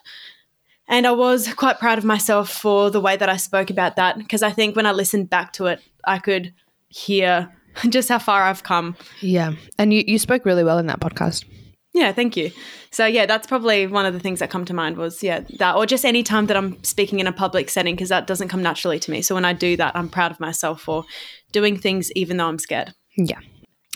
And 0.89 1.05
I 1.05 1.11
was 1.11 1.53
quite 1.53 1.79
proud 1.79 1.99
of 1.99 2.03
myself 2.03 2.49
for 2.49 2.89
the 2.89 2.99
way 2.99 3.15
that 3.15 3.29
I 3.29 3.37
spoke 3.37 3.69
about 3.69 3.95
that 3.95 4.17
because 4.17 4.41
I 4.41 4.51
think 4.51 4.75
when 4.75 4.87
I 4.87 4.91
listened 4.91 5.29
back 5.29 5.53
to 5.53 5.67
it, 5.67 5.79
I 6.03 6.17
could 6.17 6.53
hear 6.89 7.55
just 7.89 8.09
how 8.09 8.19
far 8.19 8.43
I've 8.43 8.63
come. 8.63 8.97
Yeah. 9.21 9.53
And 9.77 9.93
you, 9.93 10.03
you 10.05 10.17
spoke 10.17 10.45
really 10.45 10.63
well 10.63 10.79
in 10.79 10.87
that 10.87 10.99
podcast. 10.99 11.45
Yeah, 11.93 12.11
thank 12.11 12.37
you. 12.37 12.51
So 12.91 13.05
yeah, 13.05 13.25
that's 13.25 13.47
probably 13.47 13.87
one 13.87 14.05
of 14.05 14.13
the 14.13 14.19
things 14.19 14.39
that 14.39 14.49
come 14.49 14.63
to 14.65 14.73
mind 14.73 14.97
was 14.97 15.23
yeah 15.23 15.41
that, 15.57 15.75
or 15.75 15.85
just 15.85 16.05
any 16.05 16.21
time 16.23 16.45
that 16.45 16.57
I'm 16.57 16.83
speaking 16.83 17.19
in 17.19 17.27
a 17.27 17.31
public 17.31 17.69
setting 17.69 17.95
because 17.95 18.09
that 18.09 18.27
doesn't 18.27 18.47
come 18.47 18.61
naturally 18.61 18.99
to 18.99 19.11
me. 19.11 19.21
So 19.21 19.35
when 19.35 19.45
I 19.45 19.53
do 19.53 19.75
that, 19.77 19.95
I'm 19.95 20.09
proud 20.09 20.31
of 20.31 20.39
myself 20.39 20.81
for 20.81 21.03
doing 21.51 21.77
things 21.77 22.11
even 22.13 22.37
though 22.37 22.47
I'm 22.47 22.59
scared. 22.59 22.93
Yeah. 23.17 23.39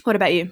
What 0.04 0.16
about 0.16 0.34
you? 0.34 0.52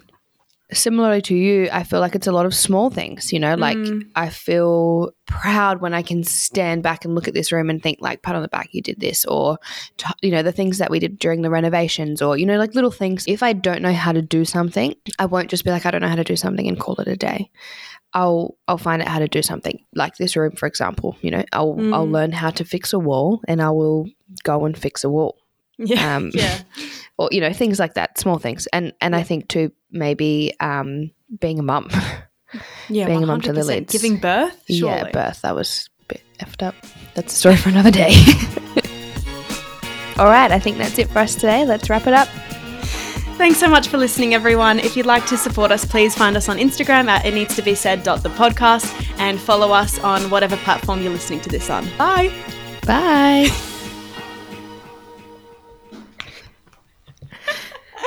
Similarly 0.72 1.22
to 1.22 1.34
you, 1.34 1.68
I 1.72 1.82
feel 1.82 2.00
like 2.00 2.14
it's 2.14 2.26
a 2.26 2.32
lot 2.32 2.46
of 2.46 2.54
small 2.54 2.88
things, 2.90 3.32
you 3.32 3.38
know, 3.38 3.54
like 3.54 3.76
Mm. 3.76 4.08
I 4.16 4.28
feel 4.30 5.12
proud 5.26 5.80
when 5.80 5.94
I 5.94 6.02
can 6.02 6.24
stand 6.24 6.82
back 6.82 7.04
and 7.04 7.14
look 7.14 7.28
at 7.28 7.34
this 7.34 7.52
room 7.52 7.70
and 7.70 7.82
think, 7.82 7.98
like, 8.00 8.22
pat 8.22 8.34
on 8.36 8.42
the 8.42 8.48
back, 8.48 8.68
you 8.72 8.82
did 8.82 9.00
this, 9.00 9.24
or, 9.24 9.58
t- 9.98 10.06
you 10.22 10.30
know, 10.30 10.42
the 10.42 10.52
things 10.52 10.78
that 10.78 10.90
we 10.90 10.98
did 10.98 11.18
during 11.18 11.42
the 11.42 11.50
renovations, 11.50 12.20
or, 12.22 12.36
you 12.38 12.46
know, 12.46 12.58
like 12.58 12.74
little 12.74 12.90
things. 12.90 13.24
If 13.26 13.42
I 13.42 13.52
don't 13.52 13.82
know 13.82 13.92
how 13.92 14.12
to 14.12 14.22
do 14.22 14.44
something, 14.44 14.94
I 15.18 15.26
won't 15.26 15.48
just 15.50 15.64
be 15.64 15.70
like, 15.70 15.84
I 15.86 15.90
don't 15.90 16.00
know 16.02 16.08
how 16.08 16.16
to 16.16 16.24
do 16.24 16.36
something 16.36 16.66
and 16.66 16.78
call 16.78 16.96
it 16.96 17.08
a 17.08 17.16
day. 17.16 17.50
I'll 18.14 18.56
I'll 18.68 18.78
find 18.78 19.00
out 19.00 19.08
how 19.08 19.18
to 19.20 19.28
do 19.28 19.40
something 19.42 19.82
like 19.94 20.16
this 20.16 20.36
room, 20.36 20.52
for 20.52 20.66
example. 20.66 21.16
You 21.22 21.30
know, 21.30 21.44
I'll 21.52 21.76
I'll 21.94 22.06
Mm. 22.06 22.12
learn 22.12 22.32
how 22.32 22.50
to 22.50 22.64
fix 22.64 22.92
a 22.92 22.98
wall, 22.98 23.40
and 23.48 23.62
I 23.62 23.70
will 23.70 24.06
go 24.42 24.64
and 24.66 24.76
fix 24.76 25.02
a 25.04 25.08
wall. 25.10 25.38
Yeah, 25.78 26.16
Um, 26.16 26.30
yeah, 26.34 26.58
or 27.22 27.28
you 27.32 27.40
know 27.40 27.52
things 27.52 27.78
like 27.78 27.94
that 27.94 28.18
small 28.18 28.38
things 28.38 28.66
and 28.72 28.92
and 29.00 29.14
i 29.14 29.22
think 29.22 29.48
too 29.48 29.70
maybe 29.90 30.52
um 30.60 31.10
being 31.40 31.58
a 31.58 31.62
mum 31.62 31.88
yeah. 32.88 33.06
being 33.06 33.22
a 33.22 33.26
mum 33.26 33.40
to 33.40 33.52
100%. 33.52 33.54
Lilids. 33.54 33.92
giving 33.92 34.16
birth. 34.16 34.62
Surely. 34.68 34.84
yeah 34.84 35.10
birth 35.10 35.42
that 35.42 35.54
was 35.54 35.88
a 36.02 36.14
bit 36.14 36.22
effed 36.40 36.66
up 36.66 36.74
that's 37.14 37.32
a 37.32 37.36
story 37.36 37.56
for 37.56 37.68
another 37.68 37.90
day 37.90 38.12
all 40.18 40.26
right 40.26 40.52
i 40.52 40.58
think 40.58 40.78
that's 40.78 40.98
it 40.98 41.08
for 41.08 41.20
us 41.20 41.34
today 41.34 41.64
let's 41.64 41.88
wrap 41.88 42.06
it 42.06 42.14
up 42.14 42.28
Thanks 43.38 43.58
so 43.58 43.66
much 43.66 43.88
for 43.88 43.96
listening, 43.98 44.34
everyone. 44.34 44.78
If 44.78 44.96
you'd 44.96 45.06
like 45.06 45.26
to 45.26 45.36
support 45.36 45.72
us, 45.72 45.84
please 45.84 46.14
find 46.14 46.36
us 46.36 46.48
on 46.48 46.58
Instagram 46.58 47.08
at 47.08 47.24
it 47.24 47.34
needs 47.34 47.56
to 47.56 47.62
be 47.62 47.74
said 47.74 48.04
the 48.04 48.28
podcast 48.28 48.94
and 49.18 49.40
follow 49.40 49.72
us 49.72 49.98
on 50.00 50.30
whatever 50.30 50.56
platform 50.58 51.02
you're 51.02 51.10
listening 51.10 51.40
to 51.40 51.48
this 51.48 51.68
on. 51.68 51.84
Bye. 51.96 52.32
bye 52.86 53.48